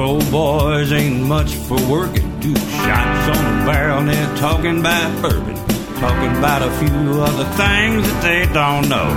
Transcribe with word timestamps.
old 0.00 0.30
boys 0.30 0.92
ain't 0.92 1.26
much 1.26 1.52
for 1.54 1.80
working. 1.90 2.40
Two 2.40 2.54
shots 2.56 3.36
on 3.36 3.62
a 3.62 3.66
barrel 3.66 3.98
and 3.98 4.08
they're 4.08 4.36
talking 4.36 4.80
about 4.80 5.22
bourbon. 5.22 5.56
Talking 5.96 6.36
about 6.36 6.62
a 6.62 6.70
few 6.78 7.20
other 7.20 7.44
things 7.56 8.06
that 8.06 8.22
they 8.22 8.52
don't 8.52 8.88
know. 8.88 9.08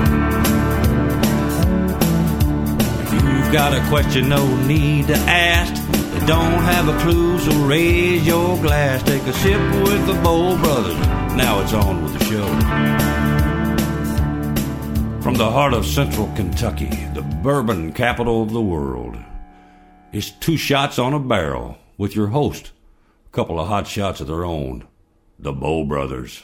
If 3.06 3.14
you've 3.14 3.52
got 3.54 3.74
a 3.74 3.88
question, 3.90 4.30
no 4.30 4.46
need 4.66 5.08
to 5.08 5.16
ask. 5.16 5.74
They 5.92 6.26
don't 6.26 6.64
have 6.64 6.88
a 6.88 7.00
clue, 7.02 7.40
so 7.40 7.52
raise 7.66 8.26
your 8.26 8.58
glass. 8.58 9.04
Take 9.04 9.24
a 9.24 9.34
sip 9.34 9.62
with 9.84 10.08
the 10.08 10.16
Bowl 10.24 10.58
Brothers. 10.58 10.98
Now 11.36 11.62
it's 11.62 11.74
on 11.74 12.04
with 12.04 12.18
the 12.18 12.26
show. 12.26 12.48
From 15.22 15.36
the 15.36 15.52
heart 15.52 15.74
of 15.74 15.86
central 15.86 16.28
Kentucky, 16.36 16.90
the 17.14 17.22
bourbon 17.22 17.92
capital 17.94 18.42
of 18.42 18.52
the 18.52 18.62
world, 18.62 19.18
it's 20.12 20.32
two 20.32 20.58
shots 20.58 21.00
on 21.00 21.14
a 21.14 21.20
barrel 21.20 21.78
with 21.98 22.16
your 22.16 22.28
host, 22.28 22.72
a 23.28 23.30
couple 23.36 23.60
of 23.60 23.68
hot 23.68 23.88
shots 23.88 24.20
of 24.20 24.28
their 24.28 24.44
own, 24.44 24.86
the 25.40 25.54
Bow 25.54 25.86
Brothers. 25.86 26.44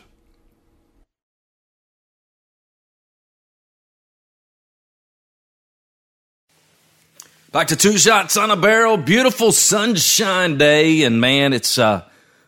Back 7.51 7.67
to 7.67 7.75
two 7.75 7.97
shots 7.97 8.37
on 8.37 8.51
a 8.51 8.55
barrel. 8.55 8.97
Beautiful 8.97 9.51
sunshine 9.51 10.57
day, 10.57 11.03
and 11.03 11.19
man, 11.19 11.53
it's 11.53 11.77
uh, 11.77 12.03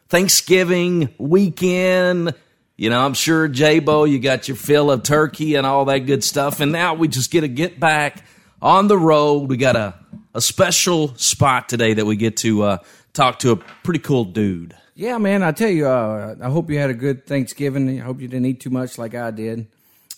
Thanksgiving 0.08 1.10
weekend. 1.18 2.34
You 2.78 2.90
know, 2.90 3.04
I'm 3.04 3.14
sure 3.14 3.48
J-Bo, 3.48 4.04
you 4.04 4.20
got 4.20 4.48
your 4.48 4.56
fill 4.56 4.92
of 4.92 5.04
turkey 5.04 5.56
and 5.56 5.66
all 5.66 5.86
that 5.86 6.00
good 6.00 6.24
stuff, 6.24 6.60
and 6.60 6.72
now 6.72 6.94
we 6.94 7.08
just 7.08 7.32
get 7.32 7.42
to 7.42 7.48
get 7.48 7.80
back 7.80 8.24
on 8.62 8.88
the 8.88 8.98
road. 8.98 9.50
We 9.50 9.58
got 9.58 9.76
a 9.76 9.96
a 10.40 10.42
special 10.42 11.14
spot 11.16 11.68
today 11.68 11.94
that 11.96 12.06
we 12.06 12.16
get 12.16 12.38
to 12.38 12.64
uh, 12.64 12.78
talk 13.12 13.40
to 13.40 13.52
a 13.52 13.56
pretty 13.58 14.00
cool 14.00 14.24
dude. 14.24 14.74
Yeah, 14.96 15.18
man. 15.18 15.44
I 15.44 15.52
tell 15.52 15.70
you, 15.70 15.86
uh, 15.86 16.36
I 16.42 16.50
hope 16.50 16.70
you 16.70 16.80
had 16.80 16.90
a 16.90 16.94
good 16.94 17.28
Thanksgiving. 17.28 18.00
I 18.00 18.06
hope 18.06 18.22
you 18.22 18.30
didn't 18.30 18.46
eat 18.46 18.62
too 18.62 18.70
much 18.70 18.98
like 18.98 19.16
I 19.16 19.32
did. 19.32 19.68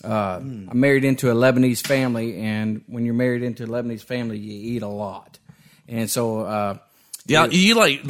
Uh, 0.03 0.37
I'm 0.39 0.79
married 0.79 1.05
into 1.05 1.31
a 1.31 1.33
Lebanese 1.33 1.85
family, 1.85 2.37
and 2.37 2.83
when 2.85 3.03
you're 3.03 3.15
married 3.15 3.41
into 3.41 3.63
a 3.63 3.67
Lebanese 3.67 4.03
family, 4.03 4.37
you 4.37 4.75
eat 4.75 4.83
a 4.83 4.87
lot. 4.87 5.39
And 5.87 6.07
so, 6.07 6.41
uh, 6.41 6.77
Yeah, 7.25 7.47
you 7.47 7.73
like 7.73 8.03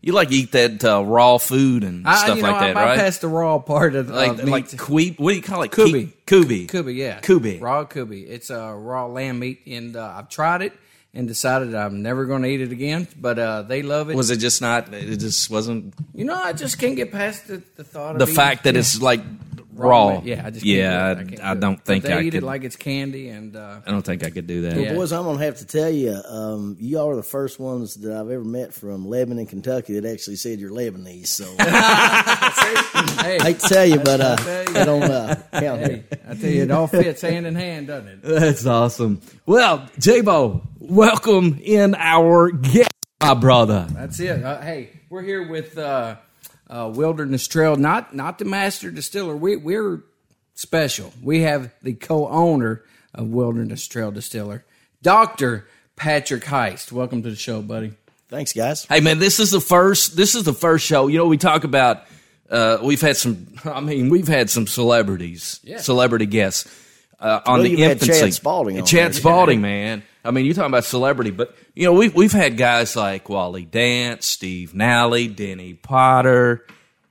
you 0.00 0.14
like 0.14 0.32
eat 0.32 0.52
that 0.52 0.82
uh, 0.82 1.04
raw 1.04 1.36
food 1.36 1.84
and 1.84 2.06
I, 2.08 2.16
stuff 2.16 2.36
you 2.36 2.42
know, 2.44 2.50
like 2.50 2.60
that, 2.60 2.76
I 2.78 2.84
right? 2.84 2.98
bypassed 2.98 3.20
the 3.20 3.28
raw 3.28 3.58
part 3.58 3.94
of 3.94 4.08
like 4.08 4.38
of 4.38 4.48
like 4.48 4.68
queep. 4.68 5.20
What 5.20 5.32
do 5.32 5.36
you 5.36 5.42
call 5.42 5.62
it? 5.64 5.70
Kubi. 5.70 6.14
Kubi. 6.26 6.66
Kubi, 6.66 6.94
yeah. 6.94 7.20
Kubi. 7.20 7.58
Raw 7.60 7.84
kubi. 7.84 8.22
It's 8.22 8.50
uh, 8.50 8.72
raw 8.74 9.04
lamb 9.06 9.38
meat, 9.38 9.60
and 9.66 9.96
uh, 9.96 10.14
I've 10.16 10.30
tried 10.30 10.62
it 10.62 10.72
and 11.14 11.28
decided 11.28 11.74
I'm 11.74 12.02
never 12.02 12.24
going 12.24 12.42
to 12.42 12.48
eat 12.48 12.60
it 12.60 12.72
again. 12.72 13.06
But 13.20 13.38
uh, 13.38 13.62
they 13.62 13.82
love 13.82 14.10
it. 14.10 14.16
Was 14.16 14.30
it 14.30 14.38
just 14.38 14.60
not? 14.60 14.92
It 14.92 15.18
just 15.18 15.50
wasn't 15.50 15.94
you 16.14 16.24
know, 16.24 16.34
I 16.34 16.52
just 16.52 16.78
can't 16.78 16.96
get 16.96 17.12
past 17.12 17.48
the, 17.48 17.62
the 17.76 17.84
thought 17.84 18.14
of 18.14 18.18
the 18.18 18.26
fact 18.26 18.64
that 18.64 18.76
it's 18.76 19.00
like 19.00 19.20
raw. 19.74 20.20
meat. 20.20 20.24
Yeah, 20.24 20.42
I 20.46 20.50
just 20.50 20.64
yeah. 20.64 21.14
Can't 21.14 21.28
do 21.28 21.34
it. 21.34 21.36
I, 21.36 21.36
can't 21.36 21.44
I 21.50 21.54
do 21.54 21.60
don't 21.60 21.72
it. 21.74 21.84
think 21.84 22.02
But 22.04 22.08
they 22.08 22.14
I 22.14 22.20
eat 22.20 22.30
could. 22.32 22.42
it 22.42 22.46
like 22.46 22.64
it's 22.64 22.76
candy, 22.76 23.28
and 23.28 23.56
uh, 23.56 23.80
I 23.86 23.90
don't 23.90 24.02
think 24.02 24.24
I 24.24 24.30
could 24.30 24.46
do 24.46 24.62
that. 24.62 24.76
Yeah. 24.76 24.94
Boys, 24.94 25.12
I'm 25.12 25.24
gonna 25.24 25.42
have 25.44 25.56
to 25.58 25.66
tell 25.66 25.90
you, 25.90 26.12
um, 26.28 26.76
you 26.80 26.98
all 26.98 27.10
are 27.10 27.16
the 27.16 27.22
first 27.22 27.58
ones 27.60 27.94
that 27.96 28.12
I've 28.12 28.30
ever 28.30 28.44
met 28.44 28.72
from 28.74 29.06
Lebanon, 29.08 29.46
Kentucky, 29.46 29.98
that 29.98 30.10
actually 30.10 30.36
said 30.36 30.58
you're 30.60 30.70
Lebanese. 30.70 31.26
So 31.28 31.44
I 31.58 33.18
hey, 33.22 33.38
hate 33.38 33.58
to 33.60 33.68
tell 33.68 33.86
you, 33.86 33.98
but 33.98 34.20
uh, 34.20 34.36
tell 34.36 34.64
you. 34.72 34.78
I 34.80 34.84
don't 34.84 35.02
uh, 35.02 35.34
count 35.52 35.80
hey, 35.80 36.04
I 36.28 36.34
tell 36.34 36.50
you, 36.50 36.62
it 36.62 36.70
all 36.70 36.86
fits 36.86 37.22
hand 37.22 37.46
in 37.46 37.54
hand, 37.54 37.86
doesn't 37.88 38.08
it? 38.08 38.22
That's 38.22 38.66
awesome. 38.66 39.20
Well, 39.46 39.88
J-Bo, 39.98 40.62
welcome 40.78 41.58
in 41.62 41.94
our 41.96 42.50
guest, 42.50 42.90
my 43.20 43.34
brother. 43.34 43.86
That's 43.90 44.18
it. 44.20 44.42
Uh, 44.42 44.60
hey, 44.60 45.00
we're 45.10 45.22
here 45.22 45.48
with 45.48 45.76
uh, 46.72 46.90
Wilderness 46.94 47.46
Trail, 47.46 47.76
not 47.76 48.14
not 48.14 48.38
the 48.38 48.44
master 48.46 48.90
distiller. 48.90 49.36
We, 49.36 49.56
we're 49.56 50.02
special. 50.54 51.12
We 51.22 51.42
have 51.42 51.72
the 51.82 51.92
co-owner 51.94 52.82
of 53.14 53.28
Wilderness 53.28 53.86
Trail 53.86 54.10
Distiller, 54.10 54.64
Doctor 55.02 55.68
Patrick 55.96 56.44
Heist. 56.44 56.90
Welcome 56.90 57.22
to 57.24 57.30
the 57.30 57.36
show, 57.36 57.60
buddy. 57.62 57.92
Thanks, 58.28 58.52
guys. 58.54 58.86
Hey 58.86 59.00
man, 59.00 59.18
this 59.18 59.38
is 59.38 59.50
the 59.50 59.60
first. 59.60 60.16
This 60.16 60.34
is 60.34 60.44
the 60.44 60.54
first 60.54 60.86
show. 60.86 61.08
You 61.08 61.18
know, 61.18 61.26
we 61.26 61.36
talk 61.36 61.64
about. 61.64 62.04
Uh, 62.50 62.78
we've 62.82 63.00
had 63.00 63.16
some. 63.16 63.48
I 63.64 63.80
mean, 63.80 64.08
we've 64.08 64.28
had 64.28 64.48
some 64.50 64.66
celebrities, 64.66 65.60
Yeah. 65.62 65.78
celebrity 65.78 66.26
guests 66.26 66.66
uh, 67.20 67.40
on 67.46 67.54
Well, 67.54 67.62
the 67.64 67.70
you've 67.70 67.80
had 67.80 67.90
infancy. 68.02 68.20
Chad 68.20 68.34
Spalding 68.34 68.78
on 68.78 68.86
Chad. 68.86 69.14
Spalding, 69.14 69.60
man. 69.60 70.02
I 70.24 70.30
mean, 70.30 70.44
you're 70.44 70.54
talking 70.54 70.70
about 70.70 70.84
celebrity, 70.84 71.30
but 71.30 71.54
you 71.74 71.84
know, 71.84 71.92
we've 71.92 72.14
we've 72.14 72.32
had 72.32 72.56
guys 72.56 72.94
like 72.94 73.28
Wally 73.28 73.64
Dant, 73.64 74.22
Steve 74.22 74.74
Nally, 74.74 75.28
Denny 75.28 75.74
Potter, 75.74 76.66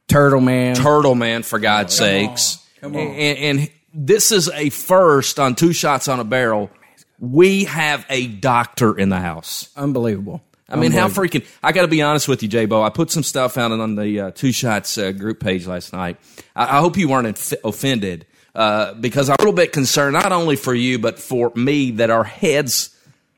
Turtle 0.07 0.41
Man. 0.41 0.75
Turtle 0.75 1.15
Man, 1.15 1.43
for 1.43 1.59
God's 1.59 1.93
sakes. 1.93 2.65
Come 2.79 2.95
on. 2.95 3.01
And, 3.01 3.59
and 3.59 3.71
this 3.93 4.31
is 4.31 4.49
a 4.49 4.69
first 4.69 5.39
on 5.39 5.55
two 5.55 5.73
shots 5.73 6.07
on 6.07 6.19
a 6.19 6.23
barrel. 6.23 6.71
We 7.19 7.65
have 7.65 8.05
a 8.09 8.27
doctor 8.27 8.97
in 8.97 9.09
the 9.09 9.19
house. 9.19 9.69
Unbelievable. 9.75 10.41
I 10.67 10.77
mean, 10.77 10.93
how 10.93 11.09
freaking! 11.09 11.45
I 11.61 11.73
got 11.73 11.81
to 11.81 11.89
be 11.89 12.01
honest 12.01 12.29
with 12.29 12.41
you, 12.43 12.47
J 12.47 12.65
Bo. 12.65 12.81
I 12.81 12.89
put 12.89 13.11
some 13.11 13.23
stuff 13.23 13.57
out 13.57 13.71
on 13.71 13.95
the 13.95 14.19
uh, 14.21 14.31
Two 14.31 14.53
Shots 14.53 14.97
uh, 14.97 15.11
group 15.11 15.41
page 15.41 15.67
last 15.67 15.91
night. 15.91 16.17
I, 16.55 16.77
I 16.77 16.79
hope 16.79 16.95
you 16.95 17.09
weren't 17.09 17.27
inf- 17.27 17.53
offended 17.65 18.25
uh, 18.55 18.93
because 18.93 19.29
I'm 19.29 19.35
a 19.37 19.41
little 19.41 19.53
bit 19.53 19.73
concerned, 19.73 20.13
not 20.13 20.31
only 20.31 20.55
for 20.55 20.73
you 20.73 20.97
but 20.97 21.19
for 21.19 21.51
me, 21.55 21.91
that 21.91 22.09
our 22.09 22.23
heads, 22.23 22.90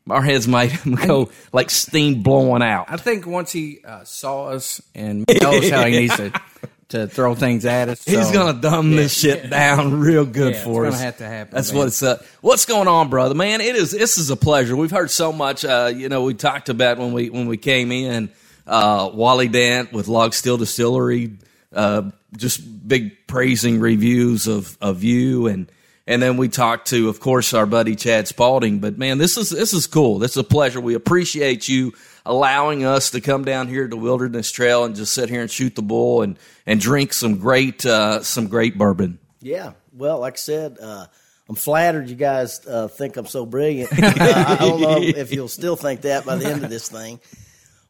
our 0.09 0.21
heads 0.21 0.47
might 0.47 0.73
go 1.07 1.29
like 1.51 1.69
steam 1.69 2.23
blowing 2.23 2.61
out. 2.61 2.85
I 2.89 2.97
think 2.97 3.25
once 3.25 3.51
he 3.51 3.79
uh, 3.85 4.03
saw 4.03 4.47
us 4.49 4.81
and 4.93 5.25
knows 5.41 5.69
how 5.69 5.85
he 5.85 5.91
needs 5.97 6.15
to 6.17 6.31
to 6.89 7.07
throw 7.07 7.33
things 7.35 7.65
at 7.65 7.89
us, 7.89 8.03
He's 8.03 8.31
gonna 8.31 8.59
dumb 8.59 8.91
this 8.91 9.17
shit 9.17 9.49
down 9.49 9.99
real 9.99 10.25
good 10.25 10.51
Yeah, 10.53 10.57
it's 10.57 10.63
for 10.65 10.83
gonna 10.83 10.95
us. 10.95 11.01
have 11.01 11.17
to 11.17 11.25
happen, 11.25 11.55
That's 11.55 11.71
man. 11.71 11.77
what 11.79 11.87
it's. 11.87 12.03
Uh, 12.03 12.21
what's 12.41 12.65
going 12.65 12.87
on, 12.87 13.09
brother? 13.09 13.33
Man, 13.35 13.61
it 13.61 13.75
is. 13.75 13.91
This 13.91 14.17
is 14.17 14.29
a 14.29 14.35
pleasure. 14.35 14.75
We've 14.75 14.91
heard 14.91 15.09
so 15.09 15.31
much. 15.31 15.63
Uh, 15.65 15.91
you 15.95 16.09
know, 16.09 16.23
we 16.23 16.33
talked 16.33 16.69
about 16.69 16.97
when 16.97 17.13
we 17.13 17.29
when 17.29 17.47
we 17.47 17.57
came 17.57 17.91
in. 17.91 18.29
Uh, 18.65 19.09
Wally 19.13 19.47
Dant 19.49 19.91
with 19.91 20.07
Log 20.07 20.33
Still 20.33 20.55
Distillery, 20.57 21.33
uh, 21.73 22.11
just 22.37 22.87
big 22.87 23.27
praising 23.27 23.79
reviews 23.79 24.47
of 24.47 24.77
of 24.81 25.03
you 25.03 25.47
and. 25.47 25.69
And 26.05 26.21
then 26.21 26.35
we 26.35 26.49
talked 26.49 26.89
to, 26.89 27.07
of 27.07 27.21
course, 27.21 27.53
our 27.53 27.65
buddy 27.65 27.95
Chad 27.95 28.27
Spalding. 28.27 28.79
But 28.79 28.97
man, 28.97 29.17
this 29.17 29.37
is 29.37 29.49
this 29.49 29.73
is 29.73 29.87
cool. 29.87 30.19
This 30.19 30.31
is 30.31 30.37
a 30.37 30.43
pleasure. 30.43 30.81
We 30.81 30.95
appreciate 30.95 31.69
you 31.69 31.93
allowing 32.25 32.83
us 32.83 33.11
to 33.11 33.21
come 33.21 33.45
down 33.45 33.67
here 33.67 33.87
to 33.87 33.95
Wilderness 33.95 34.51
Trail 34.51 34.83
and 34.83 34.95
just 34.95 35.13
sit 35.13 35.29
here 35.29 35.41
and 35.41 35.49
shoot 35.49 35.75
the 35.75 35.81
bull 35.81 36.21
and 36.21 36.37
and 36.65 36.79
drink 36.79 37.13
some 37.13 37.37
great 37.37 37.85
uh, 37.85 38.21
some 38.21 38.47
great 38.47 38.77
bourbon. 38.77 39.19
Yeah. 39.39 39.73
Well, 39.93 40.19
like 40.19 40.33
I 40.33 40.37
said, 40.37 40.77
uh, 40.81 41.05
I'm 41.47 41.55
flattered 41.55 42.09
you 42.09 42.15
guys 42.15 42.65
uh, 42.67 42.87
think 42.87 43.15
I'm 43.15 43.25
so 43.25 43.45
brilliant. 43.45 43.91
Uh, 44.03 44.45
I 44.47 44.55
don't 44.57 44.81
know 44.81 45.01
if 45.01 45.33
you'll 45.33 45.47
still 45.47 45.75
think 45.75 46.01
that 46.01 46.25
by 46.25 46.35
the 46.35 46.47
end 46.47 46.63
of 46.63 46.69
this 46.69 46.89
thing. 46.89 47.19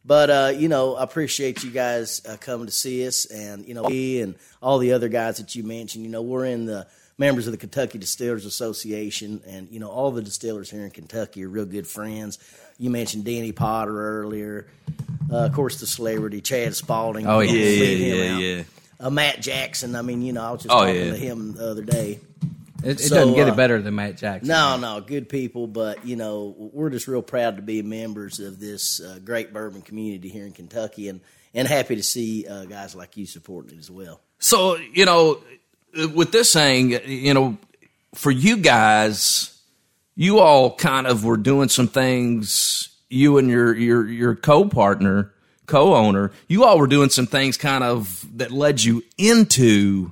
But 0.06 0.29
uh, 0.29 0.52
you 0.56 0.68
know, 0.68 0.96
I 0.96 1.03
appreciate 1.03 1.63
you 1.63 1.72
guys 1.72 2.22
uh, 2.28 2.38
coming 2.38 2.66
to 2.66 2.72
see 2.72 3.07
us, 3.07 3.25
and 3.25 3.66
you 3.66 3.73
know, 3.73 3.84
me 3.84 4.22
and 4.22 4.35
all 4.62 4.78
the 4.78 4.94
other 4.94 5.07
guys 5.07 5.38
that 5.38 5.56
you 5.56 5.63
mentioned. 5.63 6.03
You 6.03 6.12
know, 6.12 6.22
we're 6.22 6.46
in 6.46 6.66
the 6.66 6.88
members 7.18 7.47
of 7.47 7.51
the 7.51 7.57
Kentucky 7.57 7.97
Distillers 8.00 8.46
Association, 8.46 9.41
and 9.47 9.69
you 9.69 9.79
know, 9.79 9.90
all 9.90 10.12
the 10.12 10.22
distillers 10.22 10.69
here 10.69 10.84
in 10.84 10.91
Kentucky 10.91 11.44
are 11.46 11.50
real 11.50 11.66
good 11.66 11.88
friends. 11.88 12.40
You 12.78 12.90
mentioned 12.90 13.25
Danny 13.25 13.51
Potter 13.51 14.22
earlier, 14.22 14.68
uh, 15.31 15.46
of 15.46 15.53
course, 15.53 15.79
the 15.79 15.88
celebrity 15.88 16.41
Chad 16.41 16.75
Spalding. 16.75 17.28
Oh, 17.28 17.40
yeah. 17.40 17.52
We'll 17.52 17.62
Yeah, 17.62 18.16
yeah, 18.16 18.38
yeah. 18.38 18.63
Uh, 19.00 19.09
Matt 19.09 19.41
Jackson. 19.41 19.96
I 19.96 20.02
mean, 20.02 20.22
you 20.22 20.34
know, 20.34 20.44
I 20.44 20.52
was 20.52 20.63
just 20.63 20.73
Oh, 20.73 20.79
talking 20.85 20.96
yeah. 20.96 21.12
to 21.12 21.18
him 21.18 21.53
the 21.53 21.69
other 21.72 21.81
day. 21.84 22.19
It, 22.84 23.00
it 23.00 23.00
So, 23.00 23.16
doesn't 23.16 23.35
get 23.35 23.47
uh, 23.47 23.53
it 23.53 23.56
better 23.56 23.81
than 23.81 23.96
Matt 23.96 24.18
Jackson. 24.18 24.47
No, 24.50 24.78
no, 24.78 25.00
good 25.02 25.29
people, 25.29 25.67
but 25.67 26.05
you 26.05 26.16
know, 26.16 26.53
we're 26.58 26.90
just 26.90 27.08
real 27.08 27.22
proud 27.22 27.55
to 27.58 27.61
be 27.61 27.82
members 27.82 28.40
of 28.40 28.59
this 28.59 28.99
uh, 28.99 29.20
great 29.23 29.53
bourbon 29.53 29.82
community 29.82 30.28
here 30.29 30.46
in 30.46 30.52
Kentucky, 30.52 31.08
and 31.09 31.22
and 31.53 31.67
happy 31.67 31.96
to 31.96 32.03
see 32.03 32.46
uh, 32.47 32.66
guys 32.66 32.96
like 32.96 33.16
you 33.16 33.26
supporting 33.26 33.78
it 33.78 33.79
as 33.79 33.90
well. 33.91 34.20
So, 34.40 34.76
you 34.76 35.05
know, 35.05 35.40
with 36.13 36.31
this 36.31 36.51
saying, 36.51 36.99
you 37.05 37.34
know, 37.34 37.57
for 38.16 38.31
you 38.31 38.57
guys, 38.57 39.59
you 40.16 40.40
all 40.40 40.75
kind 40.75 41.07
of 41.07 41.23
were 41.25 41.37
doing 41.37 41.69
some 41.69 41.87
things, 41.87 42.90
you 43.09 43.37
and 43.37 43.49
your 43.49 43.75
your 43.75 44.07
your 44.07 44.35
co-partner, 44.35 45.34
co-owner, 45.66 46.31
you 46.47 46.63
all 46.63 46.78
were 46.78 46.87
doing 46.87 47.09
some 47.09 47.28
things 47.28 47.57
kind 47.57 47.84
of 47.84 48.25
that 48.37 48.51
led 48.51 48.84
you 48.84 49.03
into 49.17 50.11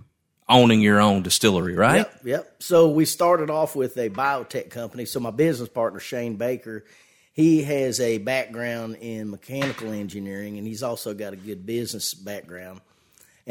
owning 0.49 0.81
your 0.81 0.99
own 0.99 1.23
distillery, 1.23 1.75
right? 1.75 1.97
Yep, 1.97 2.19
yep. 2.25 2.55
So 2.59 2.89
we 2.89 3.05
started 3.05 3.49
off 3.49 3.75
with 3.75 3.97
a 3.97 4.09
biotech 4.09 4.69
company. 4.69 5.05
So 5.05 5.19
my 5.19 5.31
business 5.31 5.69
partner 5.69 5.99
Shane 5.99 6.35
Baker, 6.35 6.83
he 7.31 7.63
has 7.63 7.99
a 7.99 8.17
background 8.17 8.97
in 8.99 9.31
mechanical 9.31 9.91
engineering, 9.91 10.57
and 10.57 10.67
he's 10.67 10.83
also 10.83 11.13
got 11.13 11.33
a 11.33 11.37
good 11.37 11.65
business 11.65 12.13
background. 12.13 12.81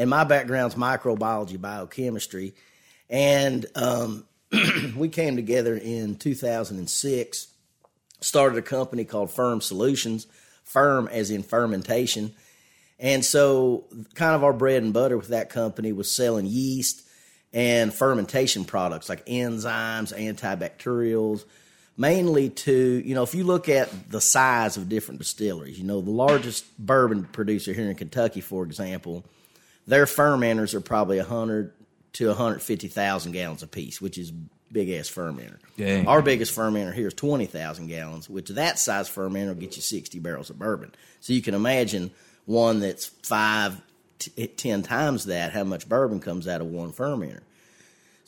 And 0.01 0.09
my 0.09 0.23
background's 0.23 0.73
microbiology, 0.73 1.61
biochemistry, 1.61 2.55
and 3.07 3.67
um, 3.75 4.25
we 4.95 5.09
came 5.09 5.35
together 5.35 5.77
in 5.77 6.15
2006. 6.15 7.47
Started 8.19 8.57
a 8.57 8.63
company 8.63 9.05
called 9.05 9.29
Ferm 9.29 9.61
Solutions. 9.61 10.25
ferm 10.63 11.07
as 11.07 11.29
in 11.29 11.43
fermentation. 11.43 12.33
And 12.97 13.23
so, 13.23 13.83
kind 14.15 14.33
of 14.33 14.43
our 14.43 14.53
bread 14.53 14.81
and 14.81 14.91
butter 14.91 15.17
with 15.17 15.27
that 15.27 15.51
company 15.51 15.91
was 15.91 16.09
selling 16.09 16.47
yeast 16.47 17.03
and 17.53 17.93
fermentation 17.93 18.65
products 18.65 19.07
like 19.07 19.23
enzymes, 19.27 20.17
antibacterials, 20.17 21.45
mainly 21.95 22.49
to, 22.49 23.03
you 23.05 23.13
know, 23.13 23.21
if 23.21 23.35
you 23.35 23.43
look 23.43 23.69
at 23.69 24.09
the 24.09 24.19
size 24.19 24.77
of 24.77 24.89
different 24.89 25.19
distilleries, 25.19 25.77
you 25.77 25.85
know, 25.85 26.01
the 26.01 26.09
largest 26.09 26.65
bourbon 26.79 27.25
producer 27.25 27.71
here 27.71 27.87
in 27.87 27.95
Kentucky, 27.95 28.41
for 28.41 28.63
example, 28.63 29.23
their 29.87 30.05
fermenters 30.05 30.73
are 30.73 30.81
probably 30.81 31.17
100 31.17 31.73
to 32.13 32.27
150,000 32.27 33.31
gallons 33.31 33.63
apiece, 33.63 34.01
which 34.01 34.17
is 34.17 34.31
big 34.71 34.89
ass 34.89 35.09
fermenter. 35.09 35.57
Dang. 35.77 36.07
Our 36.07 36.21
biggest 36.21 36.55
fermenter 36.55 36.93
here 36.93 37.07
is 37.07 37.13
20,000 37.13 37.87
gallons, 37.87 38.29
which 38.29 38.49
that 38.49 38.79
size 38.79 39.09
fermenter 39.09 39.49
will 39.49 39.55
get 39.55 39.75
you 39.75 39.81
60 39.81 40.19
barrels 40.19 40.49
of 40.49 40.59
bourbon. 40.59 40.93
So 41.19 41.33
you 41.33 41.41
can 41.41 41.53
imagine 41.53 42.11
one 42.45 42.79
that's 42.79 43.05
five, 43.05 43.81
t- 44.19 44.47
ten 44.47 44.83
times 44.83 45.25
that, 45.25 45.51
how 45.51 45.63
much 45.63 45.87
bourbon 45.87 46.19
comes 46.19 46.47
out 46.47 46.61
of 46.61 46.67
one 46.67 46.91
fermenter. 46.91 47.41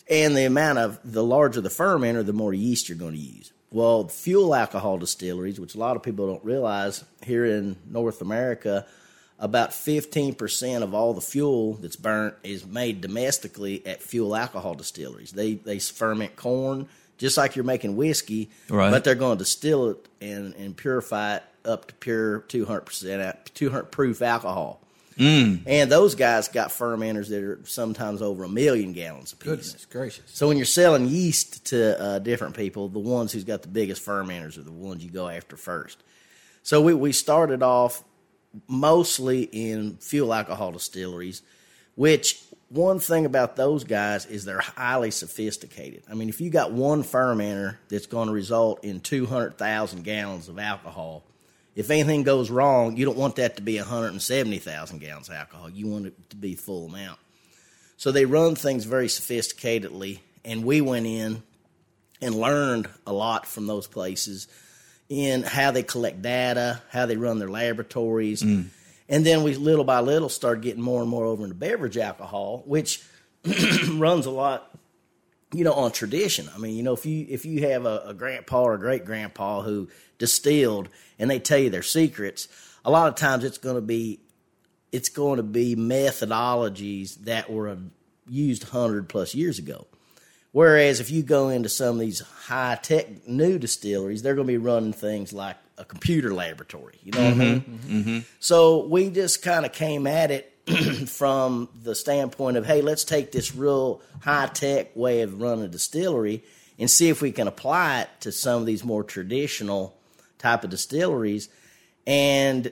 And 0.09 0.35
the 0.35 0.45
amount 0.45 0.79
of 0.79 0.99
the 1.03 1.23
larger 1.23 1.61
the 1.61 1.69
fermenter, 1.69 2.25
the 2.25 2.33
more 2.33 2.53
yeast 2.53 2.89
you're 2.89 2.97
going 2.97 3.13
to 3.13 3.19
use. 3.19 3.51
Well, 3.71 4.07
fuel 4.07 4.53
alcohol 4.53 4.99
distilleries, 4.99 5.59
which 5.59 5.75
a 5.75 5.79
lot 5.79 5.95
of 5.95 6.03
people 6.03 6.27
don't 6.27 6.45
realize 6.45 7.03
here 7.23 7.45
in 7.45 7.75
North 7.89 8.21
America, 8.21 8.85
about 9.39 9.71
15% 9.71 10.83
of 10.83 10.93
all 10.93 11.13
the 11.13 11.21
fuel 11.21 11.73
that's 11.73 11.95
burnt 11.95 12.35
is 12.43 12.65
made 12.65 13.01
domestically 13.01 13.85
at 13.85 14.01
fuel 14.01 14.35
alcohol 14.35 14.73
distilleries. 14.75 15.31
They 15.31 15.55
they 15.55 15.79
ferment 15.79 16.35
corn 16.35 16.87
just 17.17 17.37
like 17.37 17.55
you're 17.55 17.63
making 17.65 17.95
whiskey, 17.95 18.49
Right. 18.69 18.89
but 18.91 19.03
they're 19.03 19.15
going 19.15 19.37
to 19.37 19.43
distill 19.43 19.89
it 19.91 20.07
and, 20.19 20.53
and 20.55 20.75
purify 20.75 21.35
it 21.37 21.43
up 21.63 21.87
to 21.87 21.93
pure 21.95 22.41
200% 22.41 23.25
al- 23.25 23.33
200 23.53 23.83
proof 23.91 24.21
alcohol. 24.21 24.79
And 25.15 25.91
those 25.91 26.15
guys 26.15 26.47
got 26.47 26.69
fermenters 26.69 27.29
that 27.29 27.43
are 27.43 27.59
sometimes 27.65 28.21
over 28.23 28.45
a 28.45 28.49
million 28.49 28.93
gallons 28.93 29.31
a 29.31 29.35
piece. 29.35 29.47
Goodness 29.47 29.85
gracious. 29.85 30.23
So 30.33 30.47
when 30.47 30.57
you're 30.57 30.65
selling 30.65 31.07
yeast 31.07 31.65
to 31.67 32.01
uh, 32.01 32.19
different 32.19 32.55
people, 32.55 32.89
the 32.89 32.97
ones 32.99 33.31
who's 33.31 33.43
got 33.43 33.61
the 33.61 33.67
biggest 33.67 34.03
fermenters 34.03 34.57
are 34.57 34.63
the 34.63 34.71
ones 34.71 35.03
you 35.05 35.11
go 35.11 35.27
after 35.29 35.55
first. 35.55 36.01
So 36.63 36.81
we, 36.81 36.95
we 36.95 37.11
started 37.11 37.61
off 37.61 38.03
mostly 38.67 39.43
in 39.43 39.97
fuel 39.97 40.33
alcohol 40.33 40.71
distilleries, 40.71 41.41
which 41.95 42.41
one 42.69 42.99
thing 42.99 43.25
about 43.25 43.55
those 43.55 43.83
guys 43.83 44.25
is 44.25 44.45
they're 44.45 44.59
highly 44.59 45.11
sophisticated. 45.11 46.03
I 46.09 46.15
mean, 46.15 46.29
if 46.29 46.41
you 46.41 46.49
got 46.49 46.71
one 46.71 47.03
fermenter 47.03 47.77
that's 47.87 48.07
going 48.07 48.27
to 48.27 48.33
result 48.33 48.83
in 48.83 48.99
200,000 48.99 50.03
gallons 50.03 50.49
of 50.49 50.57
alcohol, 50.57 51.23
if 51.75 51.89
anything 51.89 52.23
goes 52.23 52.49
wrong, 52.49 52.97
you 52.97 53.05
don't 53.05 53.17
want 53.17 53.35
that 53.37 53.57
to 53.57 53.61
be 53.61 53.77
170,000 53.77 54.99
gallons 54.99 55.29
of 55.29 55.35
alcohol. 55.35 55.69
You 55.69 55.87
want 55.87 56.07
it 56.07 56.29
to 56.31 56.35
be 56.35 56.55
full 56.55 56.87
amount. 56.87 57.19
So 57.97 58.11
they 58.11 58.25
run 58.25 58.55
things 58.55 58.85
very 58.85 59.07
sophisticatedly, 59.07 60.19
and 60.43 60.63
we 60.63 60.81
went 60.81 61.05
in 61.05 61.43
and 62.21 62.35
learned 62.35 62.89
a 63.05 63.13
lot 63.13 63.45
from 63.45 63.67
those 63.67 63.87
places 63.87 64.47
in 65.13 65.43
how 65.43 65.69
they 65.69 65.83
collect 65.83 66.23
data, 66.23 66.81
how 66.89 67.05
they 67.05 67.17
run 67.17 67.37
their 67.37 67.49
laboratories. 67.49 68.41
Mm. 68.41 68.69
And 69.07 69.23
then 69.23 69.43
we 69.43 69.53
little 69.53 69.85
by 69.85 69.99
little 69.99 70.27
started 70.27 70.63
getting 70.63 70.81
more 70.81 71.01
and 71.01 71.09
more 71.09 71.25
over 71.25 71.43
into 71.43 71.55
beverage 71.55 71.99
alcohol, 71.99 72.63
which 72.65 73.03
runs 73.91 74.25
a 74.25 74.31
lot, 74.31 74.75
you 75.53 75.63
know, 75.63 75.73
on 75.73 75.91
tradition. 75.91 76.49
I 76.55 76.57
mean, 76.57 76.75
you 76.75 76.81
know, 76.81 76.93
if 76.93 77.05
you 77.05 77.27
if 77.29 77.45
you 77.45 77.67
have 77.69 77.85
a, 77.85 78.03
a 78.07 78.13
grandpa 78.15 78.63
or 78.63 78.73
a 78.73 78.79
great 78.79 79.05
grandpa 79.05 79.61
who 79.61 79.87
distilled 80.17 80.89
and 81.19 81.29
they 81.29 81.37
tell 81.37 81.59
you 81.59 81.69
their 81.69 81.83
secrets, 81.83 82.47
a 82.83 82.89
lot 82.89 83.07
of 83.07 83.13
times 83.13 83.43
it's 83.43 83.59
going 83.59 83.75
to 83.75 83.81
be 83.81 84.19
it's 84.91 85.09
going 85.09 85.37
to 85.37 85.43
be 85.43 85.75
methodologies 85.75 87.15
that 87.25 87.51
were 87.51 87.77
used 88.27 88.63
100 88.63 89.09
plus 89.09 89.35
years 89.35 89.59
ago. 89.59 89.85
Whereas 90.53 90.99
if 90.99 91.09
you 91.09 91.23
go 91.23 91.49
into 91.49 91.67
some 91.67 91.95
of 91.95 91.99
these 91.99 92.19
high 92.19 92.75
tech 92.81 93.27
new 93.27 93.57
distilleries, 93.57 94.21
they're 94.21 94.35
going 94.35 94.47
to 94.47 94.53
be 94.53 94.57
running 94.57 94.93
things 94.93 95.33
like 95.33 95.57
a 95.79 95.83
computer 95.83 96.31
laboratory. 96.31 96.99
You 97.03 97.11
know 97.11 97.23
what 97.23 97.27
I 97.27 97.31
mm-hmm. 97.31 97.39
mean? 97.39 97.79
Mm-hmm. 98.03 98.19
So 98.39 98.85
we 98.85 99.09
just 99.09 99.41
kind 99.41 99.65
of 99.65 99.73
came 99.73 100.05
at 100.05 100.29
it 100.29 100.53
from 101.09 101.69
the 101.81 101.95
standpoint 101.95 102.57
of, 102.57 102.67
hey, 102.67 102.81
let's 102.81 103.03
take 103.03 103.31
this 103.31 103.55
real 103.55 104.01
high 104.21 104.45
tech 104.45 104.95
way 104.95 105.21
of 105.21 105.41
running 105.41 105.65
a 105.65 105.67
distillery 105.67 106.43
and 106.77 106.89
see 106.89 107.09
if 107.09 107.19
we 107.19 107.31
can 107.31 107.47
apply 107.47 108.01
it 108.01 108.09
to 108.19 108.31
some 108.31 108.61
of 108.61 108.67
these 108.67 108.83
more 108.83 109.03
traditional 109.03 109.97
type 110.37 110.63
of 110.63 110.69
distilleries 110.69 111.49
and 112.05 112.71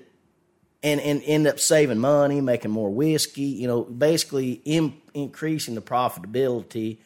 and 0.83 0.99
and 1.01 1.23
end 1.25 1.47
up 1.47 1.59
saving 1.59 1.99
money, 1.99 2.41
making 2.41 2.69
more 2.69 2.91
whiskey, 2.91 3.41
you 3.41 3.67
know, 3.67 3.83
basically 3.83 4.61
in, 4.65 4.93
increasing 5.15 5.73
the 5.73 5.81
profitability 5.81 6.97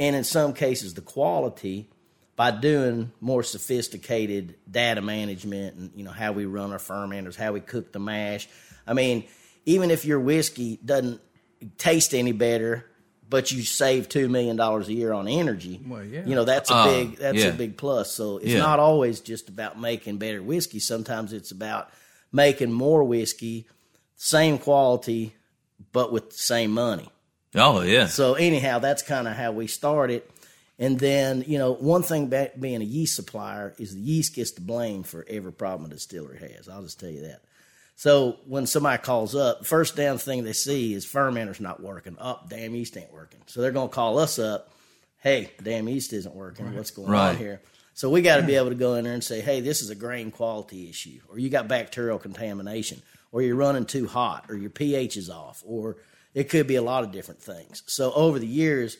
and 0.00 0.16
in 0.16 0.24
some 0.24 0.52
cases 0.52 0.94
the 0.94 1.00
quality 1.02 1.88
by 2.34 2.50
doing 2.50 3.12
more 3.20 3.42
sophisticated 3.42 4.56
data 4.68 5.02
management 5.02 5.76
and 5.76 5.90
you 5.94 6.02
know 6.02 6.10
how 6.10 6.32
we 6.32 6.46
run 6.46 6.72
our 6.72 6.78
fermenters, 6.78 7.36
how 7.36 7.52
we 7.52 7.60
cook 7.60 7.92
the 7.92 7.98
mash. 8.00 8.48
I 8.86 8.94
mean, 8.94 9.24
even 9.66 9.90
if 9.90 10.04
your 10.04 10.18
whiskey 10.18 10.78
doesn't 10.84 11.20
taste 11.76 12.14
any 12.14 12.32
better, 12.32 12.86
but 13.28 13.52
you 13.52 13.62
save 13.62 14.08
two 14.08 14.28
million 14.28 14.56
dollars 14.56 14.88
a 14.88 14.92
year 14.92 15.12
on 15.12 15.28
energy, 15.28 15.80
Well, 15.86 16.02
yeah. 16.04 16.24
you 16.26 16.34
know 16.34 16.44
that's 16.44 16.70
a 16.70 16.74
Uh, 16.74 16.86
big 16.86 17.16
that's 17.18 17.38
yeah. 17.38 17.48
a 17.48 17.52
big 17.52 17.76
plus. 17.76 18.10
So 18.10 18.38
it's 18.38 18.48
Yeah. 18.52 18.58
not 18.60 18.78
always 18.80 19.20
just 19.20 19.48
about 19.50 19.78
making 19.78 20.16
better 20.16 20.42
whiskey. 20.42 20.78
Sometimes 20.80 21.32
it's 21.32 21.50
about 21.52 21.90
making 22.32 22.72
more 22.72 23.04
whiskey, 23.04 23.66
same 24.16 24.56
quality, 24.58 25.34
but 25.92 26.10
with 26.12 26.30
the 26.30 26.38
same 26.38 26.70
money. 26.72 27.08
Oh 27.54 27.80
yeah. 27.82 28.06
So 28.06 28.34
anyhow, 28.34 28.78
that's 28.78 29.02
kind 29.02 29.26
of 29.28 29.34
how 29.36 29.52
we 29.52 29.66
started. 29.66 30.22
And 30.78 30.98
then 30.98 31.44
you 31.46 31.58
know, 31.58 31.72
one 31.74 32.02
thing 32.02 32.24
about 32.24 32.60
being 32.60 32.80
a 32.80 32.84
yeast 32.84 33.16
supplier 33.16 33.74
is 33.78 33.94
the 33.94 34.00
yeast 34.00 34.34
gets 34.34 34.52
the 34.52 34.60
blame 34.60 35.02
for 35.02 35.24
every 35.28 35.52
problem 35.52 35.90
a 35.90 35.94
distillery 35.94 36.38
has. 36.38 36.68
I'll 36.68 36.82
just 36.82 37.00
tell 37.00 37.10
you 37.10 37.22
that. 37.22 37.40
So 37.96 38.38
when 38.46 38.66
somebody 38.66 39.02
calls 39.02 39.34
up, 39.34 39.66
first 39.66 39.94
damn 39.96 40.16
thing 40.16 40.42
they 40.44 40.54
see 40.54 40.94
is 40.94 41.04
fermenter's 41.04 41.60
not 41.60 41.82
working. 41.82 42.16
Up, 42.18 42.48
damn 42.48 42.74
yeast 42.74 42.96
ain't 42.96 43.12
working. 43.12 43.40
So 43.46 43.60
they're 43.60 43.72
gonna 43.72 43.88
call 43.90 44.18
us 44.18 44.38
up. 44.38 44.72
Hey, 45.18 45.50
damn 45.62 45.86
yeast 45.88 46.14
isn't 46.14 46.34
working. 46.34 46.74
What's 46.74 46.90
going 46.92 47.10
Right. 47.10 47.30
on 47.30 47.36
here? 47.36 47.60
So 47.92 48.08
we 48.08 48.22
got 48.22 48.36
to 48.38 48.42
be 48.42 48.54
able 48.54 48.70
to 48.70 48.74
go 48.74 48.94
in 48.94 49.04
there 49.04 49.12
and 49.12 49.22
say, 49.22 49.42
hey, 49.42 49.60
this 49.60 49.82
is 49.82 49.90
a 49.90 49.94
grain 49.94 50.30
quality 50.30 50.88
issue, 50.88 51.20
or 51.28 51.38
you 51.38 51.50
got 51.50 51.68
bacterial 51.68 52.18
contamination, 52.18 53.02
or 53.30 53.42
you're 53.42 53.56
running 53.56 53.84
too 53.84 54.06
hot, 54.06 54.46
or 54.48 54.54
your 54.56 54.70
pH 54.70 55.18
is 55.18 55.28
off, 55.28 55.62
or 55.66 55.96
it 56.34 56.48
could 56.48 56.66
be 56.66 56.76
a 56.76 56.82
lot 56.82 57.04
of 57.04 57.12
different 57.12 57.42
things. 57.42 57.82
So 57.86 58.12
over 58.12 58.38
the 58.38 58.46
years, 58.46 58.96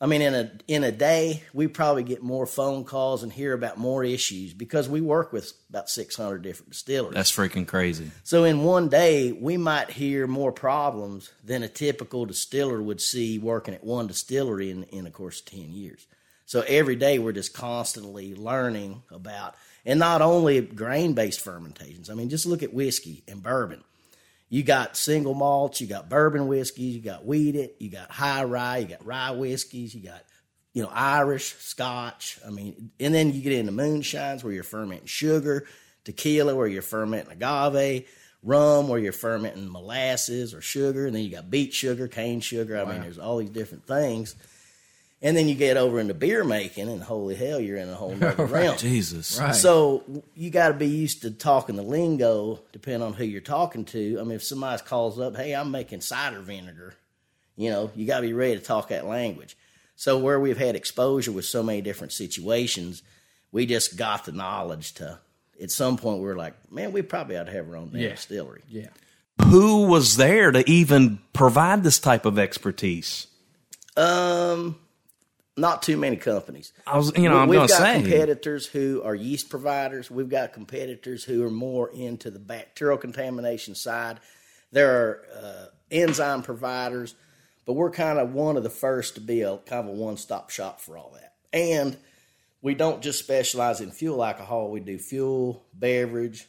I 0.00 0.06
mean, 0.06 0.22
in 0.22 0.34
a 0.34 0.50
in 0.66 0.84
a 0.84 0.92
day, 0.92 1.42
we 1.52 1.66
probably 1.66 2.02
get 2.02 2.22
more 2.22 2.46
phone 2.46 2.84
calls 2.84 3.22
and 3.22 3.32
hear 3.32 3.52
about 3.52 3.78
more 3.78 4.04
issues 4.04 4.52
because 4.52 4.88
we 4.88 5.00
work 5.00 5.32
with 5.32 5.52
about 5.70 5.88
600 5.88 6.42
different 6.42 6.72
distilleries. 6.72 7.14
That's 7.14 7.32
freaking 7.32 7.66
crazy. 7.66 8.10
So 8.22 8.44
in 8.44 8.64
one 8.64 8.88
day, 8.88 9.32
we 9.32 9.56
might 9.56 9.90
hear 9.90 10.26
more 10.26 10.52
problems 10.52 11.30
than 11.44 11.62
a 11.62 11.68
typical 11.68 12.26
distiller 12.26 12.82
would 12.82 13.00
see 13.00 13.38
working 13.38 13.72
at 13.72 13.84
one 13.84 14.06
distillery 14.06 14.70
in, 14.70 14.82
in 14.84 15.06
a 15.06 15.10
course 15.10 15.40
of 15.40 15.46
10 15.46 15.72
years. 15.72 16.06
So 16.44 16.62
every 16.68 16.96
day 16.96 17.18
we're 17.18 17.32
just 17.32 17.54
constantly 17.54 18.34
learning 18.34 19.02
about, 19.10 19.54
and 19.86 19.98
not 19.98 20.20
only 20.20 20.60
grain 20.60 21.14
based 21.14 21.40
fermentations. 21.40 22.10
I 22.10 22.14
mean, 22.14 22.28
just 22.28 22.46
look 22.46 22.62
at 22.62 22.74
whiskey 22.74 23.22
and 23.26 23.42
bourbon. 23.42 23.82
You 24.54 24.62
got 24.62 24.96
single 24.96 25.34
malts, 25.34 25.80
you 25.80 25.88
got 25.88 26.08
bourbon 26.08 26.46
whiskeys, 26.46 26.94
you 26.94 27.02
got 27.02 27.26
wheated, 27.26 27.70
you 27.80 27.90
got 27.90 28.12
high 28.12 28.44
rye, 28.44 28.78
you 28.78 28.86
got 28.86 29.04
rye 29.04 29.32
whiskeys, 29.32 29.92
you 29.96 30.00
got 30.00 30.22
you 30.72 30.80
know 30.80 30.90
Irish, 30.94 31.56
Scotch. 31.56 32.38
I 32.46 32.50
mean, 32.50 32.92
and 33.00 33.12
then 33.12 33.32
you 33.32 33.42
get 33.42 33.52
into 33.52 33.72
moonshines 33.72 34.44
where 34.44 34.52
you're 34.52 34.62
fermenting 34.62 35.08
sugar, 35.08 35.66
tequila 36.04 36.54
where 36.54 36.68
you're 36.68 36.82
fermenting 36.82 37.32
agave, 37.32 38.06
rum 38.44 38.86
where 38.86 39.00
you're 39.00 39.10
fermenting 39.10 39.72
molasses 39.72 40.54
or 40.54 40.60
sugar, 40.60 41.06
and 41.06 41.16
then 41.16 41.24
you 41.24 41.30
got 41.32 41.50
beet 41.50 41.74
sugar, 41.74 42.06
cane 42.06 42.38
sugar. 42.38 42.78
I 42.78 42.84
mean, 42.84 43.02
there's 43.02 43.18
all 43.18 43.38
these 43.38 43.50
different 43.50 43.88
things. 43.88 44.36
And 45.24 45.34
then 45.36 45.48
you 45.48 45.54
get 45.54 45.76
over 45.78 45.98
into 46.00 46.12
beer 46.14 46.44
making, 46.44 46.88
and 46.90 47.02
holy 47.02 47.34
hell, 47.34 47.58
you're 47.58 47.78
in 47.78 47.88
a 47.88 47.94
whole 47.94 48.14
nother 48.14 48.44
realm. 48.44 48.76
Jesus. 48.76 49.40
Right. 49.40 49.54
So 49.54 50.04
you 50.34 50.50
got 50.50 50.68
to 50.68 50.74
be 50.74 50.86
used 50.86 51.22
to 51.22 51.30
talking 51.30 51.76
the 51.76 51.82
lingo, 51.82 52.60
depending 52.72 53.02
on 53.02 53.14
who 53.14 53.24
you're 53.24 53.40
talking 53.40 53.86
to. 53.86 54.18
I 54.20 54.22
mean, 54.22 54.32
if 54.36 54.44
somebody 54.44 54.82
calls 54.82 55.18
up, 55.18 55.34
"Hey, 55.34 55.54
I'm 55.54 55.70
making 55.70 56.02
cider 56.02 56.40
vinegar," 56.40 56.94
you 57.56 57.70
know, 57.70 57.90
you 57.96 58.06
got 58.06 58.16
to 58.20 58.26
be 58.26 58.34
ready 58.34 58.56
to 58.58 58.62
talk 58.62 58.88
that 58.88 59.06
language. 59.06 59.56
So 59.96 60.18
where 60.18 60.38
we've 60.38 60.58
had 60.58 60.76
exposure 60.76 61.32
with 61.32 61.46
so 61.46 61.62
many 61.62 61.80
different 61.80 62.12
situations, 62.12 63.02
we 63.50 63.64
just 63.64 63.96
got 63.96 64.26
the 64.26 64.32
knowledge 64.32 64.92
to. 64.94 65.20
At 65.62 65.70
some 65.70 65.96
point, 65.96 66.18
we 66.18 66.26
were 66.26 66.36
like, 66.36 66.52
"Man, 66.70 66.92
we 66.92 67.00
probably 67.00 67.38
ought 67.38 67.44
to 67.46 67.52
have 67.52 67.66
our 67.70 67.76
own 67.76 67.90
Yeah. 67.94 68.10
distillery." 68.10 68.60
Yeah. 68.68 68.88
Who 69.46 69.86
was 69.86 70.16
there 70.18 70.50
to 70.52 70.68
even 70.70 71.20
provide 71.32 71.82
this 71.82 71.98
type 71.98 72.26
of 72.26 72.38
expertise? 72.38 73.26
Um, 73.96 74.76
not 75.56 75.82
too 75.82 75.96
many 75.96 76.16
companies. 76.16 76.72
I 76.86 76.96
was, 76.96 77.12
you 77.16 77.28
know, 77.28 77.36
I'm 77.38 77.48
We've 77.48 77.60
got 77.60 77.70
say. 77.70 78.00
competitors 78.00 78.66
who 78.66 79.02
are 79.04 79.14
yeast 79.14 79.48
providers. 79.50 80.10
We've 80.10 80.28
got 80.28 80.52
competitors 80.52 81.22
who 81.24 81.44
are 81.44 81.50
more 81.50 81.90
into 81.90 82.30
the 82.30 82.40
bacterial 82.40 82.98
contamination 82.98 83.74
side. 83.74 84.18
There 84.72 84.90
are 84.90 85.22
uh, 85.42 85.66
enzyme 85.90 86.42
providers, 86.42 87.14
but 87.64 87.74
we're 87.74 87.90
kind 87.92 88.18
of 88.18 88.32
one 88.32 88.56
of 88.56 88.62
the 88.64 88.70
first 88.70 89.14
to 89.14 89.20
be 89.20 89.42
a 89.42 89.56
kind 89.58 89.88
of 89.88 89.94
a 89.94 89.96
one 89.96 90.16
stop 90.16 90.50
shop 90.50 90.80
for 90.80 90.98
all 90.98 91.12
that. 91.14 91.34
And 91.52 91.96
we 92.60 92.74
don't 92.74 93.00
just 93.00 93.20
specialize 93.20 93.80
in 93.80 93.92
fuel 93.92 94.24
alcohol. 94.24 94.70
We 94.70 94.80
do 94.80 94.98
fuel, 94.98 95.64
beverage, 95.72 96.48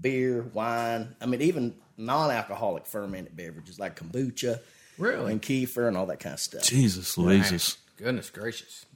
beer, 0.00 0.42
wine. 0.54 1.14
I 1.20 1.26
mean, 1.26 1.42
even 1.42 1.74
non-alcoholic 1.98 2.86
fermented 2.86 3.36
beverages 3.36 3.78
like 3.78 3.98
kombucha, 4.00 4.60
Really? 4.96 5.32
and 5.32 5.42
kefir, 5.42 5.86
and 5.88 5.96
all 5.96 6.06
that 6.06 6.20
kind 6.20 6.32
of 6.34 6.40
stuff. 6.40 6.62
Jesus, 6.62 7.18
Louises. 7.18 7.76
Goodness 7.98 8.30
gracious. 8.30 8.86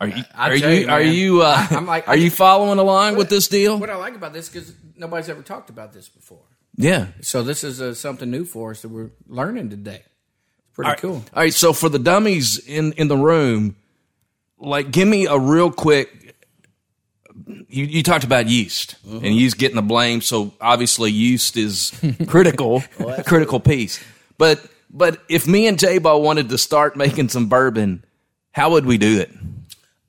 Are 0.00 0.06
you? 0.08 0.22
I 0.34 0.50
Are 0.50 0.58
tell 0.58 0.72
you? 0.72 0.80
you, 0.80 0.88
Are 0.88 1.02
you? 1.02 1.42
Uh, 1.42 1.66
I- 1.70 1.74
I'm 1.76 1.86
like- 1.86 2.08
are 2.08 2.16
you 2.16 2.30
following 2.30 2.78
along 2.78 3.16
with 3.16 3.28
this 3.28 3.48
deal? 3.48 3.78
What 3.78 3.90
I 3.90 3.96
like 3.96 4.14
about 4.14 4.32
this 4.32 4.48
because 4.48 4.72
nobody's 4.96 5.28
ever 5.28 5.42
talked 5.42 5.70
about 5.70 5.92
this 5.92 6.08
before. 6.08 6.42
Yeah. 6.76 7.08
So 7.20 7.42
this 7.42 7.64
is 7.64 7.80
uh, 7.82 7.94
something 7.94 8.30
new 8.30 8.44
for 8.44 8.70
us 8.70 8.82
that 8.82 8.88
we're 8.90 9.10
learning 9.26 9.70
today. 9.70 10.02
It's 10.04 10.74
pretty 10.74 10.94
cool. 11.00 11.16
All 11.34 11.42
right, 11.42 11.52
so 11.52 11.72
for 11.72 11.88
the 11.88 11.98
dummies 11.98 12.58
in 12.64 12.92
in 12.92 13.08
the 13.08 13.16
room, 13.16 13.74
like, 14.60 14.92
give 14.92 15.08
me 15.08 15.26
a 15.26 15.36
real 15.36 15.72
quick. 15.72 16.36
You, 17.68 17.84
you 17.84 18.02
talked 18.02 18.24
about 18.24 18.48
yeast 18.48 18.96
and 19.04 19.24
yeast 19.24 19.58
getting 19.58 19.76
the 19.76 19.82
blame, 19.82 20.20
so 20.20 20.52
obviously 20.60 21.10
yeast 21.10 21.56
is 21.56 21.92
critical, 22.28 22.82
critical 23.26 23.58
piece. 23.60 24.00
But 24.38 24.64
but 24.90 25.20
if 25.28 25.46
me 25.48 25.66
and 25.66 25.78
J-Bo 25.78 26.18
wanted 26.18 26.48
to 26.50 26.58
start 26.58 26.96
making 26.96 27.28
some 27.28 27.48
bourbon, 27.48 28.04
how 28.52 28.70
would 28.70 28.86
we 28.86 28.98
do 28.98 29.20
it? 29.20 29.30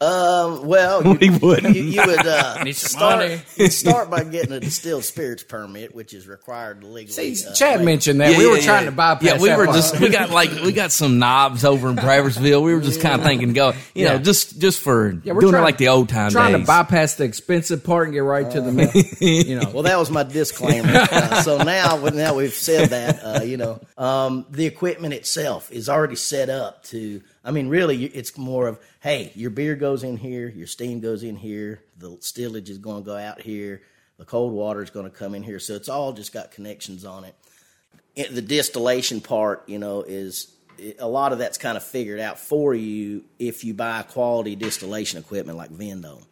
Um, 0.01 0.65
well, 0.65 1.03
you, 1.22 1.29
We 1.29 1.29
wouldn't. 1.39 1.75
you, 1.75 1.84
you 1.84 2.01
would 2.05 2.25
uh, 2.25 2.63
start, 2.74 3.31
you'd 3.58 3.69
start 3.74 4.10
by 4.10 4.24
getting 4.24 4.53
a 4.53 4.60
distilled 4.62 5.03
spirits 5.03 5.43
permit, 5.43 5.93
which 5.93 6.13
is 6.13 6.25
required 6.25 6.86
legally. 6.86 7.36
See, 7.36 7.46
uh, 7.46 7.51
Chad 7.53 7.75
like- 7.79 7.86
mentioned 7.86 8.22
that 8.22 8.38
we 8.38 8.48
were 8.48 8.60
trying 8.60 8.86
to 8.86 8.93
bypass. 8.93 9.24
Yeah, 9.24 9.38
we 9.41 9.50
that 9.50 9.58
were 9.58 9.65
part. 9.65 9.75
just 9.75 10.00
we 10.00 10.08
got 10.08 10.29
like 10.29 10.51
we 10.51 10.72
got 10.72 10.93
some 10.93 11.19
knobs 11.19 11.65
over 11.65 11.89
in 11.89 11.98
Bradfordsville. 11.98 12.63
We 12.63 12.74
were 12.74 12.79
just 12.79 13.01
kind 13.01 13.15
of 13.19 13.27
thinking, 13.27 13.51
go, 13.51 13.74
you 13.93 14.05
know, 14.05 14.17
just 14.19 14.58
just 14.62 14.79
for 14.79 15.19
Yeah, 15.22 15.34
we're 15.34 15.41
doing 15.41 15.55
it 15.55 15.60
like 15.60 15.77
the 15.77 15.89
old 15.89 16.08
time 16.08 16.31
trying 16.31 16.53
days. 16.53 16.62
to 16.62 16.67
bypass 16.67 17.15
the 17.15 17.25
expensive 17.25 17.84
part 17.84 18.05
and 18.08 18.13
get 18.13 18.19
right 18.24 18.50
to 18.50 18.62
the 18.62 18.72
middle. 18.72 19.01
You 19.19 19.60
know, 19.60 19.69
Well, 19.74 19.84
that 19.84 20.00
was 20.00 20.10
my 20.10 20.24
disclaimer. 20.24 20.93
Uh, 21.12 21.41
so 21.41 21.58
now, 21.58 21.98
now 22.13 22.36
we've 22.36 22.53
said 22.53 22.89
that, 22.91 23.19
uh, 23.22 23.43
you 23.43 23.58
know, 23.58 23.81
um, 23.98 24.46
the 24.50 24.65
equipment 24.65 25.13
itself 25.13 25.69
is 25.74 25.89
already 25.89 26.15
set 26.15 26.50
up 26.50 26.84
to. 26.86 27.22
I 27.43 27.51
mean, 27.51 27.69
really, 27.69 28.05
it's 28.05 28.38
more 28.38 28.67
of, 28.67 28.79
hey, 29.00 29.31
your 29.36 29.50
beer 29.50 29.75
goes 29.75 30.03
in 30.03 30.17
here, 30.17 30.50
your 30.50 30.67
steam 30.67 31.00
goes 31.00 31.24
in 31.24 31.38
here, 31.38 31.81
the 31.98 32.17
stillage 32.19 32.69
is 32.69 32.77
going 32.77 33.03
to 33.03 33.05
go 33.05 33.15
out 33.15 33.41
here, 33.41 33.81
the 34.17 34.25
cold 34.25 34.51
water 34.51 34.84
is 34.84 34.89
going 34.89 35.10
to 35.10 35.15
come 35.15 35.34
in 35.36 35.43
here. 35.43 35.60
So 35.60 35.75
it's 35.75 35.89
all 35.89 36.12
just 36.12 36.34
got 36.34 36.51
connections 36.51 37.05
on 37.05 37.24
it. 37.24 37.36
The 38.15 38.41
distillation 38.41 39.22
part, 39.22 39.69
you 39.69 39.79
know, 39.79 40.01
is 40.01 40.53
a 41.00 41.08
lot 41.08 41.31
of 41.31 41.39
that's 41.39 41.58
kind 41.58 41.77
of 41.77 41.84
figured 41.84 42.19
out 42.19 42.39
for 42.39 42.74
you 42.74 43.24
if 43.38 43.63
you 43.63 43.74
buy 43.74 44.01
quality 44.01 44.55
distillation 44.55 45.19
equipment 45.19 45.58
like 45.58 45.72
Vendome. 45.72 46.25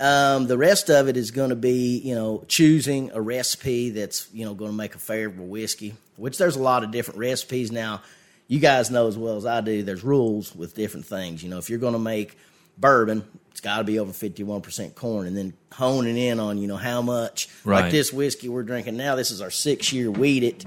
Um, 0.00 0.46
the 0.46 0.58
rest 0.58 0.90
of 0.90 1.08
it 1.08 1.16
is 1.16 1.30
going 1.30 1.50
to 1.50 1.56
be, 1.56 1.98
you 1.98 2.14
know, 2.14 2.44
choosing 2.46 3.10
a 3.12 3.20
recipe 3.20 3.90
that's, 3.90 4.28
you 4.32 4.44
know, 4.44 4.54
going 4.54 4.70
to 4.70 4.76
make 4.76 4.94
a 4.94 4.98
favorable 4.98 5.46
whiskey, 5.46 5.94
which 6.16 6.38
there's 6.38 6.56
a 6.56 6.62
lot 6.62 6.84
of 6.84 6.90
different 6.90 7.18
recipes. 7.18 7.72
Now, 7.72 8.02
you 8.48 8.58
guys 8.58 8.90
know 8.90 9.06
as 9.06 9.16
well 9.16 9.36
as 9.36 9.46
I 9.46 9.60
do, 9.60 9.82
there's 9.82 10.02
rules 10.02 10.56
with 10.56 10.74
different 10.74 11.06
things. 11.06 11.42
You 11.42 11.50
know, 11.50 11.58
if 11.58 11.68
you're 11.68 11.78
going 11.78 11.92
to 11.92 11.98
make 11.98 12.36
bourbon, 12.78 13.22
it's 13.50 13.60
got 13.60 13.78
to 13.78 13.84
be 13.84 13.98
over 13.98 14.10
51% 14.10 14.94
corn 14.94 15.26
and 15.26 15.36
then 15.36 15.52
honing 15.72 16.16
in 16.16 16.40
on, 16.40 16.58
you 16.58 16.66
know, 16.66 16.76
how 16.76 17.02
much. 17.02 17.48
Right. 17.64 17.82
Like 17.82 17.92
this 17.92 18.12
whiskey 18.12 18.48
we're 18.48 18.62
drinking 18.62 18.96
now, 18.96 19.14
this 19.14 19.30
is 19.30 19.42
our 19.42 19.50
six 19.50 19.92
year 19.92 20.10
wheated, 20.10 20.64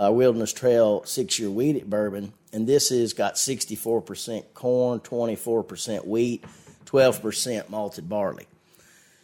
uh, 0.00 0.12
Wilderness 0.12 0.52
Trail 0.52 1.04
six 1.04 1.38
year 1.38 1.50
wheated 1.50 1.90
bourbon. 1.90 2.32
And 2.52 2.66
this 2.66 2.90
has 2.90 3.12
got 3.12 3.34
64% 3.34 4.44
corn, 4.54 5.00
24% 5.00 6.06
wheat, 6.06 6.44
12% 6.86 7.68
malted 7.68 8.08
barley. 8.08 8.46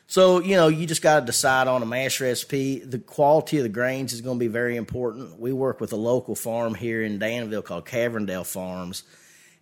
So, 0.06 0.40
you 0.40 0.56
know, 0.56 0.68
you 0.68 0.86
just 0.86 1.02
got 1.02 1.20
to 1.20 1.26
decide 1.26 1.66
on 1.66 1.82
a 1.82 1.86
mash 1.86 2.20
recipe. 2.20 2.78
The 2.80 2.98
quality 2.98 3.56
of 3.56 3.62
the 3.62 3.68
grains 3.70 4.12
is 4.12 4.20
going 4.20 4.38
to 4.38 4.40
be 4.40 4.48
very 4.48 4.76
important. 4.76 5.40
We 5.40 5.52
work 5.52 5.80
with 5.80 5.92
a 5.92 5.96
local 5.96 6.34
farm 6.34 6.74
here 6.74 7.02
in 7.02 7.18
Danville 7.18 7.62
called 7.62 7.86
Caverndale 7.86 8.46
Farms, 8.46 9.02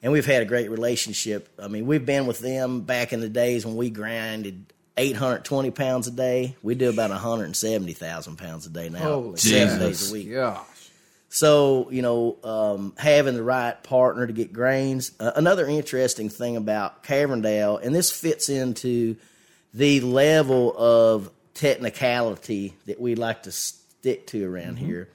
and 0.02 0.12
we've 0.12 0.26
had 0.26 0.42
a 0.42 0.44
great 0.44 0.70
relationship. 0.70 1.48
I 1.62 1.68
mean, 1.68 1.86
we've 1.86 2.04
been 2.04 2.26
with 2.26 2.40
them 2.40 2.80
back 2.82 3.12
in 3.12 3.20
the 3.20 3.28
days 3.28 3.64
when 3.64 3.76
we 3.76 3.88
grinded 3.88 4.72
820 4.96 5.70
pounds 5.70 6.08
a 6.08 6.10
day. 6.10 6.56
We 6.62 6.74
do 6.74 6.90
about 6.90 7.10
170,000 7.10 8.36
pounds 8.36 8.66
a 8.66 8.70
day 8.70 8.88
now, 8.88 8.98
Holy 8.98 9.36
seven 9.36 9.78
Jesus. 9.78 10.00
days 10.00 10.10
a 10.10 10.12
week. 10.12 10.32
gosh. 10.32 10.66
So, 11.28 11.88
you 11.90 12.02
know, 12.02 12.36
um, 12.44 12.92
having 12.98 13.34
the 13.34 13.42
right 13.42 13.80
partner 13.84 14.26
to 14.26 14.32
get 14.34 14.52
grains. 14.52 15.12
Uh, 15.18 15.32
another 15.34 15.66
interesting 15.66 16.28
thing 16.28 16.56
about 16.56 17.04
Caverndale, 17.04 17.80
and 17.82 17.94
this 17.94 18.10
fits 18.12 18.50
into 18.50 19.16
the 19.74 20.00
level 20.00 20.74
of 20.76 21.30
technicality 21.54 22.74
that 22.86 23.00
we 23.00 23.14
like 23.14 23.44
to 23.44 23.52
stick 23.52 24.26
to 24.28 24.44
around 24.44 24.76
mm-hmm. 24.76 24.86
here, 24.86 25.08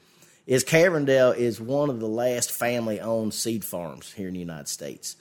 is 0.45 0.63
Caverndale 0.63 1.35
is 1.35 1.59
one 1.59 1.89
of 1.89 1.99
the 1.99 2.07
last 2.07 2.51
family 2.51 2.99
owned 2.99 3.33
seed 3.33 3.65
farms 3.65 4.11
here 4.13 4.27
in 4.27 4.33
the 4.33 4.39
United 4.39 4.67
States. 4.67 5.17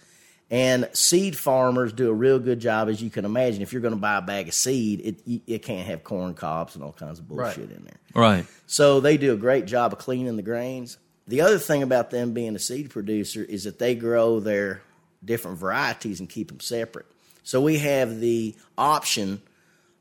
And 0.48 0.88
seed 0.92 1.36
farmers 1.36 1.92
do 1.92 2.08
a 2.08 2.14
real 2.14 2.38
good 2.38 2.60
job, 2.60 2.88
as 2.88 3.02
you 3.02 3.10
can 3.10 3.24
imagine. 3.24 3.62
If 3.62 3.72
you're 3.72 3.82
going 3.82 3.94
to 3.94 4.00
buy 4.00 4.18
a 4.18 4.22
bag 4.22 4.46
of 4.46 4.54
seed, 4.54 5.00
it, 5.26 5.40
it 5.44 5.62
can't 5.64 5.86
have 5.88 6.04
corn 6.04 6.34
cobs 6.34 6.76
and 6.76 6.84
all 6.84 6.92
kinds 6.92 7.18
of 7.18 7.26
bullshit 7.26 7.72
in 7.72 7.82
there. 7.82 7.98
right. 8.14 8.46
So 8.66 9.00
they 9.00 9.16
do 9.16 9.32
a 9.32 9.36
great 9.36 9.66
job 9.66 9.92
of 9.92 9.98
cleaning 9.98 10.36
the 10.36 10.42
grains. 10.42 10.98
The 11.26 11.40
other 11.40 11.58
thing 11.58 11.82
about 11.82 12.10
them 12.10 12.32
being 12.32 12.54
a 12.54 12.60
seed 12.60 12.90
producer 12.90 13.42
is 13.42 13.64
that 13.64 13.80
they 13.80 13.96
grow 13.96 14.38
their 14.38 14.82
different 15.24 15.58
varieties 15.58 16.20
and 16.20 16.28
keep 16.28 16.48
them 16.48 16.60
separate. 16.60 17.06
So 17.46 17.60
we 17.60 17.78
have 17.78 18.18
the 18.18 18.56
option 18.76 19.40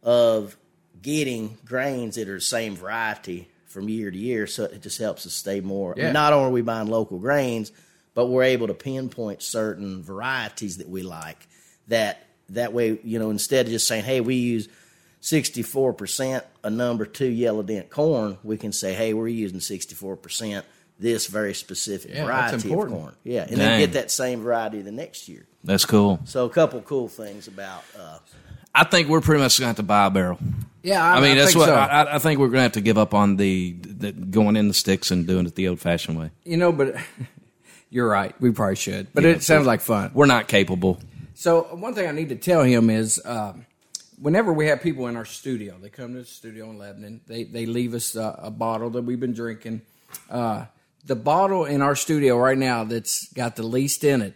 of 0.02 0.58
getting 1.00 1.60
grains 1.64 2.16
that 2.16 2.28
are 2.28 2.36
the 2.36 2.42
same 2.42 2.75
variety 2.75 3.48
from 3.68 3.88
year 3.88 4.10
to 4.10 4.18
year. 4.18 4.48
So 4.48 4.64
it 4.64 4.82
just 4.82 4.98
helps 4.98 5.28
us 5.28 5.34
stay 5.34 5.62
more. 5.62 5.94
Yeah. 5.96 6.12
Not 6.12 6.34
only 6.34 6.48
are 6.48 6.52
we 6.52 6.64
buying 6.64 6.88
local 6.88 7.20
grains, 7.20 7.72
but 8.16 8.25
we're 8.25 8.42
able 8.46 8.66
to 8.66 8.74
pinpoint 8.74 9.44
certain 9.44 10.02
varieties 10.02 10.78
that 10.78 10.90
we 10.90 11.04
like. 11.04 11.48
That 11.88 12.25
that 12.50 12.74
way, 12.74 12.98
you 13.04 13.20
know, 13.20 13.30
instead 13.30 13.68
of 13.68 13.72
just 13.72 13.88
saying, 13.88 14.06
"Hey, 14.06 14.22
we 14.22 14.36
use 14.38 14.68
64% 15.22 16.44
a 16.64 16.72
number 16.72 17.06
two 17.06 17.28
yellow 17.28 17.62
dent 17.62 17.92
corn, 17.92 18.40
we 18.44 18.58
can 18.58 18.72
say, 18.72 18.96
hey, 18.96 19.14
we're 19.14 19.28
using 19.28 19.60
64% 19.60 20.64
this 21.00 21.28
very 21.28 21.54
specific 21.54 22.12
Yeah, 22.14 22.25
variety 22.25 22.72
of 22.74 22.90
corn. 22.90 23.16
Yeah, 23.24 23.42
and 23.42 23.50
Dang. 23.52 23.58
then 23.60 23.80
get 23.82 23.94
that 23.94 24.10
same 24.10 24.42
variety 24.42 24.82
the 24.82 24.92
next 24.92 25.28
year. 25.28 25.46
That's 25.65 25.84
cool. 25.86 26.19
So 26.25 26.45
a 26.45 26.50
couple 26.50 26.79
cool 26.81 27.07
things 27.07 27.48
about 27.48 27.84
uh, 28.00 28.19
I 28.74 28.84
think 28.86 29.07
we're 29.10 29.22
pretty 29.22 29.41
much 29.41 29.57
going 29.60 29.65
to 29.65 29.67
have 29.69 29.75
to 29.77 29.84
buy 29.84 30.05
a 30.05 30.10
barrel. 30.10 30.38
Yeah, 30.84 31.03
I, 31.03 31.17
I 31.17 31.22
mean, 31.22 31.38
that's 31.38 31.51
think 31.53 31.60
what 31.60 31.67
so. 31.69 31.75
I, 31.75 32.03
I- 32.03 32.15
I 32.15 32.19
think 32.19 32.39
we're 32.39 32.48
going 32.48 32.60
to 32.60 32.63
have 32.63 32.72
to 32.74 32.81
give 32.81 32.98
up 32.98 33.13
on 33.13 33.38
the, 33.38 33.72
the 33.81 34.12
going 34.12 34.55
in 34.55 34.67
the 34.67 34.74
sticks 34.74 35.10
and 35.12 35.25
doing 35.25 35.45
it 35.48 35.55
the 35.55 35.67
old 35.67 35.79
fashioned 35.79 36.17
way. 36.19 36.29
you 36.43 36.57
know, 36.57 36.72
but 36.72 36.95
you're 37.89 38.07
right. 38.07 38.39
We 38.39 38.51
probably 38.51 38.75
should, 38.75 39.07
but 39.13 39.25
it 39.25 39.41
sounds 39.43 39.65
like 39.65 39.81
fun. 39.81 40.12
We're 40.13 40.25
not 40.27 40.48
capable. 40.48 41.00
So 41.34 41.63
one 41.75 41.93
thing 41.95 42.07
I 42.07 42.12
need 42.12 42.29
to 42.29 42.36
tell 42.36 42.63
him 42.63 42.89
is, 42.89 43.19
um, 43.25 43.65
whenever 44.22 44.53
we 44.53 44.67
have 44.67 44.81
people 44.81 45.07
in 45.07 45.15
our 45.15 45.25
studio, 45.25 45.75
they 45.81 45.89
come 45.89 46.13
to 46.13 46.19
the 46.19 46.25
studio 46.25 46.69
in 46.69 46.77
Lebanon. 46.77 47.22
They 47.27 47.43
they 47.45 47.65
leave 47.65 47.93
us 47.93 48.15
uh, 48.15 48.36
a 48.38 48.51
bottle 48.51 48.89
that 48.91 49.01
we've 49.03 49.19
been 49.19 49.34
drinking. 49.34 49.81
Uh, 50.29 50.65
the 51.05 51.15
bottle 51.15 51.65
in 51.65 51.81
our 51.81 51.95
studio 51.95 52.38
right 52.38 52.57
now 52.57 52.84
that's 52.84 53.31
got 53.34 53.55
the 53.55 53.63
least 53.63 54.03
in 54.03 54.22
it 54.22 54.34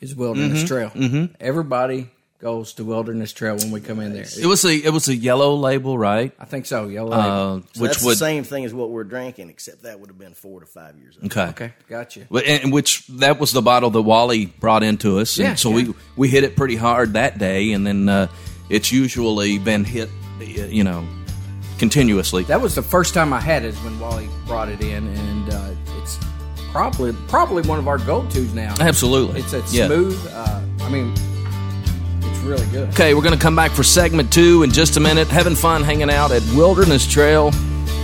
is 0.00 0.14
Wilderness 0.14 0.64
Trail. 0.64 0.90
Mm-hmm. 0.90 1.34
Everybody 1.40 2.10
goes 2.38 2.74
to 2.74 2.84
Wilderness 2.84 3.32
Trail 3.32 3.56
when 3.56 3.70
we 3.70 3.80
come 3.80 3.98
in 4.00 4.12
there. 4.12 4.26
It 4.38 4.46
was 4.46 4.64
a 4.64 4.74
it 4.74 4.92
was 4.92 5.08
a 5.08 5.16
yellow 5.16 5.54
label, 5.54 5.96
right? 5.98 6.32
I 6.38 6.44
think 6.44 6.66
so. 6.66 6.86
Yellow. 6.88 7.12
Uh, 7.12 7.16
label. 7.54 7.66
so 7.72 7.82
which 7.82 7.92
that's 7.92 8.04
would 8.04 8.12
the 8.12 8.16
same 8.16 8.44
thing 8.44 8.64
as 8.64 8.74
what 8.74 8.90
we're 8.90 9.04
drinking, 9.04 9.48
except 9.48 9.82
that 9.84 9.98
would 9.98 10.10
have 10.10 10.18
been 10.18 10.34
four 10.34 10.60
to 10.60 10.66
five 10.66 10.98
years 10.98 11.16
ago. 11.16 11.26
okay. 11.26 11.48
okay, 11.48 11.72
got 11.88 12.14
you. 12.16 12.26
And 12.30 12.64
and 12.64 12.72
which 12.72 13.06
that 13.08 13.40
was 13.40 13.52
the 13.52 13.62
bottle 13.62 13.90
that 13.90 14.02
Wally 14.02 14.46
brought 14.46 14.82
into 14.82 15.18
us, 15.18 15.38
and 15.38 15.48
Yeah, 15.48 15.54
so 15.54 15.70
yeah. 15.70 15.86
we 15.88 15.94
we 16.16 16.28
hit 16.28 16.44
it 16.44 16.56
pretty 16.56 16.76
hard 16.76 17.14
that 17.14 17.38
day, 17.38 17.72
and 17.72 17.86
then 17.86 18.08
uh, 18.08 18.28
it's 18.68 18.92
usually 18.92 19.58
been 19.58 19.84
hit, 19.84 20.10
you 20.40 20.84
know, 20.84 21.06
continuously. 21.78 22.42
That 22.44 22.60
was 22.60 22.74
the 22.74 22.82
first 22.82 23.14
time 23.14 23.32
I 23.32 23.40
had 23.40 23.64
it 23.64 23.68
is 23.68 23.78
when 23.82 23.98
Wally 23.98 24.28
brought 24.46 24.68
it 24.68 24.82
in, 24.82 25.06
and 25.06 25.52
uh, 25.52 25.70
it's 25.72 25.85
probably 26.76 27.14
probably 27.28 27.62
one 27.62 27.78
of 27.78 27.88
our 27.88 27.96
go 27.96 28.22
tos 28.28 28.52
now. 28.52 28.74
Absolutely, 28.78 29.40
It's 29.40 29.54
a 29.54 29.62
Yeah. 29.70 29.86
smooth. 29.86 30.18
Uh, 30.32 30.60
I 30.82 30.88
mean, 30.90 31.14
it's 32.20 32.38
really 32.40 32.66
good. 32.66 32.90
Okay, 32.90 33.14
we're 33.14 33.22
going 33.22 33.34
to 33.34 33.40
come 33.40 33.56
back 33.56 33.70
for 33.70 33.82
segment 33.82 34.30
two 34.30 34.62
in 34.62 34.70
just 34.70 34.98
a 34.98 35.00
minute. 35.00 35.26
Having 35.28 35.54
fun 35.56 35.82
hanging 35.82 36.10
out 36.10 36.32
at 36.32 36.42
Wilderness 36.54 37.06
Trail. 37.06 37.50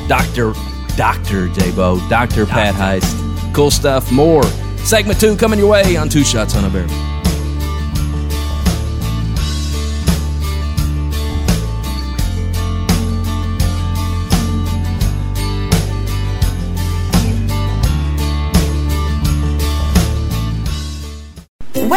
Dr. 0.09 0.55
Dr. 0.97 1.49
J-Bo, 1.49 2.01
Dr. 2.09 2.47
Pat 2.47 2.75
Heist. 2.75 3.15
Cool 3.55 3.71
stuff. 3.71 4.11
More. 4.11 4.43
Segment 4.85 5.21
two 5.21 5.37
coming 5.37 5.59
your 5.59 5.69
way 5.69 5.97
on 5.97 6.09
Two 6.09 6.25
Shots 6.25 6.57
on 6.57 6.65
a 6.65 6.71
Barrel. 6.71 6.89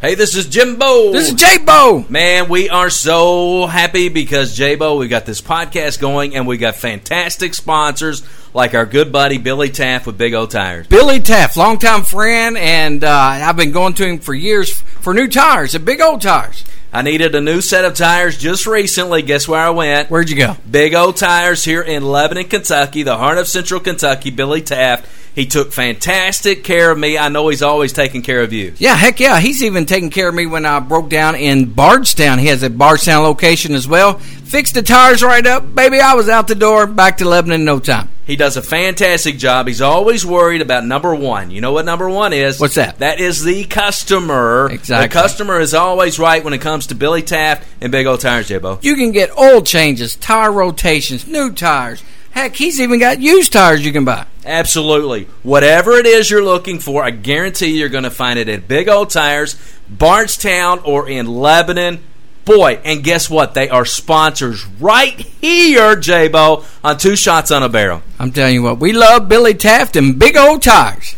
Hey, 0.00 0.14
this 0.14 0.34
is 0.34 0.46
Jimbo. 0.46 1.12
This 1.12 1.28
is 1.28 1.34
J-Bo. 1.34 2.06
Man, 2.08 2.48
we 2.48 2.70
are 2.70 2.88
so 2.88 3.66
happy 3.66 4.08
because 4.08 4.56
J-Bo, 4.56 4.96
we 4.96 5.08
got 5.08 5.26
this 5.26 5.42
podcast 5.42 6.00
going 6.00 6.34
and 6.34 6.46
we 6.46 6.56
got 6.56 6.76
fantastic 6.76 7.52
sponsors 7.52 8.26
like 8.54 8.72
our 8.72 8.86
good 8.86 9.12
buddy 9.12 9.36
Billy 9.36 9.68
Taft 9.68 10.06
with 10.06 10.16
Big 10.16 10.32
O 10.32 10.46
Tires. 10.46 10.86
Billy 10.86 11.20
Taft, 11.20 11.58
longtime 11.58 12.04
friend, 12.04 12.56
and 12.56 13.04
uh, 13.04 13.10
I've 13.10 13.58
been 13.58 13.72
going 13.72 13.92
to 13.92 14.06
him 14.06 14.20
for 14.20 14.32
years 14.32 14.72
for 14.72 15.12
new 15.12 15.28
tires 15.28 15.74
at 15.74 15.84
Big 15.84 16.00
O 16.00 16.18
Tires. 16.18 16.64
I 16.94 17.02
needed 17.02 17.34
a 17.34 17.40
new 17.42 17.60
set 17.60 17.84
of 17.84 17.92
tires 17.92 18.38
just 18.38 18.66
recently. 18.66 19.20
Guess 19.20 19.48
where 19.48 19.60
I 19.60 19.68
went? 19.68 20.08
Where'd 20.08 20.30
you 20.30 20.36
go? 20.36 20.56
Big 20.68 20.94
O 20.94 21.12
Tires 21.12 21.62
here 21.62 21.82
in 21.82 22.04
Lebanon, 22.04 22.44
Kentucky, 22.44 23.02
the 23.02 23.18
heart 23.18 23.36
of 23.36 23.46
Central 23.46 23.80
Kentucky. 23.80 24.30
Billy 24.30 24.62
Taft. 24.62 25.06
He 25.34 25.46
took 25.46 25.72
fantastic 25.72 26.64
care 26.64 26.90
of 26.90 26.98
me. 26.98 27.16
I 27.16 27.28
know 27.28 27.48
he's 27.48 27.62
always 27.62 27.92
taking 27.92 28.22
care 28.22 28.42
of 28.42 28.52
you. 28.52 28.74
Yeah, 28.78 28.96
heck 28.96 29.20
yeah. 29.20 29.38
He's 29.40 29.62
even 29.62 29.86
taking 29.86 30.10
care 30.10 30.28
of 30.28 30.34
me 30.34 30.46
when 30.46 30.66
I 30.66 30.80
broke 30.80 31.08
down 31.08 31.36
in 31.36 31.72
Bardstown. 31.72 32.38
He 32.38 32.46
has 32.48 32.62
a 32.62 32.70
Bardstown 32.70 33.22
location 33.22 33.74
as 33.74 33.86
well. 33.86 34.14
Fixed 34.18 34.74
the 34.74 34.82
tires 34.82 35.22
right 35.22 35.46
up. 35.46 35.74
Baby, 35.74 36.00
I 36.00 36.14
was 36.14 36.28
out 36.28 36.48
the 36.48 36.56
door, 36.56 36.86
back 36.86 37.18
to 37.18 37.28
Lebanon 37.28 37.60
in 37.60 37.64
no 37.64 37.78
time. 37.78 38.08
He 38.26 38.36
does 38.36 38.56
a 38.56 38.62
fantastic 38.62 39.38
job. 39.38 39.66
He's 39.66 39.80
always 39.80 40.24
worried 40.26 40.60
about 40.60 40.84
number 40.84 41.14
one. 41.14 41.50
You 41.50 41.60
know 41.60 41.72
what 41.72 41.84
number 41.84 42.08
one 42.08 42.32
is? 42.32 42.60
What's 42.60 42.76
that? 42.76 42.98
That 42.98 43.18
is 43.18 43.42
the 43.42 43.64
customer. 43.64 44.68
Exactly. 44.70 45.08
The 45.08 45.12
customer 45.12 45.58
is 45.60 45.74
always 45.74 46.18
right 46.18 46.42
when 46.44 46.52
it 46.52 46.60
comes 46.60 46.88
to 46.88 46.94
Billy 46.94 47.22
Taft 47.22 47.66
and 47.80 47.90
Big 47.90 48.06
O 48.06 48.16
Tires, 48.16 48.48
J-Bo. 48.48 48.78
You 48.82 48.94
can 48.94 49.10
get 49.12 49.36
oil 49.36 49.62
changes, 49.62 50.14
tire 50.16 50.52
rotations, 50.52 51.26
new 51.26 51.52
tires. 51.52 52.02
Heck, 52.30 52.56
he's 52.56 52.80
even 52.80 53.00
got 53.00 53.20
used 53.20 53.52
tires 53.52 53.84
you 53.84 53.92
can 53.92 54.04
buy. 54.04 54.26
Absolutely. 54.44 55.24
Whatever 55.42 55.92
it 55.92 56.06
is 56.06 56.30
you're 56.30 56.44
looking 56.44 56.78
for, 56.78 57.02
I 57.02 57.10
guarantee 57.10 57.78
you're 57.78 57.88
going 57.88 58.04
to 58.04 58.10
find 58.10 58.38
it 58.38 58.48
at 58.48 58.68
Big 58.68 58.88
O 58.88 59.04
Tires, 59.04 59.56
Bardstown, 59.88 60.78
or 60.80 61.08
in 61.08 61.26
Lebanon. 61.26 62.02
Boy, 62.44 62.80
and 62.84 63.04
guess 63.04 63.28
what? 63.28 63.54
They 63.54 63.68
are 63.68 63.84
sponsors 63.84 64.64
right 64.64 65.12
here, 65.12 65.94
J-Bo, 65.94 66.64
on 66.82 66.98
Two 66.98 67.14
Shots 67.14 67.50
on 67.50 67.62
a 67.62 67.68
Barrel. 67.68 68.02
I'm 68.18 68.32
telling 68.32 68.54
you 68.54 68.62
what, 68.62 68.78
we 68.78 68.92
love 68.92 69.28
Billy 69.28 69.54
Taft 69.54 69.94
and 69.96 70.18
Big 70.18 70.36
O 70.36 70.58
Tires. 70.58 71.14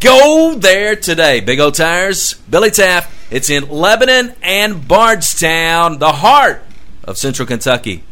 Go 0.00 0.54
there 0.56 0.96
today. 0.96 1.40
Big 1.40 1.60
O 1.60 1.70
Tires, 1.70 2.34
Billy 2.48 2.70
Taft. 2.70 3.14
It's 3.30 3.50
in 3.50 3.68
Lebanon 3.68 4.34
and 4.42 4.88
Bardstown, 4.88 5.98
the 5.98 6.12
heart 6.12 6.62
of 7.04 7.18
Central 7.18 7.46
Kentucky. 7.46 8.02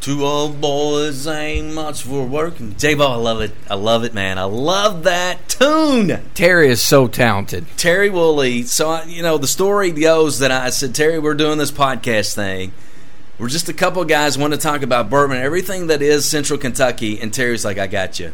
Two 0.00 0.24
old 0.24 0.62
boys 0.62 1.26
ain't 1.26 1.74
much 1.74 2.04
for 2.04 2.24
working. 2.24 2.74
J-Bo, 2.78 3.06
I 3.06 3.16
love 3.16 3.42
it. 3.42 3.52
I 3.68 3.74
love 3.74 4.02
it, 4.02 4.14
man. 4.14 4.38
I 4.38 4.44
love 4.44 5.02
that 5.02 5.46
tune. 5.46 6.22
Terry 6.32 6.70
is 6.70 6.80
so 6.80 7.06
talented. 7.06 7.66
Terry 7.76 8.08
Wooley. 8.08 8.62
So, 8.62 8.88
I, 8.88 9.04
you 9.04 9.22
know, 9.22 9.36
the 9.36 9.46
story 9.46 9.90
goes 9.90 10.38
that 10.38 10.50
I 10.50 10.70
said, 10.70 10.94
Terry, 10.94 11.18
we're 11.18 11.34
doing 11.34 11.58
this 11.58 11.70
podcast 11.70 12.34
thing. 12.34 12.72
We're 13.38 13.50
just 13.50 13.68
a 13.68 13.74
couple 13.74 14.02
guys 14.06 14.38
want 14.38 14.54
to 14.54 14.58
talk 14.58 14.80
about 14.80 15.10
bourbon, 15.10 15.36
everything 15.36 15.88
that 15.88 16.00
is 16.00 16.24
Central 16.24 16.58
Kentucky. 16.58 17.20
And 17.20 17.32
Terry's 17.32 17.66
like, 17.66 17.76
I 17.76 17.86
got 17.86 18.18
you. 18.18 18.32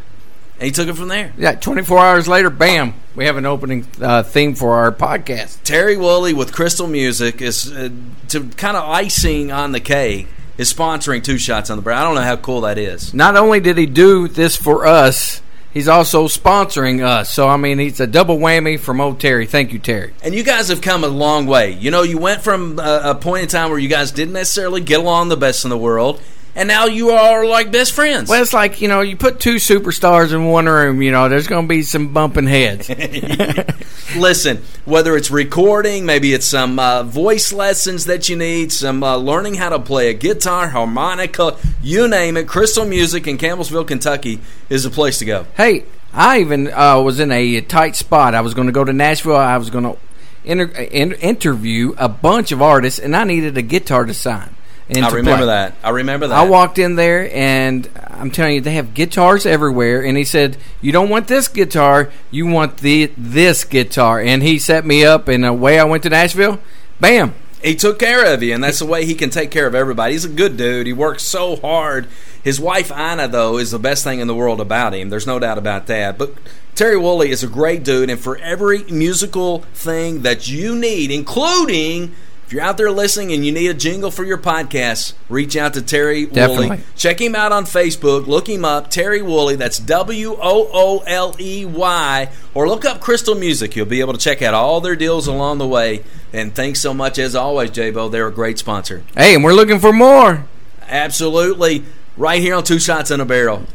And 0.53 0.63
he 0.63 0.71
took 0.71 0.87
it 0.87 0.93
from 0.93 1.09
there. 1.09 1.33
Yeah, 1.37 1.51
24 1.55 1.99
hours 1.99 2.27
later, 2.29 2.49
bam, 2.49 2.93
we 3.13 3.25
have 3.25 3.35
an 3.35 3.45
opening 3.45 3.85
uh, 4.01 4.23
theme 4.23 4.55
for 4.55 4.75
our 4.75 4.93
podcast. 4.93 5.63
Terry 5.63 5.97
Wooley 5.97 6.33
with 6.33 6.53
Crystal 6.53 6.87
Music 6.87 7.41
is 7.41 7.69
uh, 7.69 7.89
to 8.29 8.47
kind 8.51 8.77
of 8.77 8.87
icing 8.89 9.51
on 9.51 9.73
the 9.73 9.81
cake 9.81 10.27
is 10.57 10.73
sponsoring 10.73 11.23
Two 11.23 11.37
Shots 11.37 11.69
on 11.69 11.77
the 11.77 11.81
Barrel. 11.81 11.99
I 11.99 12.03
don't 12.03 12.15
know 12.15 12.21
how 12.21 12.35
cool 12.37 12.61
that 12.61 12.77
is. 12.77 13.13
Not 13.13 13.35
only 13.37 13.59
did 13.59 13.77
he 13.77 13.85
do 13.85 14.27
this 14.27 14.55
for 14.55 14.85
us, 14.85 15.41
he's 15.71 15.87
also 15.87 16.27
sponsoring 16.27 17.03
us. 17.05 17.29
So, 17.29 17.47
I 17.47 17.57
mean, 17.57 17.79
it's 17.79 17.99
a 17.99 18.07
double 18.07 18.37
whammy 18.37 18.79
from 18.79 18.99
old 18.99 19.19
Terry. 19.19 19.45
Thank 19.45 19.71
you, 19.73 19.79
Terry. 19.79 20.13
And 20.23 20.33
you 20.33 20.43
guys 20.43 20.69
have 20.69 20.81
come 20.81 21.03
a 21.03 21.07
long 21.07 21.45
way. 21.45 21.71
You 21.71 21.91
know, 21.91 22.01
you 22.01 22.17
went 22.17 22.41
from 22.41 22.79
a, 22.79 23.01
a 23.05 23.15
point 23.15 23.43
in 23.43 23.49
time 23.49 23.69
where 23.69 23.79
you 23.79 23.89
guys 23.89 24.11
didn't 24.11 24.33
necessarily 24.33 24.81
get 24.81 24.99
along 24.99 25.29
the 25.29 25.37
best 25.37 25.63
in 25.63 25.69
the 25.69 25.77
world, 25.77 26.21
and 26.57 26.67
now 26.67 26.87
you 26.87 27.11
are 27.11 27.45
like 27.45 27.71
best 27.71 27.93
friends. 27.93 28.29
Well, 28.29 28.41
it's 28.41 28.51
like, 28.51 28.81
you 28.81 28.87
know, 28.87 29.01
you 29.01 29.15
put 29.15 29.39
two 29.39 29.55
superstars 29.57 30.33
in 30.33 30.45
one 30.45 30.65
room, 30.65 31.03
you 31.03 31.11
know, 31.11 31.29
there's 31.29 31.45
going 31.45 31.65
to 31.65 31.67
be 31.69 31.83
some 31.83 32.13
bumping 32.13 32.47
heads. 32.47 32.89
Listen, 34.17 34.63
whether 34.83 35.15
it's 35.15 35.29
recording, 35.29 36.07
maybe 36.07 36.33
it's 36.33 36.47
some 36.47 36.79
uh, 36.79 37.03
voice 37.03 37.53
lessons 37.53 38.05
that 38.05 38.27
you 38.27 38.35
need, 38.35 38.71
some 38.71 39.03
uh, 39.03 39.15
learning 39.17 39.53
how 39.53 39.69
to 39.69 39.79
play 39.79 40.09
a 40.09 40.13
guitar, 40.15 40.69
harmonica, 40.69 41.55
you 41.83 42.07
name 42.07 42.35
it, 42.35 42.47
Crystal 42.47 42.85
Music 42.85 43.27
in 43.27 43.37
Campbellsville, 43.37 43.87
Kentucky 43.87 44.39
is 44.67 44.83
the 44.83 44.89
place 44.89 45.19
to 45.19 45.25
go. 45.25 45.45
hey, 45.55 45.85
I 46.11 46.39
even 46.39 46.73
uh, 46.73 46.99
was 47.01 47.19
in 47.19 47.31
a 47.31 47.61
tight 47.61 47.95
spot. 47.95 48.33
I 48.33 48.41
was 48.41 48.55
going 48.55 48.65
to 48.65 48.73
go 48.73 48.83
to 48.83 48.93
Nashville. 48.93 49.35
I 49.35 49.57
was 49.57 49.69
going 49.69 49.83
to 49.83 49.97
inter- 50.43 50.81
in- 50.81 51.13
interview 51.13 51.93
a 51.99 52.09
bunch 52.09 52.51
of 52.51 52.63
artists, 52.63 52.99
and 52.99 53.15
I 53.15 53.25
needed 53.25 53.55
a 53.59 53.61
guitar 53.61 54.05
to 54.05 54.13
sign. 54.15 54.55
I 54.89 55.09
remember 55.09 55.37
play. 55.37 55.45
that. 55.47 55.75
I 55.83 55.89
remember 55.89 56.27
that. 56.27 56.37
I 56.37 56.47
walked 56.47 56.79
in 56.79 56.95
there 56.95 57.29
and 57.35 57.89
I'm 57.95 58.31
telling 58.31 58.55
you, 58.55 58.61
they 58.61 58.73
have 58.75 58.93
guitars 58.93 59.45
everywhere. 59.45 60.03
And 60.03 60.17
he 60.17 60.23
said, 60.23 60.57
"You 60.81 60.91
don't 60.91 61.09
want 61.09 61.27
this 61.27 61.47
guitar, 61.47 62.09
you 62.31 62.47
want 62.47 62.77
the 62.77 63.11
this 63.17 63.63
guitar." 63.63 64.21
And 64.21 64.41
he 64.41 64.59
set 64.59 64.85
me 64.85 65.03
up, 65.03 65.27
and 65.27 65.45
away 65.45 65.79
I 65.79 65.83
went 65.83 66.03
to 66.03 66.09
Nashville. 66.09 66.59
Bam! 66.99 67.33
he 67.63 67.75
took 67.75 67.99
care 67.99 68.33
of 68.33 68.43
you, 68.43 68.53
and 68.53 68.63
that's 68.63 68.79
the 68.79 68.85
way 68.85 69.05
he 69.05 69.15
can 69.15 69.29
take 69.29 69.51
care 69.51 69.67
of 69.67 69.75
everybody. 69.75 70.13
He's 70.13 70.25
a 70.25 70.29
good 70.29 70.57
dude. 70.57 70.87
He 70.87 70.93
works 70.93 71.23
so 71.23 71.55
hard. 71.55 72.07
His 72.43 72.59
wife 72.59 72.91
Anna, 72.91 73.27
though, 73.27 73.57
is 73.57 73.71
the 73.71 73.79
best 73.79 74.03
thing 74.03 74.19
in 74.19 74.27
the 74.27 74.35
world 74.35 74.61
about 74.61 74.93
him. 74.93 75.09
There's 75.09 75.27
no 75.27 75.39
doubt 75.39 75.57
about 75.57 75.87
that. 75.87 76.17
But 76.17 76.33
Terry 76.75 76.97
Wooley 76.97 77.31
is 77.31 77.43
a 77.43 77.47
great 77.47 77.83
dude, 77.83 78.09
and 78.09 78.19
for 78.19 78.37
every 78.37 78.83
musical 78.83 79.59
thing 79.73 80.21
that 80.21 80.47
you 80.47 80.75
need, 80.75 81.11
including 81.11 82.13
if 82.47 82.53
you're 82.53 82.63
out 82.63 82.77
there 82.77 82.89
listening 82.89 83.33
and 83.33 83.45
you 83.45 83.51
need 83.51 83.67
a 83.67 83.73
jingle 83.73 84.09
for 84.09 84.23
your 84.23 84.37
podcast, 84.37 85.11
reach 85.27 85.57
out 85.57 85.73
to 85.73 85.81
Terry 85.81 86.25
Definitely. 86.25 86.69
Wooley. 86.69 86.81
Check 86.95 87.19
him 87.19 87.35
out 87.35 87.51
on 87.51 87.65
Facebook. 87.65 88.25
Look 88.25 88.47
him 88.47 88.63
up, 88.63 88.89
Terry 88.89 89.21
Wooley. 89.21 89.57
That's 89.57 89.77
W 89.79 90.37
O 90.41 90.69
O 90.71 91.03
L 91.05 91.35
E 91.41 91.65
Y. 91.65 92.29
Or 92.53 92.69
look 92.69 92.85
up 92.85 93.01
Crystal 93.01 93.35
Music. 93.35 93.75
You'll 93.75 93.85
be 93.85 93.99
able 93.99 94.13
to 94.13 94.19
check 94.19 94.41
out 94.41 94.53
all 94.53 94.79
their 94.79 94.95
deals 94.95 95.27
along 95.27 95.57
the 95.57 95.67
way. 95.67 96.05
And 96.31 96.55
thanks 96.55 96.79
so 96.79 96.93
much, 96.93 97.19
as 97.19 97.35
always, 97.35 97.69
J-Bo. 97.71 98.07
They're 98.07 98.27
a 98.27 98.31
great 98.31 98.57
sponsor. 98.57 99.03
Hey, 99.13 99.35
and 99.35 99.43
we're 99.43 99.51
looking 99.51 99.79
for 99.79 99.91
more. 99.91 100.45
Absolutely. 100.87 101.83
Right 102.15 102.41
here 102.41 102.55
on 102.55 102.63
Two 102.63 102.79
Shots 102.79 103.11
in 103.11 103.19
a 103.19 103.25
Barrel. 103.25 103.65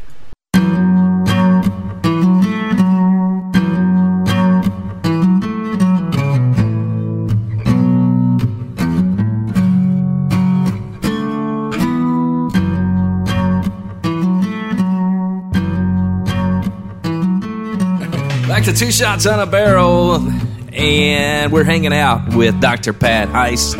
Back 18.63 18.75
to 18.75 18.79
Two 18.79 18.93
Shots 18.93 19.25
on 19.25 19.41
a 19.41 19.45
Barrel, 19.45 20.15
and 20.71 21.51
we're 21.51 21.65
hanging 21.65 21.91
out 21.91 22.33
with 22.33 22.61
Dr. 22.61 22.93
Pat 22.93 23.27
Heist 23.27 23.75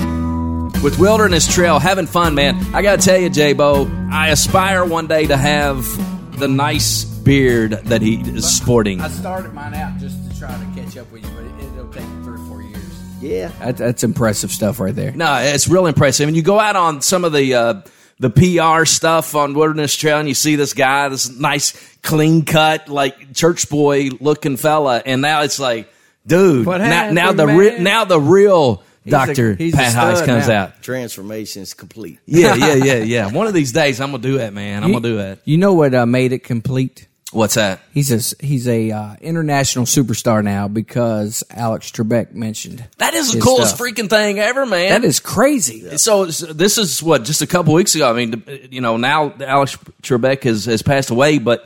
with 0.84 1.00
Wilderness 1.00 1.48
Trail, 1.48 1.80
having 1.80 2.06
fun, 2.06 2.36
man. 2.36 2.58
I 2.76 2.82
gotta 2.82 3.02
tell 3.02 3.18
you, 3.18 3.30
J 3.30 3.54
Bo, 3.54 3.90
I 4.12 4.28
aspire 4.28 4.84
one 4.84 5.08
day 5.08 5.26
to 5.28 5.38
have 5.38 6.38
the 6.38 6.50
nice 6.50 7.06
beard 7.06 7.72
that 7.86 8.02
he 8.02 8.16
is 8.16 8.58
sporting. 8.58 9.00
I 9.00 9.08
started 9.08 9.54
mine 9.54 9.74
out 9.74 10.00
just 10.00 10.22
to 10.30 10.38
try 10.38 10.50
to 10.50 10.82
catch 10.82 10.98
up 10.98 11.10
with 11.14 11.24
you, 11.24 11.32
but 11.34 11.46
it, 11.46 11.74
it'll 11.78 11.88
take 11.88 12.04
three 12.26 12.36
or 12.36 12.46
four 12.50 12.62
years. 12.62 12.84
Yeah. 13.22 13.54
That, 13.60 13.78
that's 13.78 14.04
impressive 14.04 14.52
stuff 14.52 14.82
right 14.82 14.94
there. 14.94 15.14
No, 15.14 15.34
it's 15.36 15.70
real 15.70 15.86
impressive. 15.86 16.28
And 16.28 16.36
you 16.36 16.44
go 16.44 16.60
out 16.60 16.76
on 16.76 17.00
some 17.00 17.24
of 17.24 17.32
the 17.32 17.54
uh, 17.54 17.82
the 18.24 18.30
PR 18.30 18.86
stuff 18.86 19.36
on 19.36 19.54
Wilderness 19.54 19.96
Trail, 19.98 20.20
and 20.20 20.30
you 20.30 20.34
see 20.34 20.56
this 20.56 20.74
guy, 20.74 21.10
this 21.10 21.30
nice, 21.30 21.74
clean 22.02 22.46
cut, 22.46 22.88
like 22.88 23.34
church 23.34 23.70
boy 23.70 24.12
looking 24.22 24.56
fella, 24.56 25.04
and 25.06 25.22
now 25.22 25.42
it's 25.42 25.60
like, 25.60 25.92
dude, 26.26 26.66
What 26.66 26.78
now, 26.80 27.12
now 27.12 27.32
the 27.34 27.46
re- 27.48 27.72
man? 27.72 27.84
now 27.84 28.06
the 28.06 28.20
real 28.20 28.82
Doctor 29.06 29.54
he's 29.56 29.74
a 29.74 29.78
Pat 29.78 29.94
Heist 29.94 30.16
stud 30.16 30.26
comes 30.26 30.48
now. 30.48 30.64
out. 30.64 30.82
Transformation 30.82 31.62
is 31.64 31.74
complete. 31.74 32.20
Yeah, 32.26 32.56
yeah, 32.56 32.76
yeah, 32.76 32.94
yeah. 33.04 33.32
One 33.32 33.48
of 33.48 33.54
these 33.54 33.74
days, 33.74 34.00
I'm 34.00 34.12
gonna 34.12 34.24
do 34.24 34.38
that, 34.38 34.54
man. 34.54 34.82
I'm 34.82 34.94
gonna 34.94 35.04
do 35.04 35.18
that. 35.18 35.40
You 35.44 35.58
know 35.58 35.74
what 35.74 35.94
uh, 35.94 36.06
made 36.06 36.32
it 36.32 36.46
complete? 36.46 37.10
What's 37.34 37.56
that? 37.56 37.82
He's 37.94 38.12
a 38.12 38.46
he's 38.46 38.68
a 38.68 38.92
uh, 38.92 39.16
international 39.20 39.86
superstar 39.86 40.44
now 40.44 40.68
because 40.68 41.44
Alex 41.50 41.92
Trebek 41.92 42.34
mentioned 42.34 42.86
That 43.00 43.14
is 43.16 43.34
the 43.34 43.42
coolest 43.42 43.76
stuff. 43.76 43.88
freaking 43.88 44.10
thing 44.10 44.40
ever, 44.40 44.66
man. 44.66 44.90
That 44.90 45.04
is 45.04 45.20
crazy. 45.20 45.98
So, 45.98 46.30
so 46.30 46.54
this 46.54 46.78
is 46.78 47.02
what 47.02 47.24
just 47.24 47.42
a 47.42 47.48
couple 47.48 47.74
weeks 47.74 47.96
ago. 47.96 48.10
I 48.10 48.14
mean, 48.14 48.44
you 48.70 48.82
know, 48.82 48.98
now 48.98 49.34
Alex 49.40 49.78
Trebek 50.04 50.44
has, 50.44 50.66
has 50.66 50.84
passed 50.84 51.10
away, 51.10 51.40
but 51.40 51.66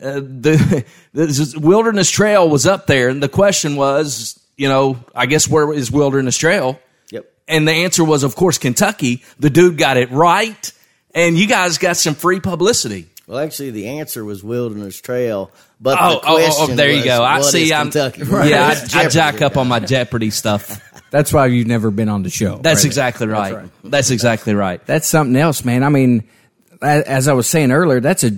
uh, 0.00 0.20
the 0.20 0.84
this 1.12 1.56
Wilderness 1.56 2.10
Trail 2.10 2.48
was 2.48 2.66
up 2.66 2.86
there, 2.86 3.08
and 3.08 3.22
the 3.22 3.28
question 3.28 3.74
was, 3.76 4.38
you 4.56 4.68
know, 4.68 4.98
I 5.14 5.26
guess 5.26 5.48
where 5.48 5.72
is 5.72 5.90
Wilderness 5.90 6.36
Trail? 6.36 6.80
Yep. 7.10 7.30
And 7.48 7.66
the 7.66 7.72
answer 7.72 8.04
was, 8.04 8.22
of 8.22 8.36
course, 8.36 8.58
Kentucky. 8.58 9.24
The 9.40 9.50
dude 9.50 9.78
got 9.78 9.96
it 9.96 10.10
right, 10.12 10.72
and 11.12 11.36
you 11.36 11.48
guys 11.48 11.78
got 11.78 11.96
some 11.96 12.14
free 12.14 12.38
publicity. 12.40 13.08
Well, 13.28 13.38
actually, 13.40 13.72
the 13.72 13.88
answer 13.88 14.24
was 14.24 14.42
Wilderness 14.42 14.98
Trail, 15.02 15.50
but 15.78 15.98
Oh, 16.00 16.12
the 16.12 16.16
oh, 16.26 16.36
oh, 16.38 16.66
oh, 16.70 16.74
there 16.74 16.88
you 16.88 16.96
was, 16.96 17.04
go. 17.04 17.22
I 17.22 17.40
see. 17.42 17.74
I'm 17.74 17.90
Kentucky. 17.90 18.22
yeah. 18.24 18.74
I, 18.94 19.00
I 19.04 19.08
jack 19.08 19.42
up 19.42 19.58
on 19.58 19.68
my 19.68 19.80
Jeopardy 19.80 20.30
stuff. 20.30 20.80
That's 21.10 21.30
why 21.30 21.44
you've 21.46 21.66
never 21.66 21.90
been 21.90 22.08
on 22.08 22.22
the 22.22 22.30
show. 22.30 22.56
That's 22.56 22.80
right? 22.80 22.86
exactly 22.86 23.26
right. 23.26 23.68
That's 23.84 24.10
exactly 24.10 24.54
right. 24.54 24.84
That's 24.86 25.06
something 25.06 25.36
else, 25.36 25.62
man. 25.62 25.82
I 25.82 25.90
mean, 25.90 26.26
as 26.80 27.28
I 27.28 27.34
was 27.34 27.46
saying 27.46 27.70
earlier, 27.70 28.00
that's 28.00 28.24
a 28.24 28.32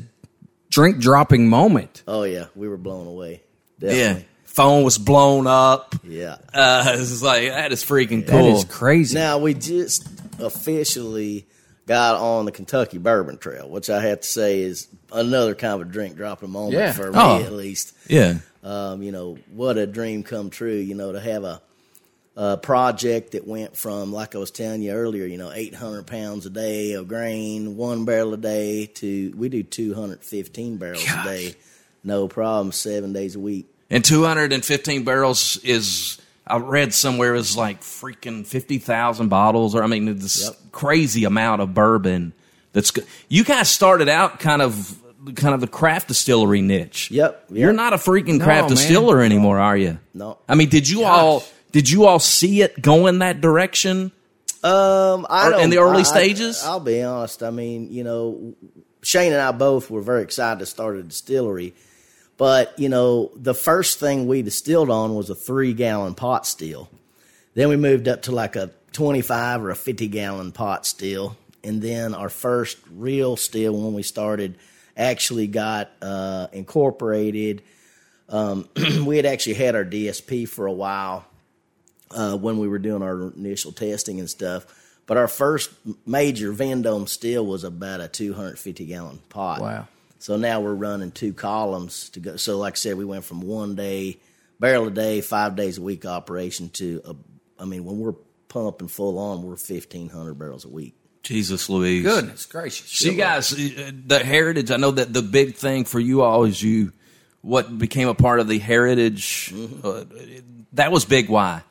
drink 0.71 0.99
dropping 0.99 1.49
moment. 1.49 2.03
Oh 2.09 2.23
yeah, 2.25 2.47
we 2.57 2.69
were 2.69 2.77
blown 2.77 3.07
away. 3.07 3.43
Yeah. 3.79 4.21
Phone 4.45 4.83
was 4.85 4.99
blown 4.99 5.47
up. 5.47 5.95
Yeah. 6.05 6.37
Uh, 6.53 6.85
it's 6.95 7.11
just 7.11 7.23
like 7.23 7.49
that 7.49 7.73
is 7.73 7.85
freaking 7.85 8.27
That 8.27 8.41
cool. 8.41 8.57
is 8.57 8.65
crazy. 8.65 9.17
Now 9.17 9.39
we 9.39 9.55
just 9.55 10.09
officially 10.41 11.47
got 11.91 12.15
on 12.21 12.45
the 12.45 12.53
Kentucky 12.53 12.99
Bourbon 12.99 13.37
Trail, 13.37 13.69
which 13.69 13.91
I 13.91 14.01
have 14.03 14.21
to 14.21 14.27
say 14.29 14.61
is 14.61 14.87
another 15.13 15.57
kind 15.57 15.75
of 15.83 15.89
a 15.89 15.91
drink 15.91 16.15
dropping 16.17 16.51
moment 16.51 16.75
Yeah. 16.75 16.93
for 16.93 17.11
me, 17.11 17.19
Oh. 17.19 17.43
at 17.43 17.53
least. 17.53 17.93
yeah. 18.09 18.39
Um, 18.63 19.03
you 19.03 19.11
know, 19.11 19.39
what 19.53 19.77
a 19.77 19.89
dream 19.89 20.23
come 20.23 20.51
true. 20.51 20.77
You 20.77 20.95
know, 20.95 21.11
to 21.13 21.19
have 21.19 21.43
a, 21.43 21.61
a 22.37 22.57
project 22.59 23.33
that 23.33 23.45
went 23.45 23.77
from, 23.77 24.13
like 24.13 24.37
I 24.37 24.39
was 24.39 24.53
telling 24.53 24.83
you 24.83 24.93
earlier, 24.93 25.27
you 25.27 25.37
know, 25.37 25.51
800 25.53 26.07
pounds 26.07 26.47
a 26.47 26.51
day 26.51 26.93
of 26.93 27.09
grain, 27.09 27.77
one 27.77 28.05
barrel 28.05 28.35
a 28.35 28.37
day, 28.37 28.87
to 28.87 29.33
we 29.37 29.49
do 29.49 29.65
215 29.65 30.77
barrels 30.77 31.03
a 31.05 31.25
day, 31.25 31.55
no 32.05 32.29
problem, 32.29 32.71
seven 32.71 33.13
days 33.13 33.35
a 33.35 33.41
week. 33.41 33.67
And 33.91 34.05
215 34.05 35.03
barrels 35.03 35.57
is 35.65 36.19
I 36.51 36.59
read 36.59 36.93
somewhere 36.95 37.35
it 37.35 37.39
was 37.39 37.57
like 37.57 37.81
freaking 37.83 38.47
50,000 38.47 39.29
bottles 39.29 39.75
or 39.75 39.83
I 39.83 39.87
mean 39.87 40.17
this 40.19 40.45
Yep. 40.45 40.57
crazy 40.73 41.25
amount 41.25 41.63
of 41.63 41.75
bourbon 41.75 42.33
that's 42.73 42.91
good. 42.91 43.07
You 43.29 43.45
guys 43.45 43.69
started 43.71 44.09
out 44.09 44.39
kind 44.41 44.63
of 44.63 44.97
kind 45.35 45.55
of 45.55 45.61
the 45.61 45.67
craft 45.67 46.09
distillery 46.09 46.63
niche. 46.63 47.11
Yep, 47.11 47.45
You're 47.51 47.73
not 47.73 47.93
a 47.93 47.97
freaking 47.97 48.39
No, 48.39 48.45
craft 48.45 48.69
man. 48.71 48.77
distiller 48.77 49.21
anymore, 49.23 49.59
are 49.59 49.77
you? 49.77 49.99
No. 50.15 50.39
I 50.49 50.55
mean, 50.55 50.69
did 50.69 50.89
you 50.89 51.05
all 51.05 51.43
did 51.73 51.91
you 51.91 52.07
all 52.07 52.19
see 52.19 52.63
it 52.63 52.81
going 52.81 53.19
that 53.21 53.41
direction? 53.41 54.13
Um, 54.63 55.27
I 55.31 55.51
don't, 55.51 55.61
in 55.63 55.71
the 55.71 55.79
early 55.79 56.01
I- 56.01 56.03
stages? 56.05 56.63
I, 56.65 56.73
will 56.75 56.81
be 56.81 57.03
honest. 57.03 57.43
I 57.43 57.51
mean, 57.51 57.91
you 57.93 58.05
know, 58.05 58.55
Shane 59.03 59.33
and 59.33 59.41
I 59.41 59.53
both 59.53 59.91
were 59.91 60.03
very 60.03 60.23
excited 60.23 60.59
to 60.61 60.67
start 60.67 60.97
a 60.97 61.03
distillery, 61.03 61.75
but 62.41 62.79
you 62.79 62.89
know, 62.89 63.31
the 63.37 63.53
first 63.53 64.01
thing 64.01 64.27
we 64.27 64.41
distilled 64.41 64.89
on 64.89 65.15
was 65.15 65.29
a 65.29 65.35
three 65.35 65.75
gallon 65.75 66.15
pot 66.15 66.47
still. 66.47 66.89
Then 67.53 67.69
we 67.69 67.77
moved 67.77 68.09
up 68.09 68.23
to 68.23 68.33
like 68.33 68.57
a 68.57 68.71
twenty 68.93 69.21
five 69.21 69.63
or 69.63 69.69
a 69.69 69.77
fifty 69.77 70.09
gallon 70.09 70.51
pot 70.51 70.87
still, 70.87 71.37
and 71.63 71.83
then 71.83 72.15
our 72.15 72.31
first 72.31 72.79
real 72.91 73.37
still 73.37 73.75
when 73.75 73.93
we 73.93 74.03
started 74.03 74.57
actually 74.97 75.49
got 75.49 75.91
uh, 76.01 76.47
incorporated. 76.55 77.61
Um, 78.31 78.67
we 79.05 79.19
had 79.19 79.27
actually 79.27 79.57
had 79.57 79.77
our 79.77 79.85
DSP 79.85 80.49
for 80.49 80.65
a 80.65 80.73
while 80.73 81.27
uh, 82.11 82.39
when 82.39 82.57
we 82.57 82.69
were 82.69 82.79
doing 82.79 83.03
our 83.03 83.35
initial 83.35 83.73
testing 83.73 84.19
and 84.19 84.31
stuff. 84.31 84.65
But 85.05 85.19
our 85.19 85.29
first 85.29 85.73
major 86.07 86.53
Vendome 86.53 87.07
still 87.07 87.45
was 87.45 87.65
about 87.65 88.01
a 88.01 88.09
250 88.09 88.87
gallon 88.87 89.19
pot. 89.29 89.61
Wow. 89.61 89.89
So 90.21 90.37
now 90.37 90.61
we're 90.61 90.75
running 90.75 91.11
two 91.11 91.33
columns 91.33 92.11
to 92.11 92.21
go. 92.21 92.37
So 92.37 92.59
like 92.59 92.75
I 92.75 92.77
said, 92.77 92.97
we 92.97 93.07
went 93.07 93.25
from 93.25 93.41
one 93.41 93.75
day 93.75 94.21
barrel 94.61 94.87
a 94.87 94.91
day, 94.91 95.23
five 95.23 95.57
days 95.57 95.79
a 95.79 95.83
week 95.83 96.07
operation 96.07 96.69
to 96.71 97.01
a. 97.05 97.17
I 97.59 97.65
mean, 97.65 97.85
when 97.85 97.99
we're 97.99 98.15
pumping 98.49 98.89
full 98.89 99.19
on, 99.19 99.43
we're 99.43 99.51
1,500 99.51 100.35
barrels 100.35 100.65
a 100.65 100.69
week. 100.69 100.95
Jesus 101.23 101.69
Louise. 101.69 102.05
Goodness 102.05 102.47
gracious. 102.47 102.91
So 102.91 103.11
you 103.11 103.17
guys, 103.17 103.53
uh, 103.53 103.91
the 104.07 104.19
heritage. 104.19 104.71
I 104.71 104.77
know 104.77 104.93
that 104.93 105.13
the 105.13 105.23
big 105.23 105.57
thing 105.57 105.85
for 105.85 106.01
you 106.01 106.23
all 106.23 106.45
is 106.45 106.63
you, 106.63 106.93
what 107.43 107.77
became 107.79 108.09
a 108.09 108.15
part 108.15 108.41
of 108.41 108.49
the 108.49 108.59
heritage. 108.59 109.53
Uh, 109.83 110.05
that 110.75 110.93
was 110.93 111.05
big. 111.05 111.29
Why? 111.29 111.63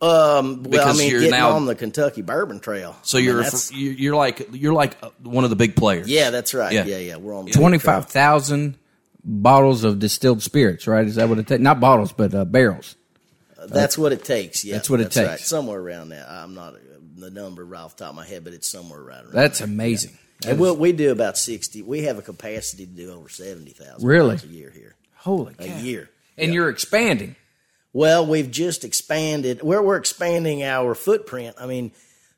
Um, 0.00 0.62
well, 0.62 0.70
Because 0.70 0.96
I 0.96 0.98
mean, 1.02 1.10
you're 1.10 1.20
getting 1.20 1.32
now- 1.38 1.50
on 1.50 1.66
the 1.66 1.74
Kentucky 1.74 2.22
Bourbon 2.22 2.60
Trail. 2.60 2.96
So 3.02 3.18
I 3.18 3.22
you're 3.22 3.36
that's- 3.42 3.72
you're 3.72 3.92
you're 3.94 4.16
like 4.16 4.48
you're 4.52 4.72
like 4.72 4.96
uh, 5.02 5.10
one 5.24 5.42
of 5.44 5.50
the 5.50 5.56
big 5.56 5.74
players. 5.74 6.08
yeah, 6.08 6.30
that's 6.30 6.54
right. 6.54 6.72
Yeah. 6.72 6.84
Yeah, 6.84 6.98
yeah, 6.98 7.16
we're 7.16 7.34
on 7.36 7.46
the 7.46 7.50
Twenty 7.50 7.78
trail. 7.78 7.94
five 8.00 8.06
thousand 8.10 8.76
bottles 9.24 9.82
of 9.84 9.98
distilled 9.98 10.42
spirits, 10.42 10.86
right? 10.86 11.04
Is 11.06 11.16
that 11.16 11.28
what 11.28 11.38
it 11.38 11.46
takes? 11.48 11.60
Not 11.60 11.80
bottles, 11.80 12.12
but 12.12 12.32
uh, 12.34 12.44
barrels. 12.44 12.94
That's 13.66 13.98
what 13.98 14.12
it 14.12 14.24
takes. 14.24 14.64
Yeah, 14.64 14.74
That's 14.74 14.88
what 14.88 15.00
it 15.00 15.10
takes. 15.10 15.28
Right. 15.28 15.40
Somewhere 15.40 15.80
around 15.80 16.10
that. 16.10 16.28
I'm 16.30 16.54
not 16.54 16.74
uh, 16.74 16.78
the 17.16 17.30
number 17.30 17.64
right 17.64 17.80
off 17.80 17.96
the 17.96 18.04
top 18.04 18.10
of 18.10 18.16
my 18.16 18.24
head, 18.24 18.44
but 18.44 18.52
it's 18.52 18.68
somewhere 18.68 19.02
right 19.02 19.20
around. 19.22 19.32
That's 19.32 19.58
there. 19.58 19.66
amazing. 19.66 20.16
That 20.42 20.50
And 20.50 20.54
is- 20.54 20.60
we'll, 20.60 20.76
we 20.76 20.92
do 20.92 21.10
about 21.10 21.36
sixty. 21.36 21.82
We 21.82 22.02
have 22.02 22.18
a 22.18 22.22
capacity 22.22 22.86
to 22.86 22.92
do 22.92 23.12
over 23.12 23.28
seventy 23.28 23.72
thousand. 23.72 24.06
Really? 24.06 24.36
a 24.36 24.46
year 24.46 24.70
here. 24.70 24.94
holy 25.16 25.54
A 25.58 25.66
cow. 25.66 25.78
year. 25.78 26.08
And 26.38 26.54
you're 26.54 26.68
expanding. 26.70 27.34
Well, 27.92 28.26
we've 28.26 28.50
just 28.50 28.84
expanded. 28.84 29.62
We're 29.62 29.82
we're 29.82 29.96
expanding 29.96 30.62
our 30.62 30.94
footprint. 30.94 31.56
I 31.58 31.66
mean, 31.66 31.92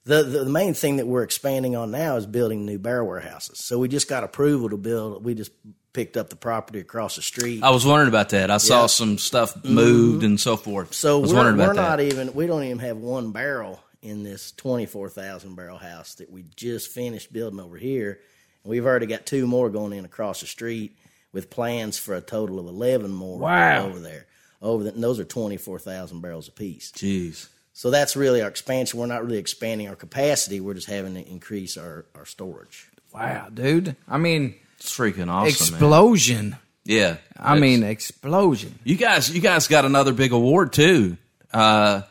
the, 0.05 0.23
the 0.23 0.45
the 0.45 0.51
main 0.51 0.75
thing 0.75 0.97
that 0.97 1.07
we're 1.07 1.23
expanding 1.25 1.77
on 1.77 1.91
now 1.91 2.17
is 2.17 2.27
building 2.27 2.65
new 2.67 2.79
barrel 2.79 3.07
warehouses. 3.09 3.59
So 3.65 3.79
we 3.79 3.89
just 3.89 4.09
got 4.09 4.25
approval 4.25 4.71
to 4.71 4.77
build. 4.77 5.25
We 5.25 5.35
just 5.35 5.53
picked 5.93 6.17
up 6.17 6.31
the 6.31 6.37
property 6.37 6.79
across 6.79 7.17
the 7.17 7.23
street. 7.23 7.65
I 7.65 7.71
was 7.71 7.85
wondering 7.85 8.09
about 8.09 8.29
that. 8.29 8.49
I 8.51 8.59
saw 8.59 8.87
some 8.87 9.19
stuff 9.19 9.65
moved 9.65 10.23
and 10.23 10.39
so 10.39 10.57
forth. 10.57 10.95
So 10.95 11.19
I 11.19 11.21
was 11.21 11.31
we're, 11.33 11.37
wondering 11.39 11.57
we're 11.59 11.65
about 11.73 11.77
that. 11.77 11.83
not 11.83 12.01
even 12.01 12.33
we 12.35 12.47
don't 12.47 12.63
even 12.63 12.79
have 12.79 12.97
one 12.99 13.33
barrel 13.33 13.81
in 14.03 14.23
this 14.23 14.53
twenty 14.53 14.87
four 14.87 15.09
thousand 15.09 15.57
barrel 15.57 15.79
house 15.79 16.15
that 16.15 16.31
we 16.31 16.45
just 16.55 16.91
finished 16.93 17.33
building 17.33 17.59
over 17.61 17.77
here. 17.77 18.21
And 18.63 18.71
we've 18.71 18.87
already 18.87 19.07
got 19.07 19.27
two 19.27 19.47
more 19.49 19.69
going 19.69 19.93
in 19.95 20.05
across 20.05 20.41
the 20.41 20.47
street 20.47 20.97
with 21.33 21.51
plans 21.51 21.99
for 21.99 22.15
a 22.15 22.21
total 22.21 22.61
of 22.61 22.67
eleven 22.67 23.11
more 23.11 23.39
Wow. 23.41 23.87
over 23.87 23.99
there. 23.99 24.27
Over 24.63 24.85
the, 24.85 24.93
and 24.93 25.03
those 25.03 25.19
are 25.19 25.25
twenty 25.25 25.57
four 25.57 25.79
thousand 25.79 26.21
barrels 26.21 26.49
apiece. 26.49 26.93
Jeez. 26.93 27.49
So 27.73 27.91
that's 27.91 28.15
really 28.17 28.43
our 28.43 28.49
expansion. 28.49 28.99
We're 29.01 29.07
not 29.07 29.25
really 29.25 29.39
expanding 29.39 29.89
our 29.89 29.97
capacity. 29.97 30.61
We're 30.61 30.75
just 30.75 30.89
having 30.89 31.15
to 31.15 31.27
increase 31.27 31.79
our, 31.79 32.05
our 32.15 32.27
storage. 32.27 32.89
Wow, 33.15 33.49
dude. 33.53 33.97
I 34.07 34.19
mean, 34.19 34.55
It's 34.79 34.95
freaking 34.95 35.29
awesome, 35.31 35.73
man. 35.75 35.81
explosion. 35.81 36.57
Yeah. 36.85 37.17
I 37.39 37.59
mean, 37.59 37.83
explosion. 37.83 38.79
you 38.85 38.97
guys, 38.97 39.31
you 39.31 39.41
guys 39.41 39.67
got 39.67 39.85
another 39.87 40.13
big 40.13 40.33
award 40.33 40.73
too. 40.75 41.17
Uh, 41.53 42.03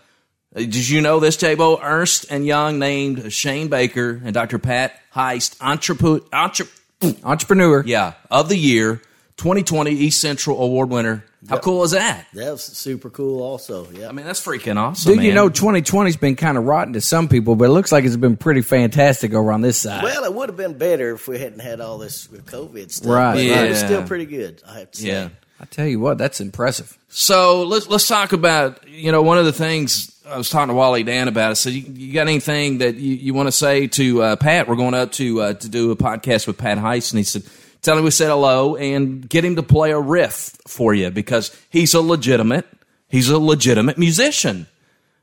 Did 0.55 0.89
you 0.89 1.01
know 1.01 1.19
this, 1.19 1.38
J-Bo? 1.38 1.79
Ernst 1.83 2.25
and 2.31 2.45
Young 2.47 2.79
named 2.79 3.31
Shane 3.31 3.67
Baker 3.67 4.19
and 4.23 4.33
Dr. 4.33 4.57
Pat 4.57 4.99
Heist 5.13 5.55
entrepreneur, 5.62 6.21
entre, 6.33 6.65
Entrepreneur. 7.23 7.83
yeah, 7.85 8.13
of 8.31 8.49
the 8.49 8.57
year, 8.57 9.01
2020 9.38 9.91
East 9.91 10.19
Central 10.19 10.62
Award 10.63 10.89
winner. 10.89 11.25
How 11.47 11.58
cool 11.58 11.84
is 11.84 11.91
that? 11.91 12.28
That 12.34 12.52
was 12.52 12.63
super 12.63 13.10
cool. 13.10 13.41
Also, 13.41 13.89
yeah. 13.91 14.10
I 14.10 14.12
mean, 14.12 14.25
that's 14.25 14.43
freaking 14.45 14.75
awesome. 14.75 15.13
Dude, 15.15 15.23
you 15.23 15.34
know, 15.34 15.49
2020's 15.49 16.17
been 16.17 16.36
kind 16.36 16.58
of 16.58 16.65
rotten 16.65 16.93
to 16.93 17.02
some 17.02 17.30
people, 17.30 17.56
but 17.56 17.65
it 17.65 17.71
looks 17.71 17.91
like 17.93 18.04
it's 18.04 18.17
been 18.17 18.36
pretty 18.36 18.62
fantastic 18.62 19.34
over 19.34 19.52
on 19.54 19.62
this 19.62 19.78
side. 19.78 20.04
Well, 20.04 20.25
it 20.25 20.34
would 20.34 20.49
have 20.49 20.58
been 20.58 20.78
better 20.78 21.13
if 21.13 21.28
we 21.30 21.39
hadn't 21.39 21.60
had 21.60 21.80
all 21.80 21.97
this 21.97 22.28
COVID 22.28 22.91
stuff. 22.91 23.10
Right. 23.10 23.34
But 23.36 23.39
it 23.43 23.69
was 23.69 23.80
Yeah. 23.82 23.86
still 23.88 24.04
pretty 24.04 24.25
good. 24.25 24.62
I 24.67 24.80
have 24.80 24.91
to 24.91 25.02
say. 25.02 25.08
yeah. 25.08 25.30
I 25.62 25.65
tell 25.65 25.86
you 25.88 25.99
what, 25.99 26.17
that's 26.17 26.39
impressive. 26.41 26.97
So 27.10 27.63
let's 27.63 27.88
let's 27.88 28.08
talk 28.08 28.32
about 28.32 28.88
you 28.88 29.12
know 29.12 29.21
one 29.21 29.38
of 29.38 29.43
the 29.45 29.52
things 29.52 30.17
I 30.25 30.38
was 30.38 30.49
talking 30.49 30.69
to 30.69 30.73
Wally 30.73 31.04
Dant 31.04 31.28
about. 31.28 31.52
I 31.52 31.54
said, 31.56 31.73
you, 31.73 31.82
you 31.82 32.13
got 32.13 32.21
anything 32.28 32.78
that 32.78 32.95
you, 32.95 33.15
you 33.15 33.34
want 33.34 33.47
to 33.47 33.52
say 33.52 33.88
to 33.88 34.21
uh, 34.21 34.36
Pat? 34.38 34.69
We're 34.69 34.78
going 34.78 34.93
up 34.93 35.12
to 35.13 35.41
uh, 35.41 35.54
to 35.56 35.67
do 35.69 35.91
a 35.91 35.97
podcast 35.97 36.47
with 36.47 36.58
Pat 36.58 36.78
Heist, 36.78 37.12
and 37.12 37.17
he 37.17 37.23
said, 37.25 37.43
tell 37.81 37.97
him 37.97 38.03
we 38.03 38.11
said 38.11 38.29
hello 38.29 38.75
and 38.75 39.27
get 39.27 39.43
him 39.45 39.55
to 39.55 39.63
play 39.63 39.91
a 39.91 39.99
riff 39.99 40.57
for 40.67 40.93
you 40.93 41.09
because 41.09 41.55
he's 41.69 41.93
a 41.93 42.01
legitimate 42.01 42.67
he's 43.07 43.29
a 43.29 43.39
legitimate 43.39 43.97
musician. 43.97 44.67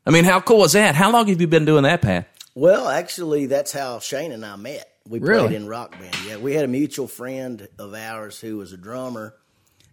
I 0.04 0.10
mean, 0.10 0.24
how 0.24 0.40
cool 0.40 0.64
is 0.64 0.72
that? 0.72 0.94
How 0.94 1.10
long 1.10 1.26
have 1.28 1.40
you 1.40 1.46
been 1.48 1.64
doing 1.64 1.82
that, 1.82 2.02
Pat? 2.02 2.28
Well, 2.54 2.88
actually, 2.88 3.46
that's 3.46 3.72
how 3.72 3.98
Shane 3.98 4.32
and 4.32 4.44
I 4.44 4.56
met. 4.56 4.88
We 5.08 5.18
Really? 5.18 5.48
played 5.48 5.56
in 5.56 5.66
rock 5.68 5.92
band. 5.92 6.16
Yeah, 6.26 6.36
we 6.38 6.54
had 6.54 6.64
a 6.64 6.68
mutual 6.68 7.06
friend 7.06 7.68
of 7.78 7.92
ours 7.94 8.40
who 8.40 8.56
was 8.56 8.72
a 8.72 8.76
drummer, 8.76 9.34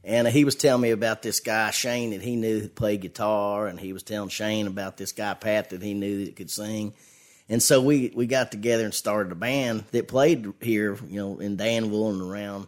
and 0.04 0.28
he 0.28 0.44
was 0.46 0.56
telling 0.56 0.82
me 0.82 0.92
about 0.92 1.22
this 1.22 1.40
guy 1.40 1.72
Shane 1.72 2.12
that 2.12 2.22
he 2.22 2.36
knew 2.36 2.62
that 2.62 2.74
played 2.76 3.02
guitar, 3.02 3.68
and 3.68 3.80
he 3.80 3.92
was 3.94 4.02
telling 4.04 4.30
Shane 4.30 4.66
about 4.68 4.98
this 4.98 5.12
guy 5.12 5.34
Pat 5.34 5.70
that 5.72 5.82
he 5.82 5.94
knew 5.94 6.26
that 6.26 6.36
could 6.36 6.50
sing. 6.52 6.94
And 7.50 7.62
so 7.62 7.82
we 7.82 8.12
we 8.16 8.26
got 8.26 8.52
together 8.52 8.86
and 8.86 8.94
started 8.94 9.32
a 9.32 9.36
band 9.36 9.84
that 9.92 10.08
played 10.08 10.54
here, 10.62 10.98
you 11.08 11.20
know, 11.20 11.40
in 11.40 11.56
Danville 11.58 12.10
and 12.10 12.22
around. 12.22 12.68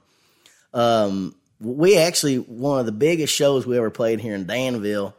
Um, 0.73 1.35
we 1.59 1.97
actually 1.97 2.37
one 2.37 2.79
of 2.79 2.85
the 2.85 2.91
biggest 2.91 3.33
shows 3.33 3.65
we 3.65 3.77
ever 3.77 3.89
played 3.89 4.19
here 4.19 4.35
in 4.35 4.45
Danville. 4.45 5.15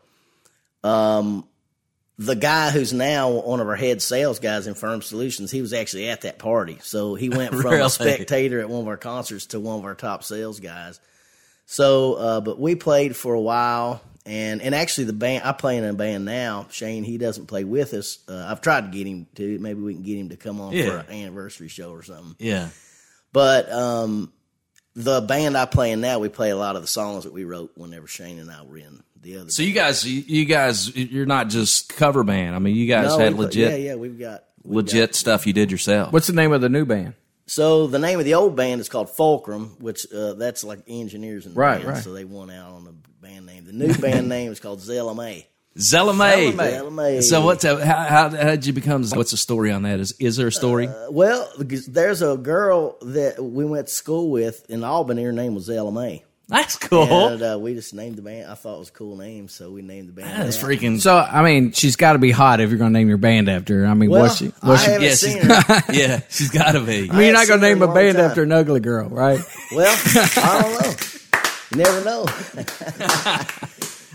Um, 0.84 1.48
the 2.18 2.36
guy 2.36 2.70
who's 2.70 2.92
now 2.92 3.30
one 3.30 3.60
of 3.60 3.68
our 3.68 3.76
head 3.76 4.00
sales 4.00 4.38
guys 4.38 4.66
in 4.66 4.74
Ferm 4.74 5.02
Solutions, 5.02 5.50
he 5.50 5.60
was 5.60 5.72
actually 5.72 6.08
at 6.08 6.22
that 6.22 6.38
party. 6.38 6.78
So 6.82 7.14
he 7.14 7.28
went 7.28 7.50
from 7.54 7.60
Really? 7.72 7.80
a 7.80 7.90
spectator 7.90 8.60
at 8.60 8.68
one 8.68 8.80
of 8.80 8.88
our 8.88 8.96
concerts 8.96 9.46
to 9.46 9.60
one 9.60 9.78
of 9.78 9.84
our 9.84 9.94
top 9.94 10.24
sales 10.24 10.60
guys. 10.60 11.00
So, 11.66 12.14
uh, 12.14 12.40
but 12.40 12.58
we 12.60 12.74
played 12.74 13.16
for 13.16 13.34
a 13.34 13.40
while, 13.40 14.00
and 14.26 14.60
and 14.60 14.74
actually 14.74 15.04
the 15.04 15.12
band 15.14 15.44
I 15.44 15.52
play 15.52 15.76
in 15.78 15.84
a 15.84 15.92
band 15.94 16.24
now. 16.24 16.66
Shane, 16.70 17.04
he 17.04 17.16
doesn't 17.16 17.46
play 17.46 17.64
with 17.64 17.94
us. 17.94 18.18
Uh, 18.28 18.46
I've 18.50 18.60
tried 18.60 18.92
to 18.92 18.98
get 18.98 19.06
him 19.06 19.26
to. 19.36 19.58
Maybe 19.58 19.80
we 19.80 19.94
can 19.94 20.02
get 20.02 20.18
him 20.18 20.28
to 20.30 20.36
come 20.36 20.60
on 20.60 20.72
Yeah. 20.72 20.90
for 20.90 20.96
an 20.98 21.10
anniversary 21.22 21.68
show 21.68 21.90
or 21.92 22.02
something. 22.02 22.34
Yeah, 22.38 22.68
But 23.32 23.70
um, 23.72 24.32
the 24.94 25.20
band 25.20 25.56
I 25.56 25.66
play 25.66 25.92
in 25.92 26.00
now, 26.00 26.18
we 26.18 26.28
play 26.28 26.50
a 26.50 26.56
lot 26.56 26.76
of 26.76 26.82
the 26.82 26.88
songs 26.88 27.24
that 27.24 27.32
we 27.32 27.44
wrote 27.44 27.72
whenever 27.76 28.06
Shane 28.06 28.38
and 28.38 28.50
I 28.50 28.62
were 28.62 28.78
in 28.78 29.02
the 29.20 29.38
other. 29.38 29.50
so 29.50 29.62
you 29.62 29.72
guys, 29.72 30.04
you, 30.04 30.22
you 30.26 30.44
guys, 30.44 30.94
you're 30.94 31.26
not 31.26 31.48
just 31.48 31.94
cover 31.96 32.22
band. 32.24 32.54
I 32.54 32.58
mean, 32.58 32.76
you 32.76 32.86
guys 32.86 33.08
No, 33.08 33.18
had 33.18 33.34
play- 33.34 33.44
legit 33.46 33.70
Yeah, 33.70 33.76
yeah, 33.76 33.94
we've 33.94 34.18
got 34.18 34.44
we've 34.64 34.76
legit 34.76 35.14
stuff 35.14 35.46
you 35.46 35.52
did 35.52 35.70
yourself. 35.70 36.12
What's 36.12 36.26
the 36.26 36.32
name 36.32 36.52
of 36.52 36.60
the 36.60 36.68
new 36.68 36.84
band? 36.84 37.14
So 37.48 37.86
the 37.86 38.00
name 38.00 38.18
of 38.18 38.24
the 38.24 38.34
old 38.34 38.56
band 38.56 38.80
is 38.80 38.88
called 38.88 39.08
Fulcrum, 39.08 39.76
which 39.78 40.04
uh, 40.12 40.32
that's 40.34 40.64
like 40.64 40.80
engineers 40.88 41.46
and 41.46 41.56
Right, 41.56 41.74
bands, 41.76 41.86
right. 41.86 42.02
So 42.02 42.12
they 42.12 42.24
won 42.24 42.50
out 42.50 42.72
on 42.72 42.84
the 42.84 42.94
band 43.26 43.46
name. 43.46 43.64
The 43.64 43.72
new 43.72 43.94
band 43.94 44.28
name 44.36 44.52
is 44.52 44.60
called 44.60 44.80
ZLMA. 44.80 45.44
Zelame. 45.76 46.52
Zelame. 46.52 47.22
So 47.22 47.44
what's 47.44 47.62
how, 47.64 47.76
how 47.76 48.30
how 48.30 48.30
did 48.30 48.66
you 48.66 48.72
become? 48.72 49.04
What's 49.04 49.32
the 49.32 49.36
story 49.36 49.70
on 49.72 49.82
that? 49.82 50.00
Is 50.00 50.12
is 50.18 50.36
there 50.36 50.46
a 50.46 50.52
story? 50.52 50.88
Uh, 50.88 51.10
well, 51.10 51.50
there's 51.58 52.22
a 52.22 52.36
girl 52.36 52.96
that 53.02 53.42
we 53.42 53.64
went 53.64 53.88
to 53.88 53.92
school 53.92 54.30
with 54.30 54.64
in 54.70 54.84
Albany. 54.84 55.22
Her 55.24 55.32
name 55.32 55.54
was 55.54 55.68
ZLMA. 55.68 56.22
That's 56.48 56.76
cool. 56.76 57.26
And 57.28 57.42
uh, 57.42 57.58
we 57.60 57.74
just 57.74 57.92
named 57.92 58.14
the 58.16 58.22
band. 58.22 58.48
I 58.48 58.54
thought 58.54 58.76
it 58.76 58.78
was 58.78 58.88
a 58.88 58.92
cool 58.92 59.16
name, 59.16 59.48
so 59.48 59.72
we 59.72 59.82
named 59.82 60.08
the 60.08 60.12
band. 60.12 60.44
That's 60.44 60.56
that. 60.56 60.64
freaking. 60.66 61.00
So, 61.00 61.18
I 61.18 61.42
mean, 61.42 61.72
she's 61.72 61.96
got 61.96 62.12
to 62.12 62.20
be 62.20 62.30
hot 62.30 62.60
if 62.60 62.70
you're 62.70 62.78
going 62.78 62.92
to 62.92 62.98
name 62.98 63.08
your 63.08 63.18
band 63.18 63.48
after 63.48 63.80
her. 63.80 63.86
I 63.86 63.94
mean, 63.94 64.10
Well, 64.10 64.22
was 64.22 64.36
she? 64.38 64.52
I 64.62 64.76
she? 64.76 64.90
yeah, 64.92 65.14
seen 65.14 65.42
she's, 65.42 65.96
yeah, 66.00 66.20
she's 66.28 66.50
got 66.50 66.72
to 66.72 66.80
be. 66.80 67.10
I 67.10 67.14
mean, 67.14 67.22
you're 67.24 67.32
not 67.32 67.48
going 67.48 67.60
to 67.60 67.66
name 67.66 67.82
a 67.82 67.86
her 67.88 67.90
in 67.90 67.90
a 67.90 67.94
band 67.94 68.18
long 68.18 68.26
after 68.28 68.42
an 68.44 68.52
ugly 68.52 68.78
girl, 68.78 69.08
right? 69.08 69.40
Well, 69.74 69.92
I 70.14 70.62
don't 70.62 70.72
know. 70.82 70.94
You 71.72 71.78
never 71.78 72.04
know. 72.04 72.26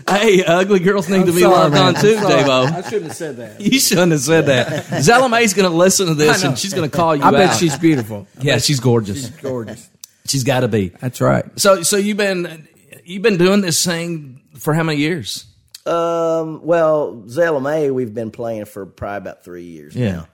Hey, 0.08 0.44
ugly 0.44 0.80
girls 0.80 1.08
need 1.08 1.26
to 1.26 1.32
be 1.32 1.42
Sorry, 1.42 1.52
loved 1.54 1.74
man. 1.74 1.94
on 1.94 2.00
too, 2.00 2.16
I'm. 2.18 2.24
Davo. 2.24 2.72
I 2.72 2.82
shouldn't 2.82 3.04
have 3.04 3.16
said 3.16 3.36
that. 3.36 3.60
You 3.60 3.78
shouldn't 3.78 4.10
have 4.10 4.20
said 4.20 4.46
that. 4.46 4.84
Zelamay's 4.86 5.54
going 5.54 5.70
to 5.70 5.76
listen 5.76 6.08
to 6.08 6.14
this 6.14 6.42
and 6.42 6.58
she's 6.58 6.74
going 6.74 6.90
to 6.90 6.94
call 6.94 7.14
you 7.14 7.22
I 7.22 7.30
bet 7.30 7.50
out. 7.50 7.56
she's 7.56 7.78
beautiful. 7.78 8.26
yeah, 8.40 8.58
she's 8.58 8.80
gorgeous. 8.80 9.30
Gorgeous. 9.30 9.88
She's 10.26 10.42
got 10.42 10.60
to 10.60 10.68
be. 10.68 10.88
That's 10.88 11.20
right. 11.20 11.44
So, 11.58 11.84
so 11.84 11.96
you've 11.98 12.16
been 12.16 12.66
you've 13.04 13.22
been 13.22 13.36
doing 13.36 13.60
this 13.60 13.84
thing 13.86 14.42
for 14.58 14.74
how 14.74 14.82
many 14.82 14.98
years? 14.98 15.46
Um, 15.86 16.64
well, 16.66 17.22
ZLMA, 17.26 17.94
we've 17.94 18.12
been 18.12 18.32
playing 18.32 18.64
for 18.64 18.84
probably 18.86 19.18
about 19.18 19.44
three 19.44 19.64
years 19.64 19.94
Yeah. 19.94 20.12
now. 20.12 20.28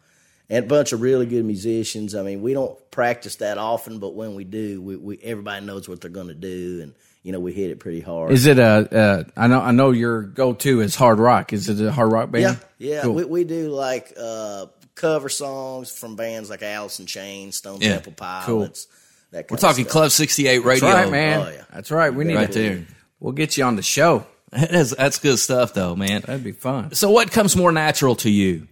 And 0.48 0.64
a 0.64 0.68
bunch 0.68 0.92
of 0.94 1.02
really 1.02 1.26
good 1.26 1.44
musicians. 1.44 2.14
I 2.14 2.22
mean, 2.22 2.40
we 2.40 2.54
don't 2.54 2.78
practice 2.90 3.36
that 3.36 3.58
often, 3.58 3.98
but 3.98 4.14
when 4.14 4.34
we 4.34 4.44
do, 4.44 4.80
we, 4.80 4.96
we 4.96 5.18
everybody 5.22 5.66
knows 5.66 5.88
what 5.90 6.00
they're 6.00 6.10
going 6.10 6.28
to 6.28 6.34
do, 6.34 6.80
and 6.82 6.94
you 7.28 7.32
know 7.32 7.40
we 7.40 7.52
hit 7.52 7.70
it 7.70 7.78
pretty 7.78 8.00
hard. 8.00 8.32
Is 8.32 8.46
it 8.46 8.58
a? 8.58 9.26
Uh, 9.36 9.46
know. 9.48 9.60
I 9.60 9.70
know 9.70 9.90
your 9.90 10.22
go-to 10.22 10.80
is 10.80 10.94
hard 10.94 11.18
rock. 11.18 11.52
Is 11.52 11.68
it 11.68 11.78
a 11.78 11.92
hard 11.92 12.10
rock 12.10 12.30
band? 12.30 12.58
yeah, 12.78 12.94
yeah. 12.94 13.02
Cool. 13.02 13.12
We, 13.12 13.24
we 13.26 13.44
do 13.44 13.68
like 13.68 14.14
uh, 14.18 14.64
cover 14.94 15.28
songs 15.28 15.92
from 15.92 16.16
bands 16.16 16.48
like 16.48 16.62
Alice 16.62 17.00
in 17.00 17.04
Chains, 17.04 17.58
Stone 17.58 17.82
Yeah. 17.82 17.96
Temple 17.96 18.14
Pilots. 18.16 18.86
That 19.32 19.46
kind 19.46 19.50
We're 19.50 19.54
of 19.56 19.60
talking 19.60 19.84
stuff. 19.84 19.92
Club 19.92 20.10
68 20.10 20.64
radio. 20.64 20.88
That's 20.88 21.04
right, 21.04 21.12
man. 21.12 21.40
Oh, 21.46 21.50
yeah. 21.50 21.64
That's 21.70 21.90
right. 21.90 22.14
We 22.14 22.24
need 22.24 22.36
Right 22.36 22.50
to, 22.50 22.58
there. 22.58 22.86
We'll 23.20 23.34
get 23.34 23.58
you 23.58 23.64
on 23.64 23.76
the 23.76 23.82
show. 23.82 24.26
That's, 24.50 24.96
that's 24.96 25.18
good 25.18 25.38
stuff, 25.38 25.74
though, 25.74 25.94
man. 25.94 26.22
That'd 26.22 26.42
be 26.42 26.52
fun. 26.52 26.94
So, 26.94 27.10
what 27.10 27.30
comes 27.30 27.54
more 27.54 27.72
natural 27.72 28.16
to 28.16 28.30
you? 28.30 28.68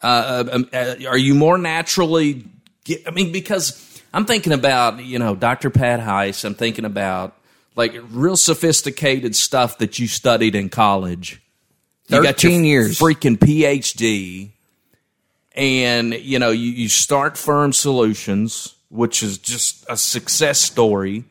Uh, 0.00 0.44
um, 0.52 0.68
uh, 0.72 0.94
are 1.08 1.18
you 1.18 1.34
more 1.34 1.58
naturally? 1.58 2.44
Get, 2.84 3.02
I 3.08 3.10
mean, 3.10 3.32
because 3.32 4.00
I'm 4.14 4.24
thinking 4.24 4.52
about 4.52 5.04
you 5.04 5.18
know 5.18 5.34
Dr. 5.34 5.68
Pat 5.70 6.00
Heist. 6.00 6.44
I'm 6.44 6.54
thinking 6.54 6.84
about 6.84 7.35
like 7.76 7.94
real 8.10 8.36
sophisticated 8.36 9.36
stuff 9.36 9.78
that 9.78 9.98
you 9.98 10.08
studied 10.08 10.54
in 10.54 10.68
college. 10.68 11.42
You 12.08 12.22
got 12.22 12.42
your 12.42 12.50
13 12.50 12.64
years. 12.64 12.98
freaking 12.98 13.36
PhD, 13.36 14.50
and 15.54 16.14
you 16.14 16.38
know 16.38 16.50
you, 16.50 16.70
you 16.70 16.88
start 16.88 17.34
Ferm 17.34 17.72
Solutions, 17.72 18.74
which 18.88 19.22
is 19.22 19.38
just 19.38 19.84
a 19.88 19.96
success 19.96 20.58
story. 20.60 21.24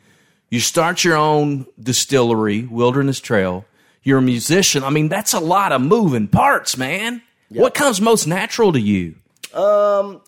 You 0.50 0.60
start 0.60 1.04
your 1.04 1.18
own 1.18 1.66
distillery, 1.82 2.64
Wilderness 2.64 3.20
Trail. 3.20 3.66
You're 4.04 4.20
a 4.20 4.22
musician. 4.22 4.84
I 4.84 4.92
mean, 4.92 5.10
that's 5.10 5.34
a 5.34 5.40
lot 5.40 5.72
of 5.72 5.82
moving 5.82 6.28
parts, 6.28 6.78
man. 6.78 7.24
What 7.50 7.74
comes 7.74 8.02
most 8.02 8.28
natural 8.28 8.74
to 8.74 8.80
you? 8.80 9.16
Um, 9.54 10.22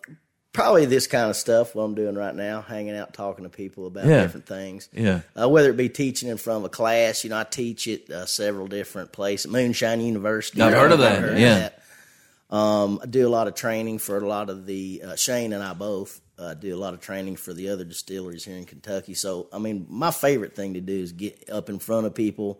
Probably 0.57 0.85
this 0.85 1.05
kind 1.05 1.29
of 1.29 1.35
stuff. 1.35 1.75
What 1.75 1.83
I'm 1.83 1.93
doing 1.93 2.15
right 2.15 2.33
now, 2.33 2.61
hanging 2.61 2.95
out, 2.95 3.13
talking 3.13 3.43
to 3.43 3.49
people 3.49 3.85
about 3.85 4.05
Yeah. 4.07 4.23
different 4.23 4.47
things. 4.47 4.89
Yeah. 4.91 5.21
uh, 5.39 5.47
whether 5.47 5.69
it 5.69 5.77
be 5.77 5.87
teaching 5.87 6.29
in 6.29 6.37
front 6.37 6.57
of 6.59 6.65
a 6.65 6.69
class. 6.69 7.23
You 7.23 7.29
know, 7.29 7.37
I 7.37 7.43
teach 7.43 7.87
at 7.87 8.09
uh, 8.09 8.25
several 8.25 8.65
different 8.67 9.11
places. 9.11 9.51
Moonshine 9.51 10.01
University. 10.01 10.59
I've 10.61 10.73
heard 10.73 10.91
of 10.91 10.97
that, 10.99 11.23
I've 11.23 11.39
yeah. 11.39 11.69
that. 12.49 12.55
Um, 12.55 12.99
I 13.03 13.05
do 13.05 13.27
a 13.27 13.29
lot 13.29 13.47
of 13.47 13.53
training 13.53 13.99
for 13.99 14.17
a 14.17 14.27
lot 14.27 14.49
of 14.49 14.65
the 14.65 15.03
uh, 15.05 15.15
Shane 15.15 15.53
and 15.53 15.61
I 15.63 15.73
both 15.73 16.21
uh, 16.39 16.55
do 16.55 16.73
a 16.75 16.79
lot 16.79 16.93
of 16.95 17.01
training 17.01 17.35
for 17.35 17.53
the 17.53 17.69
other 17.69 17.83
distilleries 17.83 18.43
here 18.45 18.55
in 18.57 18.65
Kentucky. 18.65 19.13
So, 19.13 19.47
I 19.53 19.59
mean, 19.59 19.85
my 19.89 20.09
favorite 20.11 20.55
thing 20.55 20.73
to 20.73 20.81
do 20.81 20.93
is 20.97 21.11
get 21.11 21.49
up 21.51 21.69
in 21.69 21.77
front 21.77 22.07
of 22.07 22.15
people, 22.15 22.59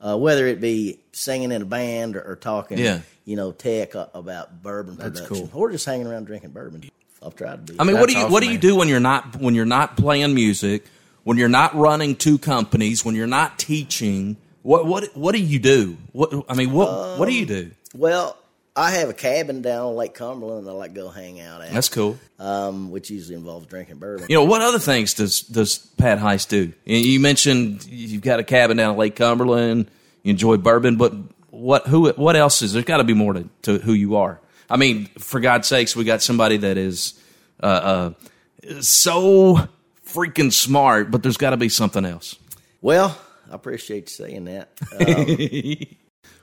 uh, 0.00 0.16
whether 0.16 0.46
it 0.48 0.60
be 0.60 0.98
singing 1.12 1.52
in 1.52 1.62
a 1.62 1.66
band 1.66 2.16
or, 2.16 2.22
or 2.22 2.34
talking, 2.36 2.78
Yeah. 2.78 3.00
you 3.24 3.36
know, 3.36 3.52
tech 3.52 3.94
uh, 3.94 4.06
about 4.14 4.60
bourbon 4.62 4.96
That's 4.96 5.20
production, 5.20 5.48
cool. 5.50 5.60
or 5.62 5.70
just 5.70 5.86
hanging 5.86 6.08
around 6.08 6.24
drinking 6.26 6.50
bourbon. 6.50 6.82
I've 7.24 7.34
tried 7.36 7.66
to 7.66 7.72
be. 7.74 7.80
I 7.80 7.84
mean, 7.84 7.98
what 7.98 8.08
do 8.08 8.12
you 8.14 8.20
awesome, 8.20 8.32
what 8.32 8.40
do 8.40 8.46
you 8.46 8.52
man. 8.52 8.60
do 8.60 8.76
when 8.76 8.88
you're 8.88 9.00
not 9.00 9.36
when 9.36 9.54
you're 9.54 9.64
not 9.66 9.96
playing 9.96 10.34
music, 10.34 10.84
when 11.24 11.36
you're 11.36 11.48
not 11.48 11.74
running 11.74 12.16
two 12.16 12.38
companies, 12.38 13.04
when 13.04 13.14
you're 13.14 13.26
not 13.26 13.58
teaching? 13.58 14.36
What 14.62 14.86
what 14.86 15.16
what 15.16 15.32
do 15.34 15.40
you 15.40 15.58
do? 15.58 15.96
What 16.12 16.44
I 16.48 16.54
mean, 16.54 16.72
what 16.72 17.18
what 17.18 17.28
do 17.28 17.34
you 17.34 17.46
do? 17.46 17.70
well, 17.94 18.36
I 18.76 18.92
have 18.92 19.08
a 19.08 19.14
cabin 19.14 19.60
down 19.62 19.86
on 19.86 19.94
Lake 19.96 20.14
Cumberland 20.14 20.66
that 20.66 20.70
I 20.70 20.74
like 20.74 20.94
go 20.94 21.08
hang 21.08 21.40
out 21.40 21.62
at. 21.62 21.72
That's 21.72 21.88
cool. 21.88 22.16
um, 22.38 22.90
which 22.92 23.10
usually 23.10 23.34
involves 23.34 23.66
drinking 23.66 23.96
bourbon. 23.96 24.26
You 24.28 24.36
know, 24.36 24.44
what 24.44 24.60
other 24.60 24.78
things 24.78 25.14
does 25.14 25.40
does 25.40 25.78
Pat 25.78 26.18
Heist 26.18 26.48
do? 26.48 26.72
You- 26.84 26.96
You 26.98 27.20
mentioned 27.20 27.84
you've 27.86 28.22
got 28.22 28.38
a 28.38 28.44
cabin 28.44 28.76
down 28.76 28.92
at 28.92 28.98
Lake 28.98 29.16
Cumberland. 29.16 29.90
You 30.22 30.30
enjoy 30.30 30.58
bourbon, 30.58 30.96
but 30.96 31.12
what 31.50 31.86
who 31.88 32.10
what 32.12 32.36
else 32.36 32.62
is 32.62 32.72
there's 32.72 32.84
got 32.84 32.98
to 32.98 33.04
be 33.04 33.14
more 33.14 33.32
to, 33.32 33.48
to 33.62 33.78
who 33.78 33.92
you 33.92 34.16
are. 34.16 34.38
I 34.70 34.76
mean, 34.76 35.06
for 35.18 35.40
God's 35.40 35.68
sakes, 35.68 35.96
we 35.96 36.04
got 36.04 36.22
somebody 36.22 36.58
that 36.58 36.76
is 36.76 37.14
uh, 37.62 37.66
uh, 37.66 38.80
so 38.80 39.68
freaking 40.06 40.52
smart, 40.52 41.10
but 41.10 41.22
there's 41.22 41.36
got 41.36 41.50
to 41.50 41.56
be 41.56 41.68
something 41.68 42.04
else. 42.04 42.36
Well, 42.80 43.18
I 43.50 43.54
appreciate 43.54 44.10
you 44.10 44.26
saying 44.26 44.44
that. 44.44 44.70
Um, 45.90 45.96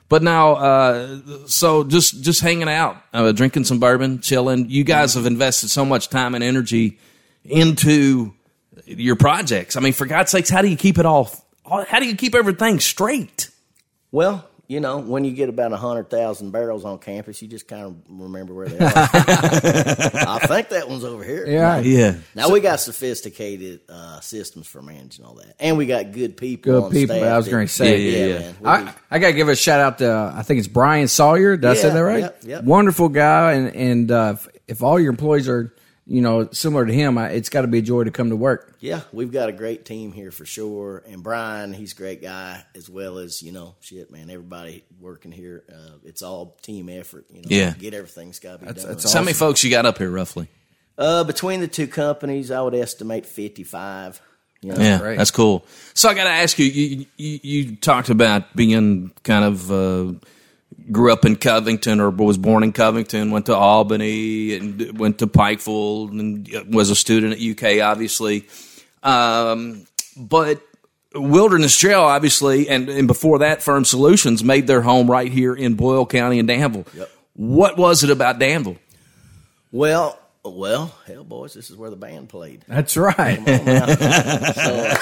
But 0.08 0.22
now, 0.22 0.52
uh, 0.52 1.18
so 1.46 1.82
just 1.82 2.22
just 2.22 2.40
hanging 2.40 2.68
out, 2.68 2.96
uh, 3.12 3.32
drinking 3.32 3.64
some 3.64 3.80
bourbon, 3.80 4.20
chilling. 4.20 4.70
You 4.70 4.84
guys 4.84 5.14
have 5.14 5.26
invested 5.26 5.68
so 5.70 5.84
much 5.84 6.10
time 6.10 6.36
and 6.36 6.44
energy 6.44 6.98
into 7.44 8.32
your 8.84 9.16
projects. 9.16 9.74
I 9.76 9.80
mean, 9.80 9.92
for 9.92 10.06
God's 10.06 10.30
sakes, 10.30 10.48
how 10.48 10.62
do 10.62 10.68
you 10.68 10.76
keep 10.76 10.98
it 10.98 11.06
all? 11.06 11.30
How 11.68 11.98
do 11.98 12.06
you 12.06 12.14
keep 12.14 12.36
everything 12.36 12.78
straight? 12.78 13.50
Well, 14.12 14.48
you 14.68 14.80
know, 14.80 14.98
when 14.98 15.24
you 15.24 15.30
get 15.30 15.48
about 15.48 15.72
a 15.72 15.76
hundred 15.76 16.10
thousand 16.10 16.50
barrels 16.50 16.84
on 16.84 16.98
campus, 16.98 17.40
you 17.40 17.46
just 17.46 17.68
kind 17.68 17.84
of 17.84 17.96
remember 18.08 18.52
where 18.52 18.68
they 18.68 18.84
are. 18.84 18.92
I 18.94 20.40
think 20.46 20.70
that 20.70 20.88
one's 20.88 21.04
over 21.04 21.22
here. 21.22 21.46
Yeah. 21.46 21.78
Yeah. 21.78 22.16
Now 22.34 22.50
we 22.50 22.60
got 22.60 22.80
sophisticated 22.80 23.82
uh, 23.88 24.18
systems 24.20 24.66
for 24.66 24.82
managing 24.82 25.24
all 25.24 25.34
that, 25.34 25.54
and 25.60 25.78
we 25.78 25.86
got 25.86 26.10
good 26.10 26.36
people. 26.36 26.72
Good 26.72 26.82
on 26.84 26.90
people, 26.90 27.16
Staff 27.16 27.32
I 27.32 27.36
was 27.36 27.48
gonna 27.48 27.68
say. 27.68 28.00
Yeah, 28.00 28.18
yeah, 28.18 28.26
yeah. 28.26 28.52
man. 28.60 28.88
I, 28.88 28.94
I 29.16 29.18
got 29.20 29.28
to 29.28 29.32
give 29.34 29.48
a 29.48 29.54
shout 29.54 29.80
out 29.80 29.98
to 29.98 30.32
I 30.34 30.42
think 30.42 30.58
it's 30.58 30.68
Brian 30.68 31.06
Sawyer. 31.06 31.56
Did 31.56 31.70
I 31.70 31.74
say 31.74 31.90
that 31.90 32.00
right? 32.00 32.20
yep, 32.20 32.42
yep. 32.44 32.64
Wonderful 32.64 33.08
guy, 33.08 33.52
and 33.52 33.76
and 33.76 34.10
uh, 34.10 34.34
if, 34.36 34.48
if 34.66 34.82
all 34.82 34.98
your 34.98 35.10
employees 35.10 35.48
are 35.48 35.75
you 36.06 36.20
know 36.20 36.48
similar 36.52 36.86
to 36.86 36.92
him, 36.92 37.18
I, 37.18 37.30
it's 37.30 37.48
got 37.48 37.62
to 37.62 37.66
be 37.68 37.78
a 37.78 37.82
joy 37.82 38.04
to 38.04 38.10
come 38.10 38.30
to 38.30 38.36
work. 38.36 38.76
yeah, 38.80 39.00
we've 39.12 39.32
got 39.32 39.48
a 39.48 39.52
great 39.52 39.84
team 39.84 40.12
here 40.12 40.30
for 40.30 40.44
sure. 40.46 41.02
And 41.08 41.22
Brian, 41.22 41.72
he's 41.72 41.92
a 41.92 41.96
great 41.96 42.22
guy, 42.22 42.62
as 42.74 42.88
well 42.88 43.18
as 43.18 43.42
you 43.42 43.52
know, 43.52 43.74
shit, 43.80 44.10
man. 44.10 44.30
Everybody 44.30 44.84
working 45.00 45.32
here, 45.32 45.64
uh, 45.72 45.96
it's 46.04 46.22
all 46.22 46.56
team 46.62 46.88
effort. 46.88 47.26
You 47.30 47.42
know, 47.42 47.48
Yeah. 47.48 47.74
get 47.78 47.92
everything's 47.94 48.38
got 48.38 48.52
to 48.52 48.58
be 48.58 48.66
That's- 48.66 48.84
done. 48.84 48.92
that's 48.94 49.10
So 49.10 49.18
how 49.18 49.24
many 49.24 49.34
folks 49.34 49.64
you 49.64 49.70
got 49.70 49.84
up 49.86 49.98
here 49.98 50.10
roughly? 50.10 50.48
Uh, 50.98 51.24
between 51.24 51.60
the 51.60 51.68
two 51.68 51.86
companies, 51.86 52.50
I 52.50 52.62
would 52.62 52.74
estimate 52.74 53.26
fifty-five. 53.26 54.20
You 54.62 54.72
know, 54.72 54.80
yeah, 54.80 54.98
great. 54.98 55.18
that's 55.18 55.30
cool. 55.30 55.66
So 55.92 56.08
I 56.08 56.14
got 56.14 56.24
to 56.24 56.30
ask 56.30 56.58
you, 56.58 56.64
you, 56.64 57.06
you, 57.18 57.38
you 57.42 57.76
talked 57.76 58.08
about 58.08 58.56
being 58.56 59.12
kind 59.22 59.44
of 59.44 59.70
uh, 59.70 60.14
grew 60.90 61.12
up 61.12 61.24
in 61.24 61.36
Covington 61.36 62.00
or 62.00 62.10
was 62.10 62.38
born 62.38 62.62
in 62.62 62.72
Covington, 62.72 63.30
went 63.30 63.46
to 63.46 63.54
Albany 63.54 64.54
and 64.54 64.98
went 64.98 65.18
to 65.18 65.26
Pikeville 65.26 66.10
and 66.10 66.74
was 66.74 66.90
a 66.90 66.96
student 66.96 67.34
at 67.34 67.40
UK, 67.40 67.82
obviously. 67.82 68.46
Um, 69.02 69.86
but 70.16 70.60
Wilderness 71.14 71.76
Trail, 71.76 72.02
obviously, 72.02 72.68
and, 72.68 72.88
and 72.88 73.06
before 73.06 73.40
that, 73.40 73.62
Ferm 73.62 73.84
Solutions 73.84 74.44
made 74.44 74.66
their 74.66 74.82
home 74.82 75.10
right 75.10 75.30
here 75.30 75.54
in 75.54 75.74
Boyle 75.74 76.06
County 76.06 76.38
in 76.38 76.46
Danville. 76.46 76.86
What 77.34 77.76
was 77.76 78.04
it 78.04 78.10
about 78.10 78.38
Danville? 78.38 78.76
Well, 79.72 80.18
well, 80.50 80.94
hell, 81.06 81.24
boys, 81.24 81.54
this 81.54 81.70
is 81.70 81.76
where 81.76 81.90
the 81.90 81.96
band 81.96 82.28
played. 82.28 82.64
That's 82.68 82.96
right. 82.96 83.38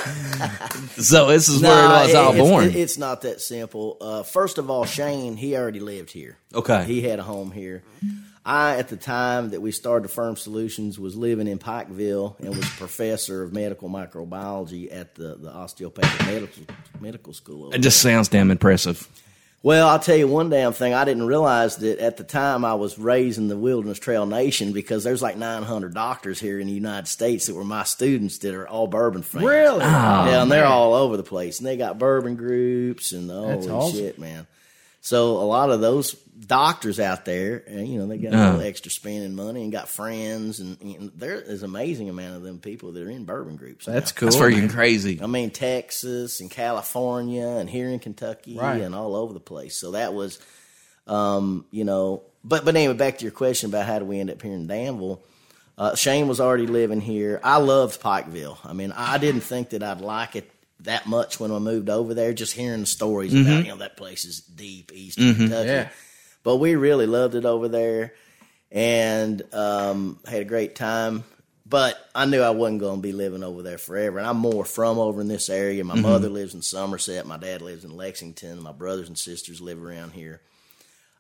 So 0.97 1.29
this 1.29 1.49
is 1.49 1.61
where 1.63 1.85
it 1.85 1.89
was 1.89 2.15
all 2.15 2.31
it's, 2.33 2.39
born. 2.41 2.65
it- 2.65 2.77
it's 2.77 2.99
not 2.99 3.23
that 3.23 3.41
simple. 3.41 3.97
Uh, 4.01 4.23
first 4.23 4.59
of 4.59 4.71
all, 4.71 4.85
Shane, 4.85 5.37
he 5.37 5.57
already 5.57 5.81
lived 5.81 6.11
here. 6.11 6.39
Okay. 6.55 6.85
He 6.85 7.03
had 7.03 7.19
a 7.19 7.23
home 7.23 7.51
here. 7.51 7.83
I, 8.45 8.77
at 8.77 8.89
the 8.89 8.97
time 8.97 9.51
that 9.51 9.61
we 9.63 9.73
started 9.73 10.11
Ferm 10.11 10.37
Solutions, 10.37 10.99
was 10.99 11.17
living 11.17 11.47
in 11.49 11.59
Pikeville 11.59 12.39
and 12.41 12.51
was 12.51 12.65
a 12.67 12.77
professor 12.77 13.43
of 13.43 13.53
medical 13.53 13.89
microbiology 13.89 14.95
at 14.95 15.15
the, 15.15 15.35
the 15.37 15.51
osteopathic 15.51 16.27
medical, 16.27 16.63
medical 17.01 17.33
school. 17.33 17.73
it 17.73 17.79
just 17.79 18.01
sounds 18.01 18.29
damn 18.29 18.51
impressive. 18.51 19.09
Well, 19.65 19.89
I'll 19.89 19.99
tell 19.99 20.15
you 20.15 20.29
one 20.29 20.51
damn 20.51 20.75
thing. 20.75 20.93
I 20.93 21.07
didn't 21.07 21.25
realize 21.25 21.77
that 21.77 21.99
at 21.99 22.19
the 22.19 22.23
time 22.23 22.67
I 22.67 22.75
was 22.75 22.99
raising 22.99 23.49
the 23.49 23.57
Wilderness 23.57 23.99
Trail 23.99 24.27
Nation 24.27 24.73
because 24.73 25.05
there's 25.05 25.23
like 25.23 25.39
900 25.39 25.95
doctors 25.95 26.39
here 26.39 26.61
in 26.61 26.67
the 26.67 26.73
United 26.75 27.09
States 27.09 27.47
that 27.47 27.55
were 27.55 27.65
my 27.65 27.85
students 27.85 28.37
that 28.41 28.55
are 28.55 28.69
all 28.69 28.87
bourbon 28.87 29.23
fans. 29.23 29.47
Really? 29.47 29.79
yeah, 29.79 30.37
oh, 30.37 30.43
and 30.43 30.53
they're 30.53 30.67
all 30.67 30.93
over 30.93 31.17
the 31.17 31.23
place. 31.23 31.61
And 31.61 31.67
they 31.67 31.79
got 31.79 31.99
bourbon 31.99 32.37
groups 32.37 33.13
and 33.13 33.31
That's 33.31 33.65
holy 33.65 33.71
awesome. 33.71 33.99
shit, 33.99 34.19
man. 34.19 34.47
So 35.01 35.39
a 35.39 35.49
lot 35.49 35.71
of 35.71 35.81
those 35.81 36.15
doctors 36.39 36.99
out 36.99 37.25
there, 37.25 37.63
and 37.67 37.87
you 37.87 37.99
know, 37.99 38.07
they 38.07 38.19
got 38.19 38.33
a 38.33 38.37
little 38.51 38.61
extra 38.63 38.91
spending 38.91 39.35
money 39.35 39.63
and 39.63 39.71
got 39.73 39.89
friends, 39.89 40.61
and 40.61 40.77
you 40.83 40.99
know, 40.99 41.11
there 41.15 41.41
is 41.41 41.63
an 41.63 41.71
amazing 41.71 42.09
amount 42.09 42.37
of 42.37 42.43
them 42.43 42.59
people 42.59 42.93
that 42.93 43.03
are 43.03 43.11
in 43.11 43.25
bourbon 43.25 43.57
groups. 43.57 43.87
That's 43.87 44.13
now. 44.15 44.19
cool. 44.21 44.31
That's 44.31 44.41
freaking 44.43 44.59
man. 44.61 44.69
crazy. 44.71 45.21
I 45.23 45.27
mean, 45.27 45.51
Texas 45.51 46.41
and 46.41 46.51
California 46.51 47.47
and 47.47 47.71
here 47.71 47.89
in 47.89 47.99
Kentucky 47.99 48.57
Right. 48.59 48.81
and 48.81 48.95
all 48.95 49.15
over 49.15 49.33
the 49.33 49.41
place. 49.41 49.77
So 49.77 49.93
that 49.93 50.13
was, 50.15 50.39
um, 51.07 51.65
you 51.71 51.85
know, 51.85 52.23
but 52.43 52.65
but 52.65 52.75
anyway, 52.77 52.95
back 52.95 53.19
to 53.19 53.25
your 53.25 53.33
question 53.33 53.71
about 53.71 53.87
how 53.87 53.99
do 53.99 54.05
we 54.05 54.19
end 54.21 54.31
up 54.31 54.41
here 54.43 54.53
in 54.53 54.67
Danville. 54.67 55.23
Uh, 55.77 55.95
Shane 55.97 56.29
was 56.29 56.41
already 56.41 56.67
living 56.69 57.01
here. 57.01 57.41
I 57.43 57.57
loved 57.57 58.01
Pikeville. 58.01 58.59
I 58.65 58.73
mean, 58.75 58.93
I 58.93 59.19
didn't 59.19 59.41
think 59.41 59.71
that 59.71 59.83
I'd 59.83 60.01
like 60.01 60.37
it 60.37 60.49
that 60.81 61.07
much 61.07 61.41
when 61.41 61.51
I 61.51 61.59
moved 61.59 61.89
over 61.91 62.15
there. 62.15 62.33
Just 62.33 62.53
hearing 62.55 62.81
the 62.81 62.87
stories 62.87 63.33
about 63.35 63.65
you 63.65 63.71
know 63.71 63.77
that 63.79 63.97
place 63.97 64.25
is 64.25 64.41
deep 64.41 64.93
east 64.95 65.19
of 65.19 65.37
Kentucky. 65.37 65.69
Yeah. 65.69 65.89
But 66.45 66.57
we 66.57 66.77
really 66.77 67.07
loved 67.07 67.35
it 67.35 67.45
over 67.45 67.67
there, 67.69 68.13
and 68.71 69.43
um, 69.53 70.21
had 70.27 70.43
a 70.43 70.45
great 70.45 70.77
time. 70.77 71.25
But 71.67 71.97
I 72.15 72.27
knew 72.27 72.43
I 72.43 72.51
wasn't 72.51 72.81
going 72.81 72.97
to 72.99 73.03
be 73.03 73.13
living 73.13 73.43
over 73.43 73.63
there 73.63 73.79
forever. 73.79 74.19
And 74.19 74.27
I'm 74.27 74.37
more 74.37 74.67
from 74.67 74.99
over 74.99 75.23
in 75.23 75.29
this 75.29 75.49
area. 75.49 75.83
My 75.83 75.95
mother 75.99 76.29
lives 76.29 76.55
in 76.55 76.61
Somerset. 76.61 77.27
My 77.27 77.39
dad 77.39 77.63
lives 77.63 77.85
in 77.85 77.97
Lexington. 77.97 78.63
My 78.63 78.73
brothers 78.73 79.09
and 79.09 79.17
sisters 79.19 79.63
live 79.63 79.83
around 79.83 80.13
here. 80.13 80.43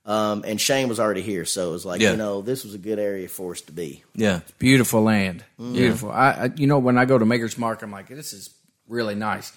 Um, 0.05 0.45
and 0.47 0.61
Shane 0.61 0.91
was 0.91 1.01
already 1.01 1.23
here, 1.23 1.47
so 1.47 1.71
it 1.71 1.73
was 1.73 1.87
like 1.87 2.03
Yeah. 2.03 2.11
you 2.11 2.19
know 2.19 2.43
this 2.43 2.63
was 2.63 2.75
a 2.75 2.79
good 2.79 2.99
area 2.99 3.27
for 3.27 3.53
us 3.53 3.63
to 3.63 3.73
be. 3.73 4.05
Yeah. 4.15 4.41
it's 4.41 4.51
Beautiful 4.53 5.03
land. 5.03 5.43
Beautiful. 5.59 6.11
I, 6.11 6.31
I, 6.31 6.51
you 6.57 6.67
know, 6.67 6.79
when 6.79 6.99
I 6.99 7.07
go 7.07 7.17
to 7.17 7.25
Maker's 7.25 7.57
Mark, 7.57 7.81
I'm 7.81 7.91
like, 7.91 8.09
this 8.09 8.35
is 8.35 8.51
really 8.87 9.15
nice. 9.15 9.51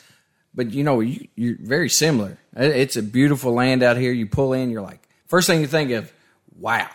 But 0.55 0.71
you 0.71 0.85
know, 0.85 1.01
you, 1.01 1.27
you're 1.35 1.57
very 1.59 1.89
similar. 1.89 2.37
It's 2.55 2.95
a 2.95 3.03
beautiful 3.03 3.51
land 3.51 3.83
out 3.83 3.97
here. 3.97 4.13
You 4.13 4.25
pull 4.25 4.53
in, 4.53 4.69
you're 4.71 4.81
like, 4.81 5.06
first 5.27 5.47
thing 5.47 5.61
you 5.61 5.67
think 5.67 5.91
of, 5.91 6.11
wow, 6.57 6.89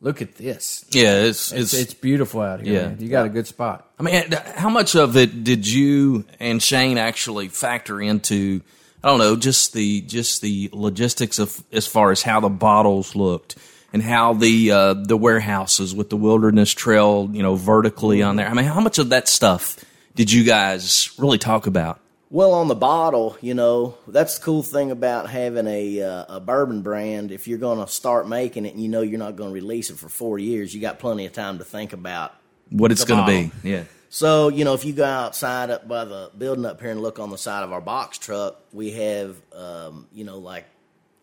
look 0.00 0.22
at 0.22 0.36
this. 0.36 0.84
Yeah, 0.90 1.22
it's 1.22 1.52
It's, 1.52 1.72
it's, 1.72 1.82
it's 1.82 1.94
beautiful 1.94 2.40
out 2.40 2.60
here. 2.60 2.74
Yeah. 2.74 2.86
man. 2.88 3.00
You 3.00 3.08
got 3.08 3.26
a 3.26 3.28
good 3.28 3.46
spot. 3.46 3.90
I 3.98 4.02
mean, 4.02 4.30
how 4.54 4.70
much 4.70 4.94
of 4.94 5.16
it 5.16 5.44
did 5.44 5.66
you 5.66 6.24
and 6.38 6.62
Shane 6.62 6.98
actually 6.98 7.48
factor 7.48 8.00
into? 8.00 8.62
I 9.02 9.08
don't 9.08 9.18
know, 9.18 9.34
just 9.34 9.72
the 9.72 10.02
just 10.02 10.42
the 10.42 10.68
logistics 10.72 11.38
of 11.38 11.62
as 11.72 11.86
far 11.86 12.10
as 12.10 12.22
how 12.22 12.40
the 12.40 12.50
bottles 12.50 13.16
looked 13.16 13.56
and 13.94 14.02
how 14.02 14.34
the 14.34 14.70
uh, 14.70 14.94
the 14.94 15.16
warehouses 15.16 15.94
with 15.94 16.10
the 16.10 16.16
Wilderness 16.16 16.72
Trail, 16.72 17.28
you 17.32 17.42
know, 17.42 17.54
vertically 17.54 18.22
on 18.22 18.36
there. 18.36 18.46
I 18.46 18.52
mean, 18.52 18.66
how 18.66 18.80
much 18.80 18.98
of 18.98 19.08
that 19.08 19.26
stuff 19.26 19.82
did 20.14 20.30
you 20.30 20.44
guys 20.44 21.10
really 21.18 21.38
talk 21.38 21.66
about? 21.66 21.98
Well, 22.32 22.52
on 22.52 22.68
the 22.68 22.76
bottle, 22.76 23.36
you 23.40 23.54
know, 23.54 23.96
that's 24.06 24.38
the 24.38 24.44
cool 24.44 24.62
thing 24.62 24.92
about 24.92 25.28
having 25.28 25.66
a 25.66 26.00
uh, 26.00 26.36
a 26.36 26.40
bourbon 26.40 26.80
brand. 26.82 27.32
If 27.32 27.48
you're 27.48 27.58
going 27.58 27.84
to 27.84 27.90
start 27.90 28.28
making 28.28 28.66
it 28.66 28.74
and 28.74 28.80
you 28.82 28.88
know 28.88 29.00
you're 29.02 29.18
not 29.18 29.34
going 29.34 29.50
to 29.50 29.54
release 29.54 29.90
it 29.90 29.98
for 29.98 30.08
four 30.08 30.38
years, 30.38 30.72
you 30.72 30.80
got 30.80 31.00
plenty 31.00 31.26
of 31.26 31.32
time 31.32 31.58
to 31.58 31.64
think 31.64 31.92
about 31.92 32.32
What 32.70 32.92
it's 32.92 33.04
going 33.04 33.26
to 33.26 33.26
be? 33.26 33.68
Yeah, 33.68 33.82
So, 34.10 34.46
you 34.48 34.64
know, 34.64 34.74
if 34.74 34.84
you 34.84 34.92
go 34.92 35.04
outside 35.04 35.70
up 35.70 35.88
by 35.88 36.04
the 36.04 36.30
building 36.38 36.64
up 36.66 36.80
here 36.80 36.90
and 36.92 37.02
look 37.02 37.18
on 37.18 37.30
the 37.30 37.38
side 37.38 37.64
of 37.64 37.72
our 37.72 37.80
box 37.80 38.16
truck, 38.18 38.60
we 38.72 38.92
have, 38.92 39.34
um, 39.52 40.06
you 40.12 40.22
know, 40.22 40.38
like 40.38 40.66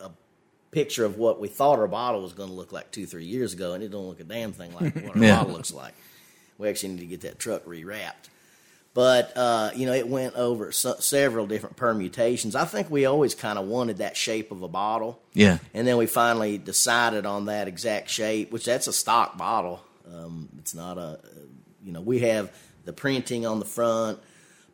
a 0.01 0.09
picture 0.71 1.05
of 1.05 1.17
what 1.17 1.39
we 1.39 1.47
thought 1.47 1.79
our 1.79 1.87
bottle 1.87 2.21
was 2.21 2.33
going 2.33 2.49
to 2.49 2.55
look 2.55 2.73
like 2.73 2.91
two, 2.91 3.05
three 3.05 3.23
years 3.25 3.53
ago, 3.53 3.71
and 3.73 3.81
it 3.81 3.91
don't 3.91 4.07
look 4.09 4.19
a 4.19 4.25
damn 4.25 4.51
thing 4.51 4.73
like 4.73 4.93
what 4.93 5.15
our 5.15 5.17
Yeah. 5.23 5.37
bottle 5.37 5.53
looks 5.53 5.71
like. 5.73 5.93
We 6.57 6.67
actually 6.67 6.89
need 6.89 6.99
to 6.99 7.05
get 7.05 7.21
that 7.21 7.39
truck 7.39 7.63
rewrapped. 7.63 8.27
But, 8.93 9.31
uh, 9.37 9.69
you 9.75 9.85
know, 9.85 9.93
it 9.93 10.07
went 10.07 10.35
over 10.35 10.71
se- 10.71 10.95
several 11.01 11.45
different 11.45 11.75
permutations. 11.75 12.55
I 12.55 12.65
think 12.65 12.89
we 12.89 13.05
always 13.05 13.35
kind 13.35 13.59
of 13.59 13.67
wanted 13.67 13.97
that 13.97 14.17
shape 14.17 14.51
of 14.51 14.63
a 14.63 14.67
bottle. 14.67 15.21
yeah, 15.33 15.59
And 15.75 15.87
then 15.87 15.97
we 15.97 16.07
finally 16.07 16.57
decided 16.57 17.25
on 17.27 17.45
that 17.45 17.67
exact 17.67 18.09
shape, 18.09 18.51
which 18.51 18.65
that's 18.65 18.87
a 18.87 18.93
stock 18.93 19.37
bottle. 19.37 19.81
Um, 20.11 20.49
it's 20.57 20.73
not 20.73 20.97
a, 20.97 21.19
you 21.83 21.91
know, 21.91 22.01
we 22.01 22.19
have 22.19 22.51
the 22.85 22.93
printing 22.93 23.45
on 23.45 23.59
the 23.59 23.65
front, 23.65 24.17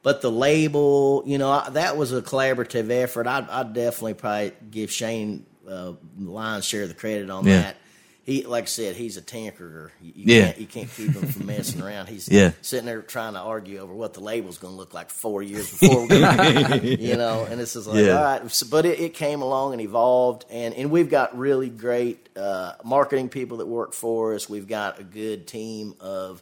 but 0.03 0.21
the 0.21 0.31
label, 0.31 1.23
you 1.25 1.37
know, 1.37 1.49
I, 1.51 1.69
that 1.71 1.97
was 1.97 2.13
a 2.13 2.21
collaborative 2.21 2.89
effort. 2.91 3.27
I'd, 3.27 3.49
I'd 3.49 3.73
definitely 3.73 4.13
probably 4.13 4.53
give 4.71 4.89
Shane 4.91 5.45
uh, 5.69 5.93
lion's 6.17 6.65
share 6.65 6.83
of 6.83 6.89
the 6.89 6.95
credit 6.95 7.29
on 7.29 7.45
Yeah. 7.45 7.61
that. 7.61 7.77
He, 8.25 8.43
like 8.45 8.63
I 8.63 8.67
said, 8.67 8.95
he's 8.95 9.17
a 9.17 9.21
tinkerer. 9.21 9.89
You, 10.01 10.13
you 10.15 10.35
Yeah. 10.35 10.45
can't, 10.45 10.57
you 10.59 10.65
can't 10.67 10.89
keep 10.95 11.11
him 11.13 11.27
from 11.27 11.45
messing 11.45 11.81
around. 11.81 12.07
He's 12.07 12.29
Yeah. 12.29 12.51
sitting 12.61 12.85
there 12.85 13.01
trying 13.01 13.33
to 13.33 13.39
argue 13.39 13.79
over 13.79 13.93
what 13.93 14.13
the 14.13 14.21
label's 14.21 14.57
going 14.57 14.73
to 14.73 14.77
look 14.77 14.93
like 14.93 15.09
four 15.09 15.43
years 15.43 15.69
before 15.69 16.07
we, 16.07 16.15
you 16.99 17.17
know. 17.17 17.43
And 17.43 17.59
this 17.59 17.75
is 17.75 17.85
like, 17.85 18.05
Yeah. 18.05 18.17
all 18.17 18.23
right, 18.23 18.49
so, 18.51 18.65
but 18.71 18.85
it, 18.85 19.01
it 19.01 19.13
came 19.13 19.41
along 19.41 19.73
and 19.73 19.81
evolved, 19.81 20.45
and 20.49 20.73
and 20.73 20.89
we've 20.89 21.09
got 21.09 21.37
really 21.37 21.69
great 21.69 22.29
uh, 22.37 22.73
marketing 22.85 23.27
people 23.27 23.57
that 23.57 23.67
work 23.67 23.91
for 23.93 24.33
us. 24.35 24.47
We've 24.47 24.67
got 24.69 24.99
a 25.01 25.03
good 25.03 25.45
team 25.45 25.93
of 25.99 26.41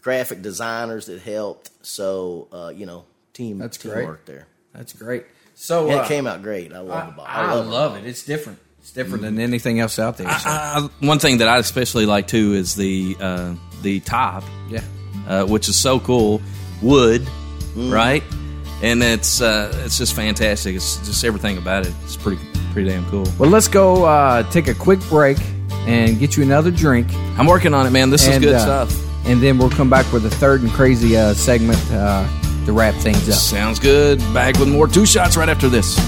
graphic 0.00 0.40
designers 0.40 1.06
that 1.06 1.20
helped. 1.20 1.70
So 1.82 2.48
uh, 2.52 2.72
you 2.74 2.86
know, 2.86 3.04
team 3.34 3.58
That's 3.58 3.76
teamwork 3.76 4.24
there. 4.24 4.46
That's 4.72 4.94
great. 4.94 5.24
So 5.54 5.90
And 5.90 6.00
uh, 6.00 6.02
it 6.04 6.08
came 6.08 6.26
out 6.26 6.42
great. 6.42 6.72
I 6.72 6.78
love 6.78 7.06
the 7.08 7.12
bottle. 7.16 7.60
I, 7.60 7.64
love, 7.64 7.96
it. 7.96 8.06
It's 8.06 8.24
different. 8.24 8.60
It's 8.88 8.94
different 8.94 9.22
than 9.22 9.38
anything 9.38 9.80
else 9.80 9.98
out 9.98 10.16
there. 10.16 10.26
So, 10.30 10.48
I, 10.48 10.88
one 11.00 11.18
thing 11.18 11.38
that 11.38 11.48
I 11.48 11.58
especially 11.58 12.06
like 12.06 12.26
too 12.26 12.54
is 12.54 12.74
the 12.74 13.18
uh, 13.20 13.54
the 13.82 14.00
top, 14.00 14.44
yeah. 14.70 14.80
uh, 15.26 15.44
which 15.44 15.68
is 15.68 15.78
so 15.78 16.00
cool, 16.00 16.40
wood, 16.80 17.28
right? 17.76 18.22
And 18.82 19.02
it's 19.02 19.42
uh, 19.42 19.78
it's 19.84 19.98
just 19.98 20.14
fantastic. 20.14 20.74
It's 20.74 21.06
just 21.06 21.22
everything 21.22 21.58
about 21.58 21.84
it. 21.84 21.92
It's 22.04 22.16
pretty 22.16 22.40
pretty 22.72 22.88
damn 22.88 23.04
cool. 23.10 23.26
Well, 23.38 23.50
let's 23.50 23.68
go 23.68 24.06
uh, 24.06 24.50
take 24.50 24.68
a 24.68 24.74
quick 24.74 25.00
break 25.10 25.36
and 25.86 26.18
get 26.18 26.38
you 26.38 26.42
another 26.42 26.70
drink. 26.70 27.12
I'm 27.38 27.46
working 27.46 27.74
on 27.74 27.86
it, 27.86 27.90
man. 27.90 28.08
This 28.08 28.26
is 28.26 28.38
good 28.38 28.54
uh, 28.54 28.58
stuff. 28.58 29.26
And 29.26 29.42
then 29.42 29.58
we'll 29.58 29.68
come 29.68 29.90
back 29.90 30.10
with 30.14 30.24
a 30.24 30.30
third 30.30 30.62
and 30.62 30.70
crazy 30.70 31.14
uh, 31.14 31.34
segment 31.34 31.78
uh, 31.90 32.26
to 32.64 32.72
wrap 32.72 32.94
things 32.94 33.28
up. 33.28 33.34
Sounds 33.34 33.78
good. 33.78 34.18
Back 34.32 34.58
with 34.58 34.70
more 34.70 34.88
two 34.88 35.04
shots 35.04 35.36
right 35.36 35.50
after 35.50 35.68
this. 35.68 35.98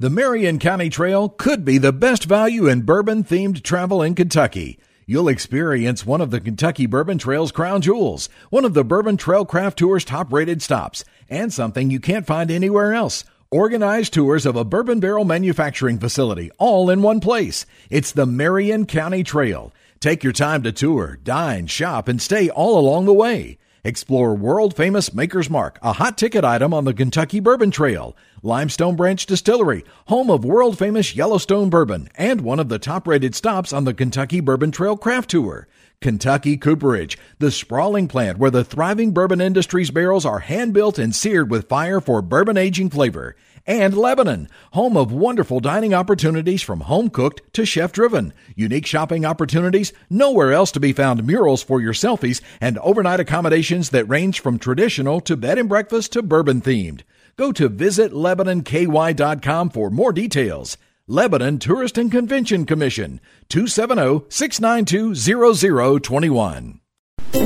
The 0.00 0.10
Marion 0.10 0.60
County 0.60 0.90
Trail 0.90 1.28
could 1.28 1.64
be 1.64 1.76
the 1.76 1.92
best 1.92 2.26
value 2.26 2.68
in 2.68 2.82
bourbon 2.82 3.24
themed 3.24 3.64
travel 3.64 4.00
in 4.00 4.14
Kentucky. 4.14 4.78
You'll 5.06 5.26
experience 5.26 6.06
one 6.06 6.20
of 6.20 6.30
the 6.30 6.38
Kentucky 6.40 6.86
Bourbon 6.86 7.18
Trail's 7.18 7.50
crown 7.50 7.80
jewels, 7.82 8.28
one 8.48 8.64
of 8.64 8.74
the 8.74 8.84
Bourbon 8.84 9.16
Trail 9.16 9.44
Craft 9.44 9.76
Tour's 9.76 10.04
top 10.04 10.32
rated 10.32 10.62
stops, 10.62 11.04
and 11.28 11.52
something 11.52 11.90
you 11.90 11.98
can't 11.98 12.28
find 12.28 12.48
anywhere 12.48 12.94
else. 12.94 13.24
Organized 13.50 14.12
tours 14.12 14.46
of 14.46 14.54
a 14.54 14.64
bourbon 14.64 15.00
barrel 15.00 15.24
manufacturing 15.24 15.98
facility, 15.98 16.52
all 16.58 16.90
in 16.90 17.02
one 17.02 17.18
place. 17.18 17.66
It's 17.90 18.12
the 18.12 18.24
Marion 18.24 18.86
County 18.86 19.24
Trail. 19.24 19.74
Take 19.98 20.22
your 20.22 20.32
time 20.32 20.62
to 20.62 20.70
tour, 20.70 21.18
dine, 21.24 21.66
shop, 21.66 22.06
and 22.06 22.22
stay 22.22 22.48
all 22.48 22.78
along 22.78 23.06
the 23.06 23.12
way. 23.12 23.58
Explore 23.88 24.34
world 24.34 24.76
famous 24.76 25.14
Maker's 25.14 25.48
Mark, 25.48 25.78
a 25.80 25.94
hot 25.94 26.18
ticket 26.18 26.44
item 26.44 26.74
on 26.74 26.84
the 26.84 26.92
Kentucky 26.92 27.40
Bourbon 27.40 27.70
Trail, 27.70 28.14
Limestone 28.42 28.96
Branch 28.96 29.24
Distillery, 29.24 29.82
home 30.08 30.30
of 30.30 30.44
world 30.44 30.76
famous 30.76 31.16
Yellowstone 31.16 31.70
bourbon, 31.70 32.10
and 32.14 32.42
one 32.42 32.60
of 32.60 32.68
the 32.68 32.78
top 32.78 33.08
rated 33.08 33.34
stops 33.34 33.72
on 33.72 33.84
the 33.84 33.94
Kentucky 33.94 34.40
Bourbon 34.40 34.72
Trail 34.72 34.94
Craft 34.94 35.30
Tour. 35.30 35.68
Kentucky 36.02 36.58
Cooperage, 36.58 37.16
the 37.38 37.50
sprawling 37.50 38.08
plant 38.08 38.36
where 38.36 38.50
the 38.50 38.62
thriving 38.62 39.12
bourbon 39.12 39.40
industry's 39.40 39.90
barrels 39.90 40.26
are 40.26 40.40
hand 40.40 40.74
built 40.74 40.98
and 40.98 41.14
seared 41.14 41.50
with 41.50 41.66
fire 41.66 42.02
for 42.02 42.20
bourbon 42.20 42.58
aging 42.58 42.90
flavor. 42.90 43.36
And 43.68 43.94
Lebanon, 43.94 44.48
home 44.72 44.96
of 44.96 45.12
wonderful 45.12 45.60
dining 45.60 45.92
opportunities 45.92 46.62
from 46.62 46.80
home 46.80 47.10
cooked 47.10 47.42
to 47.52 47.66
chef 47.66 47.92
driven. 47.92 48.32
Unique 48.56 48.86
shopping 48.86 49.26
opportunities, 49.26 49.92
nowhere 50.08 50.54
else 50.54 50.72
to 50.72 50.80
be 50.80 50.94
found 50.94 51.26
murals 51.26 51.62
for 51.62 51.78
your 51.78 51.92
selfies, 51.92 52.40
and 52.62 52.78
overnight 52.78 53.20
accommodations 53.20 53.90
that 53.90 54.08
range 54.08 54.40
from 54.40 54.58
traditional 54.58 55.20
to 55.20 55.36
bed 55.36 55.58
and 55.58 55.68
breakfast 55.68 56.12
to 56.12 56.22
bourbon 56.22 56.62
themed. 56.62 57.02
Go 57.36 57.52
to 57.52 57.68
visitlebanonky.com 57.68 59.68
for 59.68 59.90
more 59.90 60.14
details. 60.14 60.78
Lebanon 61.06 61.58
Tourist 61.58 61.98
and 61.98 62.10
Convention 62.10 62.64
Commission, 62.64 63.20
oh, 63.22 63.28
270 63.50 64.24
692 64.30 66.00
0021. 66.00 66.80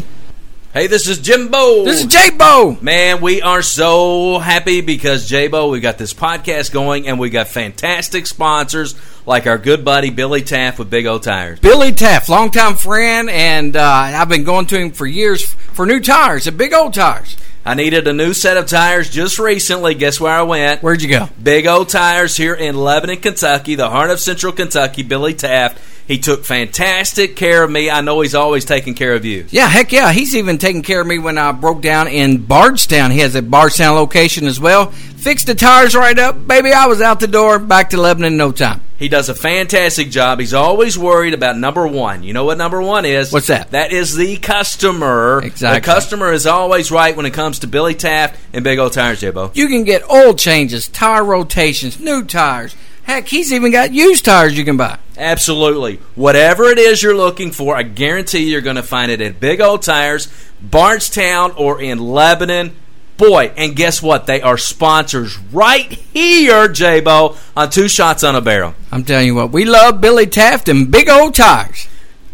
Hey, 0.74 0.88
this 0.88 1.08
is 1.08 1.18
Jimbo. 1.20 1.84
This 1.84 2.00
is 2.00 2.06
J-Bo! 2.06 2.76
Man, 2.82 3.22
we 3.22 3.40
are 3.40 3.62
so 3.62 4.38
happy 4.38 4.82
because 4.82 5.26
J-Bo, 5.26 5.70
we 5.70 5.80
got 5.80 5.96
this 5.96 6.12
podcast 6.12 6.70
going 6.70 7.08
and 7.08 7.18
we 7.18 7.30
got 7.30 7.48
fantastic 7.48 8.26
sponsors 8.26 8.94
like 9.24 9.46
our 9.46 9.56
good 9.56 9.86
buddy 9.86 10.10
Billy 10.10 10.42
Taft 10.42 10.78
with 10.78 10.90
Big 10.90 11.06
O 11.06 11.18
Tires. 11.18 11.60
Billy 11.60 11.92
Taft, 11.92 12.28
longtime 12.28 12.74
friend, 12.74 13.30
and 13.30 13.74
uh, 13.74 13.82
I've 13.82 14.28
been 14.28 14.44
going 14.44 14.66
to 14.66 14.78
him 14.78 14.90
for 14.90 15.06
years 15.06 15.46
for 15.46 15.86
new 15.86 16.00
tires 16.00 16.46
at 16.46 16.58
Big 16.58 16.74
O 16.74 16.90
Tires. 16.90 17.38
I 17.66 17.74
needed 17.74 18.06
a 18.06 18.12
new 18.12 18.32
set 18.32 18.56
of 18.56 18.66
tires 18.66 19.10
just 19.10 19.40
recently. 19.40 19.94
Guess 19.94 20.20
where 20.20 20.32
I 20.32 20.42
went? 20.42 20.84
Where'd 20.84 21.02
you 21.02 21.08
go? 21.08 21.28
Big 21.42 21.66
O 21.66 21.82
Tires 21.82 22.36
here 22.36 22.54
in 22.54 22.76
Lebanon, 22.76 23.16
Kentucky, 23.16 23.74
the 23.74 23.90
heart 23.90 24.10
of 24.10 24.20
Central 24.20 24.52
Kentucky. 24.52 25.02
Billy 25.02 25.34
Taft. 25.34 25.80
He 26.06 26.18
took 26.18 26.44
fantastic 26.44 27.34
care 27.34 27.64
of 27.64 27.70
me. 27.70 27.90
I 27.90 28.02
know 28.02 28.20
he's 28.20 28.36
always 28.36 28.64
taking 28.64 28.94
care 28.94 29.14
of 29.14 29.24
you. 29.24 29.46
Yeah, 29.50 29.66
heck 29.66 29.90
yeah. 29.90 30.12
He's 30.12 30.36
even 30.36 30.58
taking 30.58 30.82
care 30.82 31.00
of 31.00 31.08
me 31.08 31.18
when 31.18 31.38
I 31.38 31.50
broke 31.50 31.80
down 31.80 32.06
in 32.06 32.38
Bardstown. 32.44 33.10
He 33.10 33.18
has 33.18 33.34
a 33.34 33.42
Bardstown 33.42 33.96
location 33.96 34.46
as 34.46 34.60
well. 34.60 34.92
Fixed 35.26 35.48
the 35.48 35.56
tires 35.56 35.96
right 35.96 36.16
up. 36.16 36.46
Baby, 36.46 36.70
I 36.70 36.86
was 36.86 37.00
out 37.00 37.18
the 37.18 37.26
door, 37.26 37.58
back 37.58 37.90
to 37.90 37.96
Lebanon 37.96 38.34
in 38.34 38.36
no 38.36 38.52
time. 38.52 38.80
He 38.96 39.08
does 39.08 39.28
a 39.28 39.34
fantastic 39.34 40.08
job. 40.08 40.38
He's 40.38 40.54
always 40.54 40.96
worried 40.96 41.34
about 41.34 41.58
number 41.58 41.84
one. 41.84 42.22
You 42.22 42.32
know 42.32 42.44
what 42.44 42.58
number 42.58 42.80
one 42.80 43.04
is? 43.04 43.32
What's 43.32 43.48
that? 43.48 43.72
That 43.72 43.92
is 43.92 44.14
the 44.14 44.36
customer. 44.36 45.42
Exactly. 45.42 45.80
The 45.80 45.84
customer 45.84 46.32
is 46.32 46.46
always 46.46 46.92
right 46.92 47.16
when 47.16 47.26
it 47.26 47.34
comes 47.34 47.58
to 47.58 47.66
Billy 47.66 47.96
Taft 47.96 48.38
and 48.52 48.62
Big 48.62 48.78
O 48.78 48.88
Tires, 48.88 49.18
J-Bo. 49.18 49.50
You 49.52 49.66
can 49.66 49.82
get 49.82 50.08
oil 50.08 50.32
changes, 50.32 50.86
tire 50.86 51.24
rotations, 51.24 51.98
new 51.98 52.24
tires. 52.24 52.76
Heck, 53.02 53.26
he's 53.26 53.52
even 53.52 53.72
got 53.72 53.92
used 53.92 54.24
tires 54.24 54.56
you 54.56 54.64
can 54.64 54.76
buy. 54.76 54.96
Absolutely. 55.18 55.96
Whatever 56.14 56.66
it 56.66 56.78
is 56.78 57.02
you're 57.02 57.16
looking 57.16 57.50
for, 57.50 57.74
I 57.74 57.82
guarantee 57.82 58.48
you're 58.48 58.60
going 58.60 58.76
to 58.76 58.82
find 58.84 59.10
it 59.10 59.20
at 59.20 59.40
Big 59.40 59.60
O 59.60 59.76
Tires, 59.76 60.32
Bardstown, 60.62 61.50
or 61.56 61.82
in 61.82 61.98
Lebanon. 61.98 62.76
Boy, 63.16 63.52
and 63.56 63.74
guess 63.74 64.02
what? 64.02 64.26
They 64.26 64.42
are 64.42 64.58
sponsors 64.58 65.38
right 65.38 65.90
here, 65.90 66.68
J-Bo, 66.68 67.36
on 67.56 67.70
Two 67.70 67.88
Shots 67.88 68.22
on 68.22 68.36
a 68.36 68.40
Barrel. 68.42 68.74
I'm 68.92 69.04
telling 69.04 69.26
you 69.26 69.34
what, 69.34 69.52
we 69.52 69.64
love 69.64 70.00
Billy 70.00 70.26
Taft 70.26 70.68
and 70.68 70.90
big 70.90 71.08
O 71.08 71.30
tires. 71.30 71.88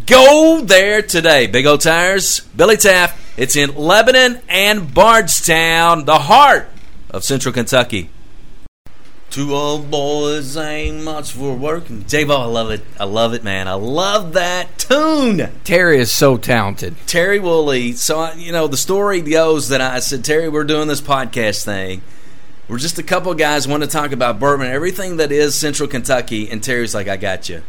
Go 0.07 0.61
there 0.62 1.01
today. 1.01 1.47
Big 1.47 1.64
O 1.66 1.76
Tires, 1.76 2.41
Billy 2.57 2.76
Taft. 2.76 3.18
It's 3.37 3.55
in 3.55 3.76
Lebanon 3.76 4.41
and 4.49 4.93
Bardstown, 4.93 6.05
the 6.05 6.18
heart 6.18 6.68
of 7.11 7.24
Central 7.24 7.55
Kentucky. 7.55 8.11
Two 9.33 9.55
old 9.55 9.91
boys 9.91 10.59
ain't 10.59 11.05
much 11.05 11.33
for 11.33 11.55
working. 11.55 12.05
J-Bo, 12.07 12.37
I 12.37 12.45
love 12.45 12.70
it. 12.70 12.83
I 13.01 13.05
love 13.05 13.33
it, 13.33 13.43
man. 13.43 13.66
I 13.66 13.72
love 13.72 14.35
that 14.35 14.76
tune. 14.76 15.49
Terry 15.64 15.99
is 15.99 16.12
so 16.12 16.37
talented. 16.37 16.97
Terry 17.07 17.39
Wooley. 17.39 17.93
So, 17.93 18.20
I, 18.20 18.35
you 18.35 18.53
know, 18.53 18.66
the 18.66 18.76
story 18.76 19.22
goes 19.22 19.70
that 19.70 19.80
I 19.80 20.01
said, 20.01 20.22
Terry, 20.22 20.51
we're 20.51 20.64
doing 20.64 20.87
this 20.87 21.01
podcast 21.01 21.64
thing. 21.64 22.03
We're 22.68 22.76
just 22.76 22.99
a 22.99 23.03
couple 23.03 23.33
guys 23.33 23.66
want 23.66 23.83
to 23.83 23.89
talk 23.89 24.12
about 24.12 24.39
bourbon, 24.39 24.66
everything 24.66 25.16
that 25.16 25.33
is 25.33 25.55
Central 25.55 25.89
Kentucky. 25.89 26.51
And 26.51 26.62
Terry's 26.62 26.95
like, 26.95 27.09
I 27.09 27.16
got 27.16 27.49
you. 27.49 27.62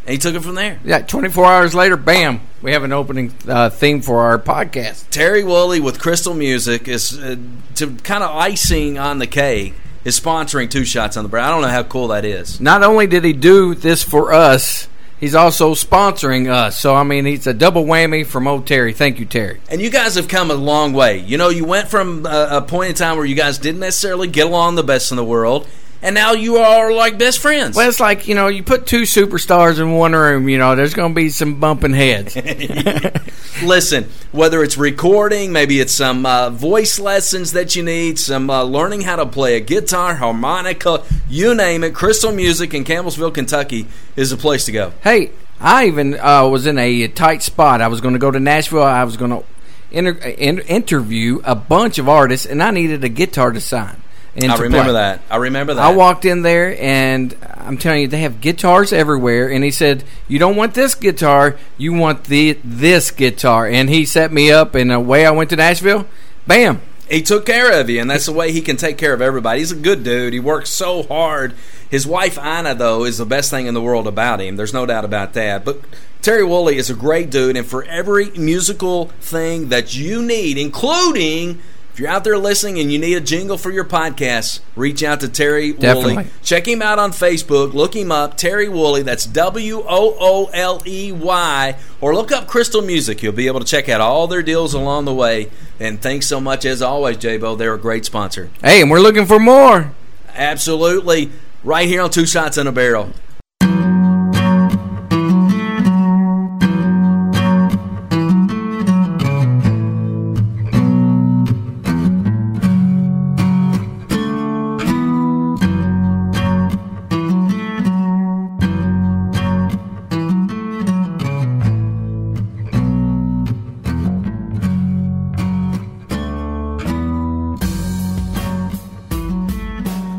And 0.00 0.10
he 0.10 0.18
took 0.18 0.34
it 0.34 0.40
from 0.40 0.54
there. 0.54 0.78
Yeah, 0.84 0.98
24 0.98 1.46
hours 1.46 1.74
later, 1.74 1.96
bam, 1.96 2.42
we 2.60 2.72
have 2.72 2.84
an 2.84 2.92
opening 2.92 3.32
uh, 3.48 3.70
theme 3.70 4.02
for 4.02 4.20
our 4.20 4.38
podcast. 4.38 5.08
Terry 5.08 5.44
Wooley 5.44 5.80
with 5.80 5.98
Crystal 5.98 6.34
Music 6.34 6.86
is 6.88 7.18
uh, 7.18 7.36
to 7.76 7.96
kind 7.96 8.22
of 8.22 8.36
icing 8.36 8.98
on 8.98 9.18
the 9.18 9.26
cake 9.26 9.72
is 10.06 10.18
sponsoring 10.18 10.70
Two 10.70 10.84
Shots 10.84 11.16
on 11.16 11.24
the 11.24 11.28
Barrel. 11.28 11.46
I 11.46 11.50
don't 11.50 11.62
know 11.62 11.68
how 11.68 11.82
cool 11.82 12.08
that 12.08 12.24
is. 12.24 12.60
Not 12.60 12.84
only 12.84 13.08
did 13.08 13.24
he 13.24 13.32
do 13.32 13.74
this 13.74 14.04
for 14.04 14.32
us, 14.32 14.88
he's 15.18 15.34
also 15.34 15.74
sponsoring 15.74 16.48
us. 16.48 16.78
So, 16.78 16.94
I 16.94 17.02
mean, 17.02 17.24
he's 17.24 17.48
a 17.48 17.52
double 17.52 17.84
whammy 17.84 18.24
from 18.24 18.46
old 18.46 18.68
Terry. 18.68 18.92
Thank 18.92 19.18
you, 19.18 19.26
Terry. 19.26 19.60
And 19.68 19.82
you 19.82 19.90
guys 19.90 20.14
have 20.14 20.28
come 20.28 20.52
a 20.52 20.54
long 20.54 20.92
way. 20.92 21.18
You 21.18 21.38
know, 21.38 21.48
you 21.48 21.64
went 21.64 21.88
from 21.88 22.24
a, 22.24 22.48
a 22.52 22.62
point 22.62 22.90
in 22.90 22.94
time 22.94 23.16
where 23.16 23.26
you 23.26 23.34
guys 23.34 23.58
didn't 23.58 23.80
necessarily 23.80 24.28
get 24.28 24.46
along 24.46 24.76
the 24.76 24.84
best 24.84 25.10
in 25.10 25.16
the 25.16 25.24
world, 25.24 25.66
and 26.06 26.14
now 26.14 26.34
you 26.34 26.58
are 26.58 26.92
like 26.92 27.18
best 27.18 27.40
friends. 27.40 27.74
Well, 27.74 27.88
it's 27.88 27.98
like, 27.98 28.28
you 28.28 28.36
know, 28.36 28.46
you 28.46 28.62
put 28.62 28.86
two 28.86 29.02
superstars 29.02 29.80
in 29.80 29.90
one 29.90 30.12
room, 30.12 30.48
you 30.48 30.56
know, 30.56 30.76
there's 30.76 30.94
going 30.94 31.10
to 31.10 31.14
be 31.16 31.30
some 31.30 31.58
bumping 31.58 31.92
heads. 31.94 32.36
Listen, 33.64 34.04
whether 34.30 34.62
it's 34.62 34.76
recording, 34.76 35.52
maybe 35.52 35.80
it's 35.80 35.92
some 35.92 36.24
uh, 36.24 36.50
voice 36.50 37.00
lessons 37.00 37.52
that 37.52 37.74
you 37.74 37.82
need, 37.82 38.20
some 38.20 38.48
uh, 38.48 38.62
learning 38.62 39.00
how 39.00 39.16
to 39.16 39.26
play 39.26 39.56
a 39.56 39.60
guitar, 39.60 40.14
harmonica, 40.14 41.02
you 41.28 41.56
name 41.56 41.82
it, 41.82 41.92
Crystal 41.92 42.30
Music 42.30 42.72
in 42.72 42.84
Campbellsville, 42.84 43.34
Kentucky 43.34 43.88
is 44.14 44.30
the 44.30 44.36
place 44.36 44.64
to 44.66 44.72
go. 44.72 44.92
hey, 45.02 45.32
I 45.60 45.86
even 45.86 46.20
uh, 46.20 46.46
was 46.46 46.66
in 46.66 46.78
a 46.78 47.08
tight 47.08 47.42
spot. 47.42 47.80
I 47.80 47.88
was 47.88 48.00
going 48.00 48.14
to 48.14 48.20
go 48.20 48.30
to 48.30 48.38
Nashville. 48.38 48.82
I 48.82 49.02
was 49.02 49.16
going 49.16 49.32
to 49.32 49.44
inter- 49.90 50.28
in- 50.28 50.60
interview 50.60 51.40
a 51.42 51.56
bunch 51.56 51.98
of 51.98 52.08
artists, 52.08 52.46
and 52.46 52.62
I 52.62 52.70
needed 52.70 53.02
a 53.02 53.08
guitar 53.08 53.50
to 53.50 53.60
sign. 53.60 54.02
I 54.44 54.56
remember 54.56 54.84
play. 54.84 54.92
that. 54.92 55.20
I 55.30 55.36
remember 55.36 55.74
that. 55.74 55.84
I 55.84 55.94
walked 55.94 56.24
in 56.24 56.42
there 56.42 56.80
and 56.80 57.34
I'm 57.54 57.78
telling 57.78 58.02
you, 58.02 58.08
they 58.08 58.20
have 58.20 58.40
guitars 58.40 58.92
everywhere. 58.92 59.48
And 59.50 59.64
he 59.64 59.70
said, 59.70 60.04
"You 60.28 60.38
don't 60.38 60.56
want 60.56 60.74
this 60.74 60.94
guitar, 60.94 61.56
you 61.78 61.92
want 61.92 62.24
the 62.24 62.58
this 62.62 63.10
guitar." 63.10 63.66
And 63.66 63.88
he 63.88 64.04
set 64.04 64.32
me 64.32 64.50
up, 64.50 64.74
and 64.74 64.92
away 64.92 65.26
I 65.26 65.30
went 65.30 65.50
to 65.50 65.56
Nashville. 65.56 66.06
Bam! 66.46 66.80
he 67.08 67.22
took 67.22 67.46
care 67.46 67.80
of 67.80 67.88
you, 67.88 68.00
and 68.00 68.10
that's 68.10 68.26
the 68.26 68.32
way 68.32 68.52
he 68.52 68.60
can 68.60 68.76
take 68.76 68.98
care 68.98 69.12
of 69.12 69.22
everybody. 69.22 69.60
He's 69.60 69.72
a 69.72 69.76
good 69.76 70.02
dude. 70.02 70.32
He 70.32 70.40
works 70.40 70.70
so 70.70 71.04
hard. 71.04 71.54
His 71.88 72.06
wife 72.06 72.36
Ina, 72.38 72.74
though, 72.74 73.04
is 73.04 73.18
the 73.18 73.26
best 73.26 73.50
thing 73.50 73.66
in 73.66 73.74
the 73.74 73.80
world 73.80 74.08
about 74.08 74.40
him. 74.40 74.56
There's 74.56 74.74
no 74.74 74.86
doubt 74.86 75.04
about 75.04 75.34
that. 75.34 75.64
But 75.64 75.80
Terry 76.20 76.42
Wooley 76.42 76.76
is 76.76 76.90
a 76.90 76.94
great 76.94 77.30
dude, 77.30 77.56
and 77.56 77.66
for 77.66 77.84
every 77.84 78.30
musical 78.30 79.06
thing 79.20 79.68
that 79.68 79.96
you 79.96 80.22
need, 80.22 80.58
including 80.58 81.62
if 81.96 82.00
you're 82.00 82.10
out 82.10 82.24
there 82.24 82.36
listening 82.36 82.78
and 82.78 82.92
you 82.92 82.98
need 82.98 83.14
a 83.14 83.22
jingle 83.22 83.56
for 83.56 83.70
your 83.70 83.86
podcast, 83.86 84.60
reach 84.74 85.02
out 85.02 85.20
to 85.20 85.30
Terry 85.30 85.72
Definitely. 85.72 86.16
Wooley. 86.16 86.26
Check 86.42 86.68
him 86.68 86.82
out 86.82 86.98
on 86.98 87.10
Facebook. 87.10 87.72
Look 87.72 87.96
him 87.96 88.12
up, 88.12 88.36
Terry 88.36 88.68
Wooley. 88.68 89.02
That's 89.02 89.24
W 89.24 89.78
O 89.78 90.14
O 90.20 90.50
L 90.52 90.82
E 90.84 91.10
Y. 91.10 91.76
Or 92.02 92.14
look 92.14 92.30
up 92.32 92.48
Crystal 92.48 92.82
Music. 92.82 93.22
You'll 93.22 93.32
be 93.32 93.46
able 93.46 93.60
to 93.60 93.66
check 93.66 93.88
out 93.88 94.02
all 94.02 94.26
their 94.26 94.42
deals 94.42 94.74
along 94.74 95.06
the 95.06 95.14
way. 95.14 95.48
And 95.80 95.98
thanks 95.98 96.26
so 96.26 96.38
much, 96.38 96.66
as 96.66 96.82
always, 96.82 97.16
J-Bo. 97.16 97.56
They're 97.56 97.72
a 97.72 97.78
great 97.78 98.04
sponsor. 98.04 98.50
Hey, 98.62 98.82
and 98.82 98.90
we're 98.90 99.00
looking 99.00 99.24
for 99.24 99.38
more. 99.38 99.94
Absolutely. 100.34 101.30
Right 101.64 101.88
here 101.88 102.02
on 102.02 102.10
Two 102.10 102.26
Shots 102.26 102.58
in 102.58 102.66
a 102.66 102.72
Barrel. 102.72 103.10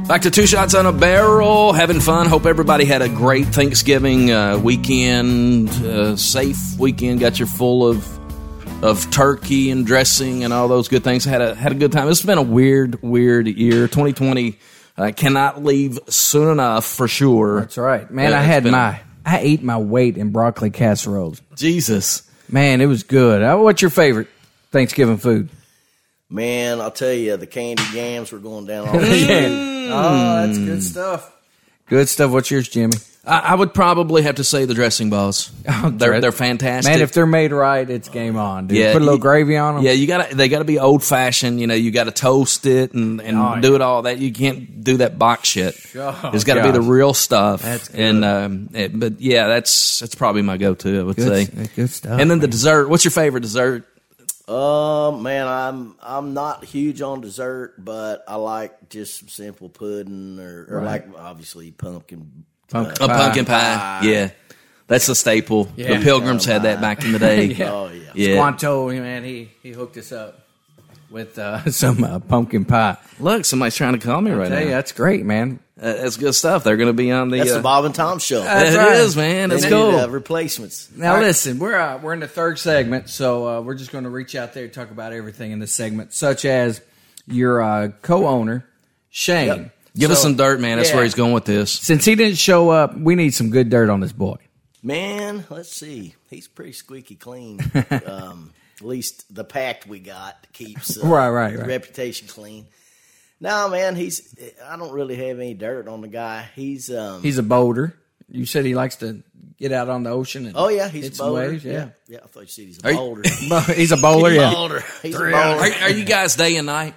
Back 0.07 0.21
to 0.21 0.31
two 0.31 0.47
shots 0.47 0.73
on 0.73 0.85
a 0.85 0.93
barrel, 0.93 1.73
having 1.73 1.99
fun. 1.99 2.27
Hope 2.27 2.45
everybody 2.45 2.85
had 2.85 3.01
a 3.01 3.09
great 3.09 3.45
Thanksgiving 3.47 4.31
uh, 4.31 4.57
weekend, 4.57 5.67
uh, 5.69 6.15
safe 6.15 6.57
weekend. 6.79 7.19
Got 7.19 7.39
your 7.39 7.47
full 7.49 7.85
of 7.85 8.07
of 8.81 9.11
turkey 9.11 9.69
and 9.69 9.85
dressing 9.85 10.45
and 10.45 10.53
all 10.53 10.69
those 10.69 10.87
good 10.87 11.03
things. 11.03 11.25
Had 11.25 11.41
a 11.41 11.53
had 11.55 11.73
a 11.73 11.75
good 11.75 11.91
time. 11.91 12.07
It's 12.07 12.21
been 12.21 12.37
a 12.37 12.41
weird, 12.41 13.01
weird 13.03 13.47
year. 13.47 13.89
2020 13.89 14.57
uh, 14.97 15.11
cannot 15.13 15.65
leave 15.65 15.99
soon 16.07 16.53
enough 16.53 16.85
for 16.85 17.09
sure. 17.09 17.59
That's 17.59 17.77
right, 17.77 18.09
man. 18.09 18.31
Yeah, 18.31 18.39
I 18.39 18.43
had 18.43 18.63
my 18.63 19.01
I 19.25 19.39
ate 19.39 19.61
my 19.61 19.77
weight 19.77 20.17
in 20.17 20.29
broccoli 20.29 20.69
casseroles. 20.69 21.41
Jesus. 21.57 22.23
Man, 22.49 22.79
it 22.79 22.85
was 22.85 23.03
good. 23.03 23.43
Uh, 23.43 23.57
What's 23.57 23.81
your 23.81 23.91
favorite 23.91 24.29
Thanksgiving 24.71 25.17
food? 25.17 25.49
Man, 26.29 26.81
I'll 26.81 26.91
tell 26.91 27.13
you, 27.13 27.37
the 27.37 27.47
candy 27.47 27.83
yams 27.93 28.31
were 28.31 28.39
going 28.39 28.65
down 28.65 28.87
all 28.89 28.99
the 28.99 29.87
Oh, 29.89 30.45
that's 30.45 30.57
good 30.57 30.83
stuff. 30.83 31.33
Good 31.87 32.09
stuff. 32.09 32.31
What's 32.31 32.51
yours, 32.51 32.67
Jimmy? 32.67 32.97
I, 33.25 33.39
I 33.39 33.55
would 33.55 33.73
probably 33.73 34.23
have 34.23 34.35
to 34.35 34.43
say 34.43 34.65
the 34.65 34.73
dressing 34.73 35.09
balls. 35.09 35.51
they're 35.89 36.19
they're 36.19 36.31
fantastic. 36.33 36.91
Man, 36.93 37.01
if 37.01 37.13
they're 37.13 37.25
made 37.25 37.53
right, 37.53 37.89
it's 37.89 38.09
game 38.09 38.35
on, 38.35 38.67
dude. 38.67 38.77
Yeah, 38.77 38.91
Put 38.91 39.01
a 39.01 39.05
little 39.05 39.15
you- 39.15 39.21
gravy 39.21 39.55
on 39.57 39.75
them. 39.75 39.83
Yeah, 39.85 39.91
you 39.91 40.05
got 40.07 40.29
to 40.29 40.35
they 40.35 40.49
got 40.49 40.59
to 40.59 40.65
be 40.65 40.79
old 40.79 41.01
fashioned. 41.03 41.61
You 41.61 41.67
know, 41.67 41.73
you 41.75 41.91
got 41.91 42.05
to 42.05 42.11
toast 42.11 42.65
it 42.65 42.93
and, 42.93 43.21
and 43.21 43.37
Oh, 43.37 43.59
do 43.61 43.69
yeah. 43.69 43.75
it 43.75 43.81
all 43.81 44.01
that. 44.01 44.17
You 44.17 44.33
can't 44.33 44.83
do 44.83 44.97
that 44.97 45.17
box 45.17 45.47
shit. 45.47 45.75
Oh, 45.95 46.31
it's 46.33 46.43
got 46.43 46.55
to 46.55 46.63
be 46.63 46.71
the 46.71 46.81
real 46.81 47.13
stuff. 47.13 47.61
That's 47.61 47.87
good. 47.87 47.99
And 48.01 48.25
um, 48.25 48.69
it- 48.73 48.97
but 48.99 49.21
yeah, 49.21 49.47
that's 49.47 49.99
that's 49.99 50.15
probably 50.15 50.41
my 50.41 50.57
go 50.57 50.73
to. 50.75 50.99
I 50.99 51.03
would 51.03 51.19
say. 51.21 51.45
Good, 51.45 51.69
good 51.75 51.89
stuff. 51.89 52.19
And 52.19 52.29
then 52.29 52.39
the 52.39 52.47
dessert. 52.49 52.89
What's 52.89 53.05
your 53.05 53.11
favorite 53.11 53.41
dessert? 53.41 53.85
Um, 54.47 55.23
man, 55.23 55.47
I'm 55.47 55.95
I'm 56.01 56.33
not 56.33 56.63
huge 56.63 57.01
on 57.01 57.19
dessert, 57.21 57.75
but 57.83 58.23
I 58.27 58.35
like 58.35 58.89
just 58.89 59.19
some 59.19 59.27
simple 59.27 59.67
pudding 59.69 60.39
or, 60.39 60.67
or 60.69 60.81
like 60.83 61.05
obviously 61.17 61.71
pumpkin. 61.71 62.45
Pumpkin 62.69 63.03
A 63.03 63.07
pie. 63.07 63.17
pumpkin 63.17 63.45
pie. 63.45 63.99
Yeah, 64.03 64.29
that's 64.87 65.09
a 65.09 65.15
staple. 65.15 65.69
Yeah. 65.75 65.97
The 65.97 66.03
Pilgrims 66.03 66.45
had 66.45 66.63
that 66.63 66.79
back 66.79 67.03
in 67.03 67.11
the 67.11 67.19
day. 67.19 67.45
Yeah. 67.45 67.71
Oh 67.71 67.89
yeah, 67.91 68.11
Yeah. 68.13 68.33
Squanto, 68.35 68.89
man, 68.89 69.23
he 69.25 69.49
he 69.63 69.71
hooked 69.71 69.97
us 69.97 70.11
up 70.13 70.46
with 71.09 71.37
uh, 71.39 71.69
some 71.71 72.03
uh, 72.03 72.19
pumpkin 72.19 72.65
pie. 72.65 72.97
Look, 73.19 73.45
somebody's 73.45 73.75
trying 73.75 73.93
to 73.93 73.99
call 73.99 74.21
me 74.21 74.31
right 74.31 74.49
now. 74.49 74.57
Hey, 74.57 74.69
that's 74.69 74.91
great, 74.91 75.25
man. 75.25 75.59
Uh, 75.79 75.93
that's 75.93 76.17
good 76.17 76.33
stuff. 76.33 76.63
They're 76.63 76.77
going 76.77 76.87
to 76.87 76.93
be 76.93 77.11
on 77.11 77.29
the. 77.29 77.37
that's 77.37 77.51
uh, 77.51 77.57
the 77.57 77.61
Bob 77.61 77.85
and 77.85 77.93
Tom 77.93 78.17
show. 78.19 78.41
That's 78.41 78.73
it 78.73 78.77
right. 78.77 78.95
is, 78.97 79.15
man. 79.15 79.49
That's 79.49 79.63
They 79.63 79.69
cool. 79.69 79.91
need, 79.91 79.99
uh, 79.99 80.09
replacements. 80.09 80.89
Now 80.95 81.11
All 81.11 81.17
right. 81.17 81.27
listen, 81.27 81.59
we're 81.59 81.75
uh, 81.77 81.99
we're 81.99 82.13
in 82.13 82.19
the 82.19 82.27
third 82.27 82.57
segment, 82.57 83.09
so 83.09 83.47
uh, 83.47 83.61
we're 83.61 83.75
just 83.75 83.91
going 83.91 84.03
to 84.03 84.09
reach 84.09 84.35
out 84.35 84.53
there 84.53 84.63
and 84.63 84.73
talk 84.73 84.89
about 84.91 85.13
everything 85.13 85.51
in 85.51 85.59
this 85.59 85.71
segment, 85.73 86.13
such 86.13 86.45
as 86.45 86.81
your 87.27 87.61
uh, 87.61 87.89
co-owner 88.01 88.67
Shane. 89.09 89.47
Yep. 89.47 89.71
Give 89.95 90.11
us 90.11 90.17
So- 90.19 90.23
some 90.29 90.35
dirt, 90.35 90.59
man. 90.59 90.77
That's 90.77 90.89
yeah. 90.89 90.95
where 90.95 91.03
he's 91.03 91.15
going 91.15 91.33
with 91.33 91.45
this. 91.45 91.71
Since 91.71 92.05
he 92.05 92.15
didn't 92.15 92.37
show 92.37 92.69
up, 92.69 92.95
we 92.97 93.13
need 93.15 93.33
some 93.35 93.49
good 93.51 93.69
dirt 93.69 93.89
on 93.89 93.99
this 93.99 94.11
boy. 94.13 94.37
Man, 94.83 95.45
let's 95.49 95.71
see. 95.71 96.15
He's 96.29 96.47
pretty 96.47 96.71
squeaky 96.71 97.15
clean. 97.15 97.59
um, 98.05 98.51
at 98.79 98.85
least 98.85 99.33
the 99.33 99.43
pact 99.43 99.87
we 99.87 99.99
got 99.99 100.35
keeps 100.53 100.97
uh, 101.03 101.07
Right, 101.07 101.29
right, 101.29 101.57
right. 101.57 101.67
reputation 101.67 102.27
clean. 102.27 102.65
No, 103.39 103.69
man, 103.69 103.95
he's. 103.95 104.33
I 104.65 104.77
don't 104.77 104.91
really 104.91 105.15
have 105.15 105.39
any 105.39 105.53
dirt 105.53 105.87
on 105.87 106.01
the 106.01 106.07
guy. 106.07 106.47
He's. 106.55 106.89
Um, 106.91 107.21
He's 107.21 107.37
a 107.37 107.43
boulder. 107.43 107.95
You 108.29 108.45
said 108.45 108.65
he 108.65 108.73
likes 108.75 108.97
to 108.97 109.23
get 109.57 109.71
out 109.71 109.89
on 109.89 110.03
the 110.03 110.09
ocean. 110.09 110.47
And 110.47 110.55
oh 110.57 110.67
yeah, 110.69 110.89
he's 110.89 111.09
a 111.09 111.13
some 111.15 111.27
boulder. 111.27 111.49
waves, 111.49 111.63
yeah. 111.63 111.89
yeah, 112.07 112.19
I 112.23 112.27
thought 112.27 112.41
you 112.41 112.47
said 112.47 112.65
he's 112.65 112.79
a 112.83 112.87
Are 112.87 112.91
you- 112.91 112.97
boulder. 112.97 113.21
he's 113.73 113.91
a 113.91 113.97
bowler. 113.97 114.29
He's 114.31 114.39
Yeah, 114.39 114.53
boulder. 114.53 114.83
He's 115.03 115.15
a 115.15 115.33
Are, 115.33 115.59
are 115.83 115.89
you 115.89 116.03
guys 116.03 116.35
day 116.35 116.55
and 116.57 116.65
night? 116.65 116.93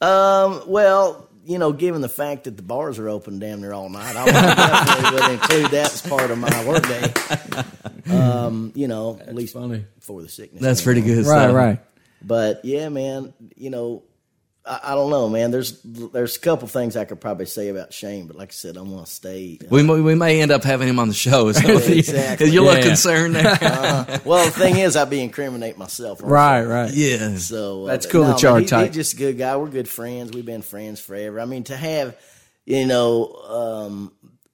Um, 0.00 0.62
well, 0.66 1.25
you 1.46 1.58
know, 1.58 1.72
given 1.72 2.00
the 2.00 2.08
fact 2.08 2.44
that 2.44 2.56
the 2.56 2.62
bars 2.62 2.98
are 2.98 3.08
open 3.08 3.38
damn 3.38 3.60
near 3.60 3.72
all 3.72 3.88
night, 3.88 4.16
I 4.16 4.26
definitely 4.26 5.20
would 5.20 5.30
include 5.32 5.70
that 5.70 5.94
as 5.94 6.02
part 6.02 6.30
of 6.30 6.38
my 6.38 6.64
workday. 6.66 7.12
Um, 8.08 8.72
you 8.74 8.86
know, 8.86 9.18
at 9.20 9.34
least 9.34 9.54
funny. 9.54 9.84
for 10.00 10.22
the 10.22 10.28
sickness. 10.28 10.62
That's 10.62 10.80
pretty 10.82 11.00
good. 11.00 11.26
right, 11.26 11.44
stuff. 11.44 11.54
right. 11.54 11.80
But 12.22 12.64
yeah, 12.64 12.88
man, 12.88 13.34
you 13.56 13.70
know, 13.70 14.04
I, 14.66 14.80
I 14.82 14.94
don't 14.94 15.10
know, 15.10 15.28
man. 15.28 15.50
There's 15.50 15.80
there's 15.82 16.36
a 16.36 16.40
couple 16.40 16.66
things 16.68 16.96
I 16.96 17.04
could 17.04 17.20
probably 17.20 17.46
say 17.46 17.68
about 17.68 17.92
Shane, 17.92 18.26
but 18.26 18.36
like 18.36 18.48
I 18.50 18.52
said, 18.52 18.76
I'm 18.76 18.90
gonna 18.90 19.06
stay. 19.06 19.58
uh, 19.62 19.66
We 19.70 19.82
may, 19.82 20.00
we 20.00 20.14
may 20.14 20.40
end 20.40 20.50
up 20.50 20.64
having 20.64 20.88
him 20.88 20.98
on 20.98 21.08
the 21.08 21.14
show. 21.14 21.48
Is 21.48 21.56
that 21.62 21.72
what 21.74 21.88
you- 21.88 21.96
Exactly. 21.96 22.50
You 22.50 22.62
look 22.64 22.78
Yeah. 22.78 22.84
concerned 22.86 23.36
there. 23.36 23.58
well, 24.24 24.44
the 24.44 24.50
thing 24.50 24.76
is, 24.76 24.96
I'd 24.96 25.10
be 25.10 25.20
incriminate 25.22 25.78
myself. 25.78 26.20
also. 26.20 26.26
Right, 26.32 26.64
right. 26.64 26.90
yeah. 26.92 27.36
So 27.36 27.84
uh, 27.84 27.86
That's 27.86 28.06
cool 28.06 28.22
no, 28.24 28.28
that 28.32 28.42
you 28.42 28.48
are 28.48 28.54
man, 28.54 28.62
he- 28.62 28.68
tight. 28.68 28.86
He's 28.88 28.94
just 28.96 29.14
a 29.14 29.16
good 29.16 29.38
guy. 29.38 29.56
We're 29.56 29.68
good 29.68 29.88
friends. 29.88 30.32
We've 30.32 30.44
been 30.46 30.62
friends 30.62 31.00
forever. 31.00 31.40
I 31.40 31.44
mean, 31.44 31.64
to 31.64 31.76
have 31.76 32.16
you 32.64 32.86
know 32.86 33.32
um, 33.48 34.12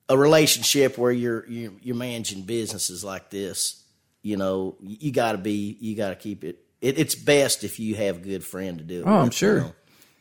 a 0.09 0.17
relationship 0.19 0.99
where 0.99 1.13
you're 1.13 1.49
you're, 1.49 1.73
you're 1.81 1.97
managing 1.97 2.43
businesses 2.43 3.03
like 3.03 3.31
this, 3.31 3.83
you 4.23 4.37
know, 4.37 4.77
you 4.83 5.11
got 5.13 5.33
to 5.33 5.39
be 5.39 5.77
you 5.81 5.97
got 5.97 6.11
to 6.11 6.17
keep 6.17 6.45
it, 6.45 6.59
it. 6.83 6.99
It's 6.99 7.15
best 7.15 7.65
if 7.65 7.81
you 7.81 7.95
have 7.95 8.17
a 8.17 8.21
good 8.21 8.45
friend 8.45 8.79
to 8.79 8.85
do 8.85 9.01
it. 9.01 9.05
Oh, 9.07 9.15
I'm 9.19 9.31
sure. 9.31 9.55
you 9.55 9.61
know, 9.63 9.73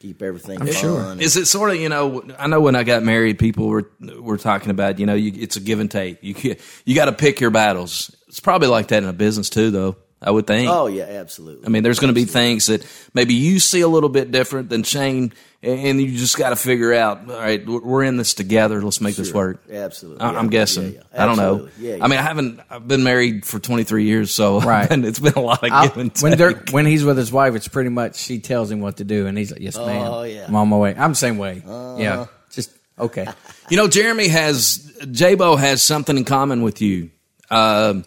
keep 0.01 0.21
everything 0.21 0.59
I'm 0.61 0.67
fun. 0.67 0.75
sure. 0.75 0.99
and- 1.11 1.21
Is 1.21 1.37
it 1.37 1.45
sort 1.45 1.69
of 1.69 1.75
you 1.77 1.89
know? 1.89 2.23
I 2.39 2.47
know 2.47 2.59
when 2.61 2.75
I 2.75 2.83
got 2.83 3.03
married, 3.03 3.37
people 3.39 3.67
were 3.67 3.89
were 4.19 4.37
talking 4.37 4.71
about 4.71 4.99
you 4.99 5.05
know 5.05 5.13
you, 5.13 5.31
it's 5.35 5.55
a 5.55 5.59
give 5.61 5.79
and 5.79 5.89
take. 5.91 6.17
You 6.23 6.33
ca- 6.33 6.57
you 6.85 6.95
got 6.95 7.05
to 7.05 7.13
pick 7.13 7.39
your 7.39 7.51
battles. 7.51 8.15
It's 8.27 8.39
probably 8.39 8.67
like 8.69 8.87
that 8.89 9.03
in 9.03 9.09
a 9.09 9.13
business 9.13 9.49
too, 9.49 9.71
though. 9.71 9.97
I 10.21 10.29
would 10.29 10.45
think. 10.45 10.69
oh 10.69 10.85
yeah, 10.87 11.03
absolutely. 11.05 11.65
I 11.65 11.69
mean, 11.69 11.81
there's 11.83 11.99
going 11.99 12.13
to 12.13 12.19
be 12.19 12.25
things 12.25 12.67
that 12.67 12.85
maybe 13.13 13.33
you 13.33 13.59
see 13.59 13.81
a 13.81 13.87
little 13.87 14.09
bit 14.09 14.29
different 14.31 14.69
than 14.69 14.83
Shane, 14.83 15.33
and 15.63 15.99
you 15.99 16.15
just 16.15 16.37
got 16.37 16.49
to 16.51 16.55
figure 16.55 16.93
out. 16.93 17.27
All 17.29 17.39
right, 17.39 17.65
we're 17.65 17.81
we're 17.81 18.03
in 18.03 18.17
this 18.17 18.35
together. 18.35 18.81
Let's 18.83 19.01
make 19.01 19.15
this 19.15 19.33
work. 19.33 19.63
Absolutely. 19.71 20.21
I- 20.21 20.31
Yeah, 20.33 20.37
I'm 20.39 20.49
guessing. 20.49 20.93
yeah, 20.93 20.99
yeah. 21.13 21.23
I 21.23 21.25
don't 21.25 21.37
know. 21.37 21.53
Absolutely. 21.65 21.89
Yeah, 21.89 22.03
I 22.03 22.07
mean. 22.07 22.19
I 22.19 22.21
haven't. 22.21 22.59
I've 22.69 22.87
been 22.87 23.03
married 23.03 23.45
for 23.45 23.57
23 23.59 24.03
years, 24.05 24.31
so 24.31 24.59
Right. 24.61 24.87
and 24.91 25.03
it's 25.05 25.17
been 25.19 25.33
a 25.33 25.41
lot 25.41 25.63
of 25.63 25.71
I'll- 25.71 25.87
give 25.87 25.97
and 25.97 26.13
take. 26.13 26.21
when 26.23 26.37
they're 26.37 26.53
when 26.71 26.85
he's 26.85 27.03
with 27.03 27.17
his 27.17 27.31
wife, 27.31 27.55
it's 27.55 27.67
pretty 27.67 27.89
much 27.89 28.15
she 28.17 28.37
tells 28.39 28.69
him 28.69 28.79
what 28.79 28.97
to 28.97 29.03
do, 29.03 29.25
and 29.25 29.35
he's 29.37 29.51
like, 29.51 29.61
"Yes, 29.61 29.75
ma'am. 29.75 30.05
Oh, 30.07 30.21
yeah. 30.23 30.45
I'm 30.47 30.55
on 30.55 30.69
my 30.69 30.77
way. 30.77 30.93
I'm 30.95 31.11
the 31.11 31.15
same 31.15 31.39
way. 31.39 31.63
Uh-huh. 31.65 31.95
Yeah, 31.99 32.25
just 32.51 32.71
okay. 32.99 33.27
You 33.71 33.77
know, 33.77 33.87
Jeremy 33.87 34.27
has 34.27 34.91
J-Bo 35.09 35.55
has 35.55 35.81
something 35.81 36.17
in 36.17 36.25
common 36.25 36.61
with 36.61 36.81
you. 36.81 37.09
Um, 37.49 38.03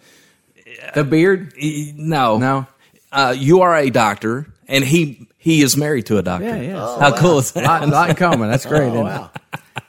The 0.95 1.05
beard? 1.05 1.55
no, 1.97 2.39
No. 2.39 2.67
Uh, 3.13 3.33
you 3.37 3.61
are 3.61 3.77
a 3.77 3.91
doctor, 3.91 4.47
and 4.67 4.83
he 4.85 5.29
he 5.39 5.63
is 5.63 5.77
married 5.77 6.07
to 6.07 6.19
a 6.19 6.23
doctor. 6.23 6.47
Yeah, 6.49 6.61
yeah. 6.61 6.99
How 6.99 7.17
cool 7.17 7.39
is 7.39 7.53
that? 7.53 7.63
lot, 7.63 7.89
lot 7.89 8.11
in 8.11 8.17
common. 8.17 8.51
That's 8.51 8.67
great. 8.67 8.83
Oh 8.83 8.87
isn't 8.95 8.99
it? 8.99 9.03
wow, 9.05 9.31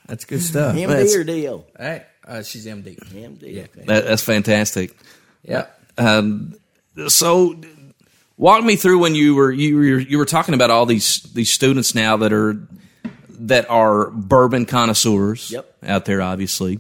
That's 0.06 0.26
good 0.26 0.43
stuff. 0.43 0.76
MD 0.76 1.16
or 1.20 1.24
DO? 1.24 1.64
Hey, 1.76 2.04
uh, 2.28 2.43
she's 2.43 2.68
MD. 2.68 2.96
MD. 3.00 3.64
Okay. 3.64 3.86
That, 3.88 4.06
that's 4.06 4.22
fantastic. 4.22 4.96
Yeah. 5.43 5.66
Um, 5.98 6.54
so, 7.08 7.60
walk 8.38 8.64
me 8.64 8.76
through 8.76 9.00
when 9.00 9.16
you 9.16 9.34
were 9.34 9.52
you 9.52 9.76
were 9.76 9.84
you 10.00 10.20
were 10.20 10.26
talking 10.26 10.54
about 10.54 10.70
all 10.70 10.86
these 10.86 11.22
these 11.34 11.50
students 11.50 11.96
now 11.96 12.18
that 12.18 12.32
are 12.32 12.60
that 13.39 13.68
are 13.72 14.12
bourbon 14.12 14.68
connoisseurs 14.68 15.50
Yep. 15.50 15.78
out 15.88 16.06
there, 16.06 16.22
obviously. 16.22 16.80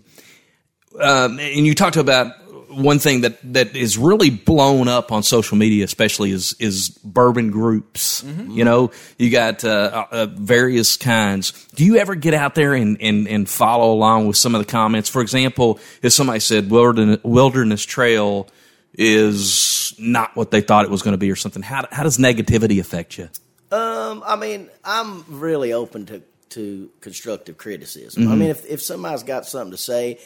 Um, 0.99 1.39
and 1.39 1.65
you 1.65 1.73
talked 1.73 1.97
about 1.97 2.33
one 2.75 2.99
thing 2.99 3.21
that 3.21 3.37
that 3.53 3.75
is 3.75 3.97
really 3.97 4.29
blown 4.29 4.87
up 4.87 5.11
on 5.11 5.23
social 5.23 5.57
media, 5.57 5.85
especially 5.85 6.31
is 6.31 6.55
is 6.59 6.89
bourbon 6.89 7.51
groups. 7.51 8.23
You 8.23 8.65
know, 8.65 8.91
you 9.17 9.29
got 9.31 9.63
uh, 9.63 10.05
uh, 10.11 10.27
various 10.27 10.97
kinds. 10.97 11.51
Do 11.75 11.85
you 11.85 11.97
ever 11.97 12.15
get 12.15 12.33
out 12.33 12.55
there 12.55 12.73
and, 12.73 13.01
and 13.01 13.27
and 13.27 13.49
follow 13.49 13.93
along 13.93 14.27
with 14.27 14.37
some 14.37 14.55
of 14.55 14.65
the 14.65 14.71
comments? 14.71 15.09
For 15.09 15.21
example, 15.21 15.79
if 16.01 16.13
somebody 16.13 16.39
said 16.39 16.69
Wilderness, 16.69 17.19
Wilderness 17.23 17.83
Trail 17.83 18.47
is 18.93 19.93
not 19.97 20.35
what 20.35 20.51
they 20.51 20.61
thought 20.61 20.85
it 20.85 20.91
was 20.91 21.01
going 21.01 21.13
to 21.13 21.17
be, 21.17 21.31
or 21.31 21.35
something, 21.35 21.63
how 21.63 21.87
how 21.91 22.03
does 22.03 22.17
negativity 22.17 22.79
affect 22.79 23.17
you? 23.17 23.29
Um, 23.71 24.23
I 24.25 24.35
mean, 24.35 24.69
I'm 24.83 25.25
really 25.27 25.73
open 25.73 26.05
to 26.07 26.21
to 26.49 26.89
constructive 27.01 27.57
criticism. 27.57 28.31
I 28.31 28.35
mean, 28.35 28.49
if 28.49 28.65
if 28.65 28.81
somebody's 28.81 29.23
got 29.23 29.45
something 29.45 29.71
to 29.71 29.77
say, 29.77 30.19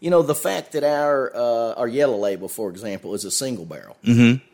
you 0.00 0.10
know, 0.10 0.22
the 0.22 0.34
fact 0.34 0.72
that 0.72 0.84
our 0.84 1.34
uh, 1.34 1.74
our 1.74 1.88
yellow 1.88 2.16
label, 2.18 2.48
for 2.48 2.70
example, 2.70 3.14
is 3.14 3.24
a 3.24 3.30
single 3.30 3.64
barrel, 3.64 3.96
mm-hmm. 4.04 4.44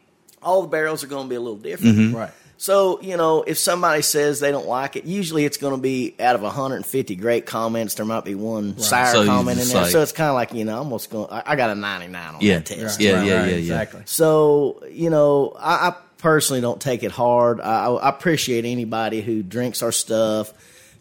all 0.42 0.62
the 0.62 0.68
barrels 0.68 1.02
are 1.04 1.08
going 1.08 1.24
to 1.26 1.30
be 1.30 1.36
a 1.36 1.40
little 1.40 1.58
different, 1.58 2.14
Right. 2.14 2.30
So, 2.58 3.00
you 3.00 3.16
know, 3.16 3.42
if 3.42 3.58
somebody 3.58 4.02
says 4.02 4.38
they 4.38 4.52
don't 4.52 4.68
like 4.68 4.94
it, 4.94 5.04
usually 5.04 5.44
it's 5.44 5.56
going 5.56 5.74
to 5.74 5.80
be 5.82 6.14
out 6.20 6.36
of 6.36 6.42
150 6.42 7.16
great 7.16 7.44
comments, 7.44 7.94
there 7.94 8.06
might 8.06 8.24
be 8.24 8.36
one 8.36 8.78
sour 8.78 9.06
So 9.12 9.26
comment 9.26 9.58
in 9.60 9.66
there. 9.66 9.82
like- 9.82 9.90
so 9.90 10.00
it's 10.00 10.12
kind 10.12 10.28
of 10.28 10.34
like, 10.34 10.52
you 10.54 10.64
know, 10.64 10.78
almost 10.78 11.10
going, 11.10 11.26
I, 11.28 11.42
I 11.44 11.56
got 11.56 11.70
a 11.70 11.74
99 11.74 12.34
on 12.36 12.40
Yeah. 12.40 12.58
that 12.58 12.66
test. 12.66 13.00
Yeah, 13.00 13.14
Right, 13.14 13.26
yeah, 13.26 13.34
right, 13.40 13.44
yeah, 13.48 13.52
yeah. 13.54 13.58
Exactly. 13.58 14.02
So, 14.04 14.80
you 14.92 15.10
know, 15.10 15.56
I, 15.58 15.88
I 15.88 15.94
personally 16.18 16.60
don't 16.60 16.80
take 16.80 17.02
it 17.02 17.10
hard. 17.10 17.60
I, 17.60 17.86
I 17.86 18.08
appreciate 18.08 18.64
anybody 18.64 19.22
who 19.22 19.42
drinks 19.42 19.82
our 19.82 19.90
stuff, 19.90 20.52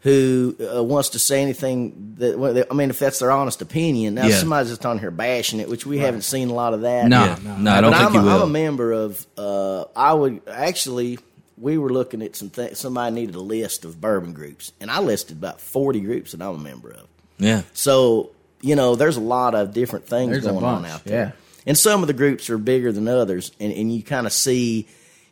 who 0.01 0.55
uh, 0.75 0.83
wants 0.83 1.09
to 1.09 1.19
say 1.19 1.41
anything 1.41 2.15
that, 2.17 2.37
well, 2.37 2.53
they- 2.53 2.63
I 2.69 2.73
mean, 2.73 2.89
if 2.89 2.97
that's 2.99 3.19
their 3.19 3.31
honest 3.31 3.61
opinion. 3.61 4.15
Now, 4.15 4.25
Yeah. 4.27 4.37
somebody's 4.39 4.69
just 4.71 4.85
on 4.85 4.97
here 4.99 5.11
bashing 5.11 5.59
it, 5.59 5.69
which 5.69 5.85
we 5.85 5.99
haven't 5.99 6.23
seen 6.23 6.49
a 6.49 6.53
lot 6.53 6.73
of 6.73 6.81
that. 6.81 7.07
No, 7.07 7.23
Yeah. 7.23 7.37
no. 7.43 7.57
No, 7.57 7.71
I 7.71 7.81
don't 7.81 7.91
But 7.91 7.97
think 7.97 8.09
I'm, 8.09 8.13
you 8.15 8.19
a- 8.21 8.23
will. 8.23 8.43
I'm 8.43 8.49
a 8.49 8.51
member 8.51 8.91
of. 8.91 9.25
Uh, 9.37 9.83
I 9.95 10.13
would 10.13 10.41
actually. 10.49 11.19
We 11.57 11.77
were 11.77 11.91
looking 11.91 12.23
at 12.23 12.35
some 12.35 12.49
things. 12.49 12.79
Somebody 12.79 13.13
needed 13.13 13.35
a 13.35 13.39
list 13.41 13.85
of 13.85 14.01
bourbon 14.01 14.33
groups, 14.33 14.71
and 14.81 14.89
I 14.89 14.99
listed 14.99 15.37
about 15.37 15.61
forty 15.61 15.99
groups 15.99 16.31
that 16.31 16.41
I'm 16.41 16.55
a 16.55 16.57
member 16.57 16.89
of. 16.91 17.07
yeah. 17.37 17.61
So 17.73 18.31
you 18.63 18.75
know, 18.75 18.95
there's 18.95 19.17
a 19.17 19.21
lot 19.21 19.53
of 19.55 19.73
different 19.73 20.07
things 20.07 20.31
There's 20.31 20.43
going 20.45 20.63
on 20.63 20.85
out 20.85 21.03
there, 21.03 21.25
yeah. 21.27 21.31
and 21.67 21.77
some 21.77 22.01
of 22.01 22.07
the 22.07 22.13
groups 22.13 22.49
are 22.49 22.57
bigger 22.59 22.91
than 22.91 23.07
others, 23.07 23.51
and, 23.59 23.71
and 23.73 23.93
you 23.93 24.01
kind 24.01 24.25
of 24.25 24.33
see. 24.33 24.87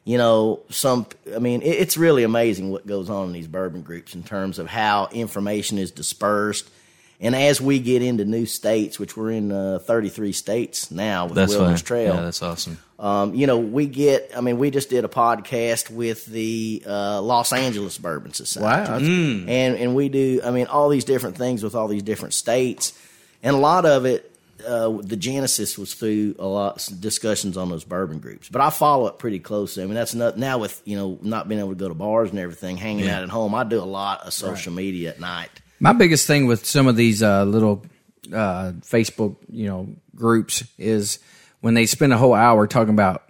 You 0.09 0.17
know, 0.17 0.61
some. 0.71 1.05
I 1.35 1.37
mean, 1.37 1.61
it, 1.61 1.67
it's 1.67 1.95
really 1.95 2.23
amazing 2.23 2.71
what 2.71 2.87
goes 2.87 3.11
on 3.11 3.27
in 3.27 3.31
these 3.31 3.45
bourbon 3.45 3.83
groups 3.83 4.15
in 4.15 4.23
terms 4.23 4.57
of 4.57 4.65
how 4.67 5.07
information 5.11 5.77
is 5.77 5.91
dispersed. 5.91 6.67
And 7.21 7.35
as 7.35 7.61
we 7.61 7.77
get 7.77 8.01
into 8.01 8.25
new 8.25 8.47
states, 8.47 8.97
which 8.97 9.15
we're 9.15 9.29
in 9.29 9.51
uh, 9.51 9.77
33 9.77 10.31
states 10.31 10.89
now 10.89 11.25
with 11.25 11.35
That's 11.35 11.51
Wilderness 11.51 11.81
fine. 11.81 11.85
Trail, 11.85 12.15
Yeah, 12.15 12.21
that's 12.21 12.41
awesome. 12.41 12.79
um, 12.97 13.35
you 13.35 13.45
know, 13.45 13.59
we 13.59 13.85
get. 13.85 14.31
I 14.35 14.41
mean, 14.41 14.57
we 14.57 14.71
just 14.71 14.89
did 14.89 15.05
a 15.05 15.09
podcast 15.09 15.91
with 15.91 16.25
the 16.25 16.81
uh, 16.87 17.21
Los 17.21 17.53
Angeles 17.53 17.99
Bourbon 17.99 18.33
Society. 18.33 18.91
Wow. 18.91 18.99
Mm. 18.99 19.47
and 19.47 19.75
and 19.75 19.95
we 19.95 20.09
do. 20.09 20.41
I 20.43 20.49
mean, 20.49 20.65
all 20.65 20.89
these 20.89 21.05
different 21.05 21.37
things 21.37 21.61
with 21.61 21.75
all 21.75 21.87
these 21.87 22.01
different 22.01 22.33
states, 22.33 22.93
and 23.43 23.55
a 23.55 23.59
lot 23.59 23.85
of 23.85 24.05
it. 24.05 24.28
Uh, 24.65 24.99
the 25.01 25.15
genesis 25.15 25.77
was 25.77 25.93
through 25.93 26.35
a 26.39 26.45
lot 26.45 26.81
some 26.81 26.99
discussions 26.99 27.57
on 27.57 27.69
those 27.69 27.83
bourbon 27.83 28.19
groups, 28.19 28.49
but 28.49 28.61
I 28.61 28.69
follow 28.69 29.07
it 29.07 29.17
pretty 29.19 29.39
closely. 29.39 29.83
I 29.83 29.85
mean, 29.85 29.95
that's 29.95 30.13
not 30.13 30.37
now 30.37 30.57
with 30.57 30.81
you 30.85 30.95
know 30.97 31.17
not 31.21 31.47
being 31.47 31.59
able 31.59 31.69
to 31.69 31.75
go 31.75 31.87
to 31.87 31.93
bars 31.93 32.29
and 32.29 32.39
everything, 32.39 32.77
hanging 32.77 33.05
Yeah. 33.05 33.17
out 33.17 33.23
at 33.23 33.29
home. 33.29 33.55
I 33.55 33.63
do 33.63 33.79
a 33.81 33.85
lot 33.85 34.21
of 34.27 34.33
social 34.33 34.73
media 34.73 35.09
at 35.09 35.19
night. 35.19 35.49
My 35.79 35.93
biggest 35.93 36.27
thing 36.27 36.45
with 36.47 36.65
some 36.65 36.87
of 36.87 36.95
these 36.95 37.23
uh, 37.23 37.45
little 37.45 37.85
uh, 38.33 38.73
Facebook, 38.81 39.37
you 39.49 39.67
know, 39.67 39.87
groups 40.15 40.63
is 40.77 41.19
when 41.61 41.73
they 41.73 41.85
spend 41.85 42.11
a 42.13 42.17
whole 42.17 42.33
hour 42.33 42.67
talking 42.67 42.93
about 42.93 43.23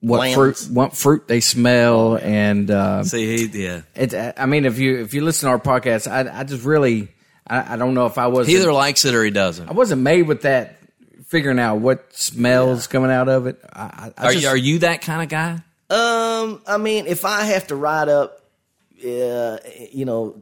what 0.00 0.18
Plants. 0.18 0.36
fruit, 0.66 0.74
what 0.74 0.96
fruit 0.96 1.28
they 1.28 1.40
smell, 1.40 2.16
and 2.16 2.70
uh, 2.70 3.04
See, 3.04 3.46
yeah. 3.46 3.82
it. 3.94 4.14
I 4.36 4.46
mean, 4.46 4.64
if 4.64 4.78
you 4.78 5.00
if 5.00 5.14
you 5.14 5.22
listen 5.22 5.46
to 5.46 5.50
our 5.50 5.58
podcast, 5.58 6.10
I, 6.10 6.40
I 6.40 6.44
just 6.44 6.64
really, 6.64 7.08
I, 7.46 7.74
I 7.74 7.76
don't 7.76 7.94
know 7.94 8.06
if 8.06 8.18
I 8.18 8.28
was 8.28 8.46
He 8.46 8.56
either 8.56 8.72
likes 8.72 9.04
it 9.04 9.14
or 9.14 9.24
he 9.24 9.30
doesn't. 9.30 9.68
I 9.68 9.72
wasn't 9.72 10.02
made 10.02 10.22
with 10.22 10.42
that 10.42 10.78
figuring 11.26 11.58
out 11.58 11.76
what 11.76 12.14
smells 12.14 12.86
coming 12.86 13.10
out 13.10 13.28
of 13.28 13.46
it. 13.46 13.60
I, 13.72 13.82
I, 13.82 14.12
I 14.16 14.26
Are, 14.26 14.32
just, 14.32 14.42
you, 14.42 14.48
are 14.48 14.56
you 14.56 14.78
that 14.80 15.02
kind 15.02 15.22
of 15.22 15.28
guy? 15.28 15.52
Um, 15.90 16.62
I 16.66 16.78
mean, 16.78 17.06
if 17.06 17.24
I 17.24 17.44
have 17.44 17.66
to 17.68 17.76
write 17.76 18.08
up, 18.08 18.40
uh, 19.04 19.58
you 19.92 20.04
know, 20.04 20.40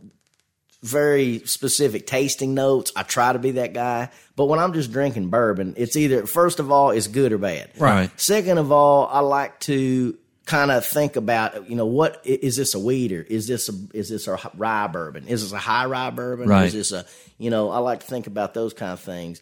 very 0.82 1.40
specific 1.44 2.07
tasting 2.07 2.55
notes, 2.55 2.92
I 2.96 3.03
try 3.05 3.32
to 3.32 3.38
be 3.38 3.53
that 3.53 3.72
guy. 3.72 4.11
But 4.36 4.46
when 4.46 4.59
I'm 4.59 4.72
just 4.72 4.92
drinking 4.92 5.28
bourbon, 5.28 5.74
it's 5.76 5.96
either 5.96 6.26
first 6.26 6.59
of 6.61 6.70
all, 6.70 6.90
it's 6.90 7.07
good 7.07 7.32
or 7.32 7.38
bad. 7.38 7.70
Right. 7.78 8.11
Second 8.20 8.59
of 8.59 8.72
all, 8.72 9.09
I 9.11 9.20
like 9.20 9.61
to 9.61 10.16
kind 10.47 10.70
of 10.70 10.84
think 10.84 11.16
about, 11.16 11.68
you 11.70 11.76
know, 11.76 11.86
what 11.86 12.20
is 12.24 12.57
this 12.57 12.74
a 12.74 12.78
wheater? 12.78 13.24
Is 13.28 13.47
this 13.47 13.68
a 13.68 13.72
is 13.95 14.09
this 14.09 14.26
a 14.28 14.38
rye 14.57 14.86
bourbon? 14.88 15.28
Is 15.28 15.43
this 15.43 15.53
a 15.53 15.59
high 15.59 15.86
rye 15.86 16.11
bourbon? 16.11 16.49
Right. 16.49 16.66
Is 16.66 16.72
this 16.72 16.93
a 16.93 17.05
you 17.38 17.51
know? 17.51 17.70
I 17.70 17.78
like 17.78 18.01
to 18.01 18.07
think 18.07 18.26
about 18.26 18.55
those 18.55 18.72
kind 18.74 18.93
of 18.93 19.01
things. 19.01 19.40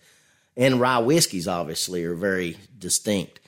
And 0.57 0.81
rye 0.81 0.99
whiskeys 0.99 1.49
obviously 1.49 2.05
are 2.05 2.15
very 2.15 2.57
distinct. 2.79 3.41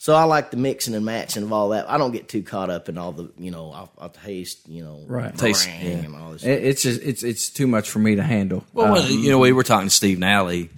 So 0.00 0.14
I 0.14 0.24
like 0.24 0.52
the 0.52 0.56
mixing 0.56 0.94
and 0.94 1.04
matching 1.04 1.42
of 1.42 1.52
all 1.52 1.70
that. 1.70 1.90
I 1.90 1.98
don't 1.98 2.12
get 2.12 2.28
too 2.28 2.42
caught 2.42 2.70
up 2.70 2.88
in 2.88 2.98
all 2.98 3.10
the, 3.10 3.32
you 3.36 3.50
know, 3.50 3.72
I'll, 3.72 3.90
I'll 3.98 4.08
taste, 4.10 4.68
you 4.68 4.84
know, 4.84 5.02
Right. 5.08 5.36
Taste, 5.36 5.66
yeah. 5.66 5.72
and 5.88 6.14
all 6.14 6.32
this. 6.32 6.44
it- 6.44 6.62
it's 6.64 6.82
just 6.82 7.02
it's 7.02 7.22
it's 7.24 7.48
too 7.48 7.66
much 7.66 7.90
for 7.90 7.98
me 7.98 8.14
to 8.16 8.22
handle. 8.22 8.64
Well, 8.72 8.92
well, 8.92 9.08
you 9.10 9.30
know, 9.30 9.38
we 9.40 9.50
were 9.52 9.64
talking 9.64 9.88
to 9.88 9.94
Steve 9.94 10.18
Nally 10.20 10.70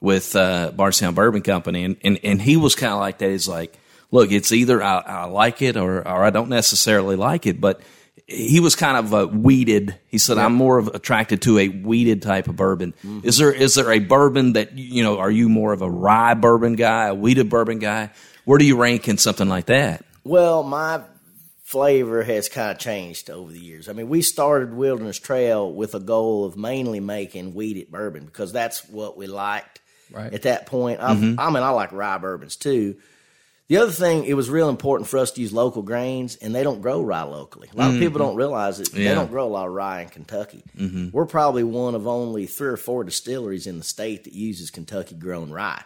with 0.00 0.34
uh, 0.36 0.70
Bardstown 0.74 1.14
Bourbon 1.14 1.42
Company, 1.42 1.84
and, 1.84 1.96
and, 2.02 2.18
and 2.24 2.40
he 2.40 2.56
was 2.56 2.74
kind 2.74 2.92
of 2.94 2.98
like 3.00 3.18
that. 3.18 3.30
He's 3.30 3.46
like, 3.46 3.76
look, 4.12 4.30
it's 4.30 4.52
either 4.52 4.80
I, 4.80 4.98
I 4.98 5.24
like 5.24 5.60
it 5.62 5.76
or, 5.76 5.98
or 6.06 6.22
I 6.24 6.30
don't 6.30 6.48
necessarily 6.50 7.16
like 7.16 7.46
it, 7.46 7.60
but 7.60 7.80
he 8.28 8.60
was 8.60 8.76
kind 8.76 8.96
of 8.96 9.12
uh, 9.12 9.26
wheated. 9.26 9.98
He 10.06 10.18
said, 10.18 10.38
I'm 10.38 10.54
more 10.54 10.78
of 10.78 10.86
attracted 10.88 11.42
to 11.42 11.58
a 11.58 11.68
wheated 11.68 12.22
type 12.22 12.46
of 12.46 12.54
bourbon. 12.54 12.94
Is 13.24 13.38
there 13.38 13.52
is 13.52 13.74
there 13.74 13.90
a 13.90 13.98
bourbon 13.98 14.52
that, 14.52 14.78
you 14.78 15.02
know, 15.02 15.18
are 15.18 15.30
you 15.30 15.48
more 15.48 15.72
of 15.72 15.82
a 15.82 15.90
rye 15.90 16.34
bourbon 16.34 16.76
guy, 16.76 17.08
a 17.08 17.14
wheated 17.14 17.50
bourbon 17.50 17.78
guy? 17.80 18.10
Where 18.44 18.58
do 18.58 18.64
you 18.64 18.76
rank 18.76 19.08
in 19.08 19.18
something 19.18 19.48
like 19.48 19.66
that? 19.66 20.04
Well, 20.24 20.62
my 20.62 21.02
flavor 21.64 22.22
has 22.22 22.48
kind 22.48 22.70
of 22.70 22.78
changed 22.78 23.30
over 23.30 23.50
the 23.50 23.58
years. 23.58 23.88
I 23.88 23.92
mean, 23.92 24.08
we 24.08 24.20
started 24.22 24.74
Wilderness 24.74 25.18
Trail 25.18 25.72
with 25.72 25.94
a 25.94 26.00
goal 26.00 26.44
of 26.44 26.56
mainly 26.56 27.00
making 27.00 27.54
wheated 27.54 27.90
bourbon 27.90 28.26
because 28.26 28.52
that's 28.52 28.88
what 28.88 29.16
we 29.16 29.26
liked 29.26 29.80
Right. 30.10 30.32
at 30.34 30.42
that 30.42 30.66
point. 30.66 31.00
I, 31.00 31.12
I 31.12 31.14
mean, 31.14 31.38
I 31.38 31.70
like 31.70 31.90
rye 31.92 32.18
bourbons 32.18 32.56
too. 32.56 32.96
The 33.72 33.78
other 33.78 33.90
thing, 33.90 34.26
it 34.26 34.34
was 34.34 34.50
real 34.50 34.68
important 34.68 35.08
for 35.08 35.16
us 35.16 35.30
to 35.30 35.40
use 35.40 35.50
local 35.50 35.80
grains, 35.80 36.36
and 36.36 36.54
they 36.54 36.62
don't 36.62 36.82
grow 36.82 37.00
rye 37.00 37.22
locally. 37.22 37.70
A 37.72 37.76
lot 37.78 37.94
of 37.94 37.98
people 37.98 38.18
don't 38.18 38.36
realize 38.36 38.78
it. 38.80 38.92
They 38.92 39.04
don't 39.14 39.30
grow 39.30 39.46
a 39.46 39.48
lot 39.48 39.66
of 39.66 39.72
rye 39.72 40.02
in 40.02 40.10
Kentucky. 40.10 40.62
We're 41.10 41.24
probably 41.24 41.64
one 41.64 41.94
of 41.94 42.06
only 42.06 42.44
three 42.44 42.68
or 42.68 42.76
four 42.76 43.02
distilleries 43.02 43.66
in 43.66 43.78
the 43.78 43.82
state 43.82 44.24
that 44.24 44.34
uses 44.34 44.70
Kentucky 44.70 45.14
grown 45.14 45.50
rye. 45.50 45.82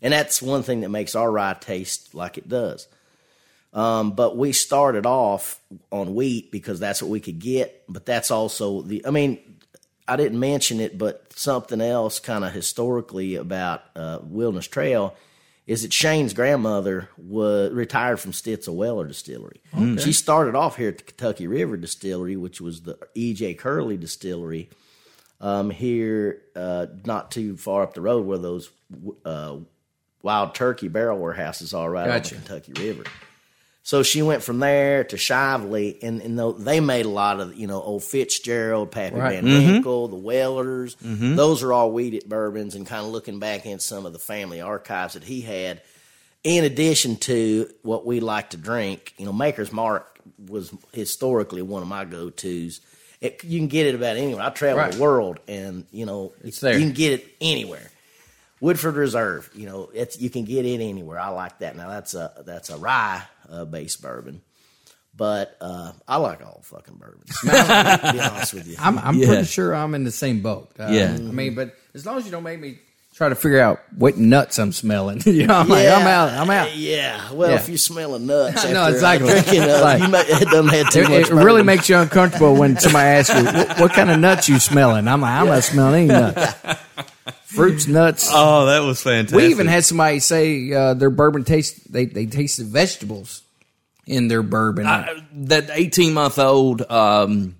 And 0.00 0.12
that's 0.12 0.40
one 0.40 0.62
thing 0.62 0.82
that 0.82 0.90
makes 0.90 1.16
our 1.16 1.28
rye 1.28 1.56
taste 1.58 2.14
like 2.14 2.38
it 2.38 2.48
does. 2.48 2.86
Um, 3.72 4.12
but 4.12 4.36
we 4.36 4.52
started 4.52 5.04
off 5.04 5.60
on 5.90 6.14
wheat 6.14 6.52
because 6.52 6.78
that's 6.78 7.02
what 7.02 7.10
we 7.10 7.18
could 7.18 7.40
get. 7.40 7.82
But 7.88 8.06
that's 8.06 8.30
also 8.30 8.82
the, 8.82 9.04
I 9.04 9.10
mean, 9.10 9.40
I 10.06 10.14
didn't 10.14 10.38
mention 10.38 10.78
it, 10.78 10.96
but 10.96 11.32
something 11.34 11.80
else 11.80 12.20
kind 12.20 12.44
of 12.44 12.52
historically 12.52 13.34
about 13.34 13.82
uh, 13.96 14.20
Wilderness 14.22 14.68
Trail 14.68 15.16
is 15.66 15.82
that 15.82 15.92
Shane's 15.92 16.32
grandmother 16.32 17.08
was 17.16 17.72
retired 17.72 18.20
from 18.20 18.32
Stitzel 18.32 18.74
Weller 18.74 19.06
Distillery. 19.06 19.60
She 19.98 20.12
started 20.12 20.54
off 20.54 20.76
here 20.76 20.90
at 20.90 20.98
the 20.98 21.04
Kentucky 21.04 21.46
River 21.46 21.76
Distillery, 21.76 22.36
which 22.36 22.60
was 22.60 22.82
the 22.82 22.98
E.J. 23.14 23.54
Curley 23.54 23.96
Distillery 23.96 24.70
um, 25.40 25.70
here, 25.70 26.42
uh, 26.54 26.86
not 27.04 27.30
too 27.30 27.56
far 27.56 27.82
up 27.82 27.94
the 27.94 28.00
road 28.00 28.26
where 28.26 28.38
those 28.38 28.70
uh, 29.24 29.56
wild 30.22 30.54
turkey 30.54 30.88
barrel 30.88 31.18
warehouses 31.18 31.74
are 31.74 31.90
right 31.90 32.06
Gotcha. 32.06 32.36
on 32.36 32.42
the 32.42 32.46
Kentucky 32.48 32.72
River. 32.86 33.04
So 33.86 34.02
she 34.02 34.20
went 34.20 34.42
from 34.42 34.58
there 34.58 35.04
to 35.04 35.14
Shively, 35.14 36.02
and, 36.02 36.20
and 36.20 36.36
they 36.66 36.80
made 36.80 37.06
a 37.06 37.08
lot 37.08 37.38
of, 37.38 37.54
you 37.54 37.68
know, 37.68 37.80
old 37.80 38.02
Fitzgerald, 38.02 38.90
Pappy 38.90 39.14
Right. 39.14 39.34
Van 39.34 39.44
mm-hmm. 39.44 39.72
Winkle, 39.74 40.08
the 40.08 40.16
Wellers. 40.16 40.96
Mm-hmm. 40.96 41.36
Those 41.36 41.62
are 41.62 41.72
all 41.72 41.92
wheated 41.92 42.28
bourbons, 42.28 42.74
and 42.74 42.84
kind 42.84 43.06
of 43.06 43.12
looking 43.12 43.38
back 43.38 43.64
in 43.64 43.78
some 43.78 44.04
of 44.04 44.12
the 44.12 44.18
family 44.18 44.60
archives 44.60 45.14
that 45.14 45.22
he 45.22 45.40
had. 45.40 45.82
In 46.42 46.64
addition 46.64 47.14
to 47.18 47.70
what 47.82 48.04
we 48.04 48.18
like 48.18 48.50
to 48.50 48.56
drink, 48.56 49.14
you 49.18 49.24
know, 49.24 49.32
Maker's 49.32 49.70
Mark 49.72 50.18
was 50.48 50.74
historically 50.92 51.62
one 51.62 51.80
of 51.80 51.86
my 51.86 52.04
go 52.04 52.28
tos. 52.28 52.80
You 53.20 53.30
can 53.60 53.68
get 53.68 53.86
it 53.86 53.94
about 53.94 54.16
anywhere. 54.16 54.42
I 54.42 54.50
travel 54.50 54.78
Right. 54.78 54.92
the 54.94 55.00
world, 55.00 55.38
and 55.46 55.86
you 55.92 56.06
know, 56.06 56.32
It's 56.42 56.58
there. 56.58 56.76
You 56.76 56.86
can 56.86 56.92
get 56.92 57.12
it 57.20 57.36
anywhere. 57.40 57.88
Woodford 58.60 58.94
Reserve, 58.96 59.50
you 59.54 59.66
know, 59.66 59.90
it's 59.92 60.20
you 60.20 60.30
can 60.30 60.44
get 60.44 60.64
it 60.64 60.80
anywhere. 60.82 61.18
I 61.18 61.28
like 61.28 61.58
that. 61.58 61.76
Now 61.76 61.88
that's 61.90 62.14
a 62.14 62.32
that's 62.46 62.70
a 62.70 62.76
rye 62.78 63.22
uh, 63.50 63.64
based 63.66 64.00
bourbon, 64.02 64.40
but 65.14 65.56
uh, 65.60 65.92
I 66.08 66.16
like 66.16 66.44
all 66.44 66.60
fucking 66.64 66.94
bourbons. 66.96 67.38
to 67.40 68.10
be 68.12 68.20
honest 68.20 68.54
with 68.54 68.66
you, 68.66 68.76
I'm, 68.78 68.98
I'm 68.98 69.16
Yeah. 69.16 69.26
pretty 69.28 69.44
sure 69.44 69.74
I'm 69.74 69.94
in 69.94 70.04
the 70.04 70.10
same 70.10 70.40
boat. 70.40 70.70
Uh, 70.78 70.88
Yeah. 70.90 71.12
I 71.14 71.18
mean, 71.18 71.54
but 71.54 71.74
as 71.94 72.06
long 72.06 72.16
as 72.18 72.24
you 72.24 72.30
don't 72.30 72.42
make 72.44 72.58
me 72.60 72.78
try 73.14 73.28
to 73.30 73.34
figure 73.34 73.60
out 73.60 73.80
what 73.96 74.18
nuts 74.18 74.58
I'm 74.58 74.72
smelling. 74.72 75.22
you 75.26 75.46
know, 75.46 75.54
I'm 75.54 75.68
like, 75.68 75.88
I'm 75.88 76.06
out. 76.06 76.28
I'm 76.34 76.50
out. 76.50 76.76
Yeah. 76.76 77.32
Well, 77.32 77.48
Yeah. 77.48 77.56
if 77.56 77.66
you're 77.68 77.78
smelling 77.78 78.26
nuts, 78.26 78.62
I 78.64 78.72
know, 78.74 78.80
after, 78.82 78.90
uh, 78.90 78.94
exactly. 78.94 79.30
Drinking, 79.32 79.62
uh, 79.62 79.80
Like- 79.82 80.02
you 80.02 80.08
may, 80.08 80.20
it 80.20 80.48
doesn't 80.50 80.68
have 80.68 80.90
too 80.90 81.00
It, 81.00 81.08
much. 81.08 81.30
it 81.30 81.34
really 81.34 81.62
makes 81.62 81.88
you 81.88 81.96
uncomfortable 81.96 82.54
when 82.54 82.78
somebody 82.78 83.06
asks 83.08 83.34
you 83.34 83.44
what, 83.44 83.80
what 83.80 83.92
kind 83.92 84.10
of 84.10 84.18
nuts 84.20 84.50
you 84.50 84.58
smelling. 84.58 85.08
I'm 85.08 85.22
like, 85.22 85.32
I'm 85.32 85.46
not 85.46 85.62
smelling 85.64 86.10
any 86.10 86.20
nuts. 86.20 86.54
Fruits, 87.46 87.86
nuts. 87.86 88.28
Oh, 88.32 88.66
that 88.66 88.80
was 88.80 89.00
fantastic. 89.02 89.36
we 89.36 89.46
even 89.48 89.66
had 89.68 89.84
somebody 89.84 90.18
say 90.18 90.72
uh, 90.72 90.94
their 90.94 91.10
bourbon 91.10 91.44
taste 91.44 91.92
they 91.92 92.04
they 92.06 92.26
tasted 92.26 92.66
vegetables 92.66 93.42
in 94.06 94.28
their 94.28 94.42
bourbon. 94.42 94.86
I- 94.86 95.22
that 95.32 95.70
18 95.72 96.12
month 96.14 96.38
old, 96.38 96.82
um, 96.90 97.54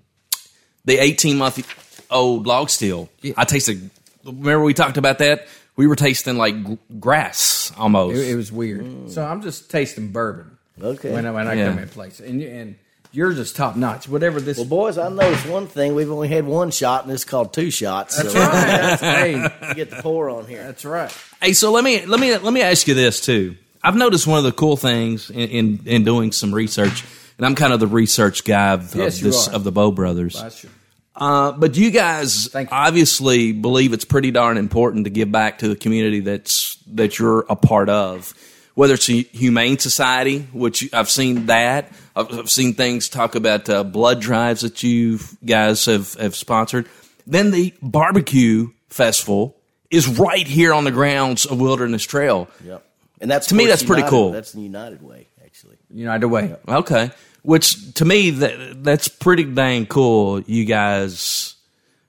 the 0.85 0.97
18 0.97 1.37
month 1.37 2.05
old 2.11 2.45
log 2.47 2.69
still. 2.69 3.09
I 3.37 3.45
tasted. 3.45 3.89
Remember 4.25 4.63
we 4.63 4.73
talked 4.73 4.97
about 4.97 5.19
that? 5.19 5.47
We 5.77 5.87
were 5.87 5.95
tasting 5.95 6.37
like 6.37 6.55
g- 6.65 6.77
grass 6.99 7.71
almost. 7.77 8.17
it, 8.17 8.29
it 8.31 8.35
was 8.35 8.51
weird. 8.51 9.11
So 9.11 9.23
I'm 9.23 9.41
just 9.41 9.69
tasting 9.71 10.09
bourbon. 10.11 10.57
Okay. 10.81 11.11
When 11.13 11.25
I, 11.25 11.31
when 11.31 11.47
I 11.47 11.53
Yeah. 11.53 11.69
come 11.69 11.79
in 11.79 11.87
place, 11.89 12.19
and 12.19 12.41
and 12.41 12.75
yours 13.17 13.39
is 13.39 13.51
top 13.51 13.75
notch. 13.75 14.07
Whatever 14.07 14.39
this. 14.39 14.57
Well, 14.57 14.67
boys, 14.67 14.97
I 14.97 15.09
noticed 15.09 15.47
one 15.49 15.67
thing. 15.67 15.95
We've 15.95 16.11
only 16.11 16.27
had 16.27 16.45
one 16.45 16.69
shot, 16.69 17.03
and 17.03 17.11
it's 17.11 17.25
called 17.25 17.51
two 17.51 17.71
shots. 17.71 18.15
that's 18.15 18.31
so 18.31 18.39
right. 18.39 18.51
That's, 18.99 19.01
hey, 19.01 19.33
you 19.69 19.73
get 19.73 19.89
the 19.89 20.01
pour 20.01 20.29
on 20.29 20.45
here. 20.45 20.63
that's 20.63 20.85
right. 20.85 21.11
Hey, 21.41 21.53
so 21.53 21.71
let 21.71 21.83
me 21.83 22.05
let 22.05 22.19
me 22.19 22.37
let 22.37 22.53
me 22.53 22.61
ask 22.61 22.87
you 22.87 22.93
this 22.93 23.19
too. 23.19 23.57
I've 23.83 23.95
noticed 23.95 24.27
one 24.27 24.37
of 24.37 24.43
the 24.43 24.51
cool 24.51 24.77
things 24.77 25.29
in 25.29 25.49
in, 25.49 25.79
in 25.85 26.03
doing 26.03 26.31
some 26.31 26.53
research, 26.53 27.03
and 27.37 27.45
I'm 27.45 27.55
kind 27.55 27.73
of 27.73 27.79
the 27.79 27.87
research 27.87 28.43
guy 28.45 28.73
of, 28.73 28.95
Yes, 28.95 29.17
of 29.17 29.23
this 29.23 29.47
of 29.47 29.63
the 29.63 29.71
Bow 29.71 29.91
Brothers. 29.91 30.39
That's 30.39 30.59
true. 30.59 30.69
Uh, 31.15 31.51
but 31.51 31.75
you 31.75 31.89
guys 31.89 32.53
you. 32.53 32.67
obviously 32.71 33.51
believe 33.51 33.91
it's 33.93 34.05
pretty 34.05 34.29
darn 34.29 34.55
important 34.57 35.05
to 35.05 35.09
give 35.09 35.31
back 35.31 35.57
to 35.59 35.67
the 35.67 35.75
community 35.75 36.19
that's 36.19 36.75
that 36.93 37.17
you're 37.17 37.45
a 37.49 37.55
part 37.55 37.89
of. 37.89 38.33
Whether 38.75 38.93
it's 38.93 39.09
a 39.09 39.23
humane 39.23 39.79
society, 39.79 40.41
which 40.53 40.93
I've 40.93 41.09
seen 41.09 41.47
that, 41.47 41.91
I've, 42.17 42.39
I've 42.39 42.49
seen 42.49 42.73
things 42.73 43.09
talk 43.09 43.35
about 43.35 43.69
uh, 43.69 43.83
blood 43.83 44.19
drives 44.19 44.61
that 44.61 44.81
you 44.83 45.19
guys 45.45 45.85
have 45.85 46.13
have 46.15 46.35
sponsored. 46.35 46.87
Then 47.25 47.51
the 47.51 47.73
barbecue 47.81 48.69
festival 48.89 49.55
is 49.91 50.07
right 50.07 50.47
here 50.47 50.73
on 50.73 50.83
the 50.83 50.91
grounds 50.91 51.45
of 51.45 51.59
Wilderness 51.59 52.03
Trail. 52.03 52.49
Yep. 52.63 52.83
And 53.21 53.29
that's 53.31 53.47
To 53.47 53.55
me, 53.55 53.63
of 53.65 53.69
course, 53.69 53.79
that's 53.79 53.87
pretty 53.87 54.01
United- 54.01 54.09
cool. 54.09 54.31
That's 54.31 54.51
the 54.51 54.61
United 54.61 55.01
Way, 55.01 55.27
actually. 55.43 55.77
United 55.93 56.27
Way. 56.27 56.55
Okay. 56.67 57.11
Which 57.43 57.93
to 57.95 58.05
me 58.05 58.31
that 58.31 58.83
that's 58.83 59.07
pretty 59.07 59.43
dang 59.45 59.85
cool. 59.85 60.41
You 60.41 60.65
guys 60.65 61.55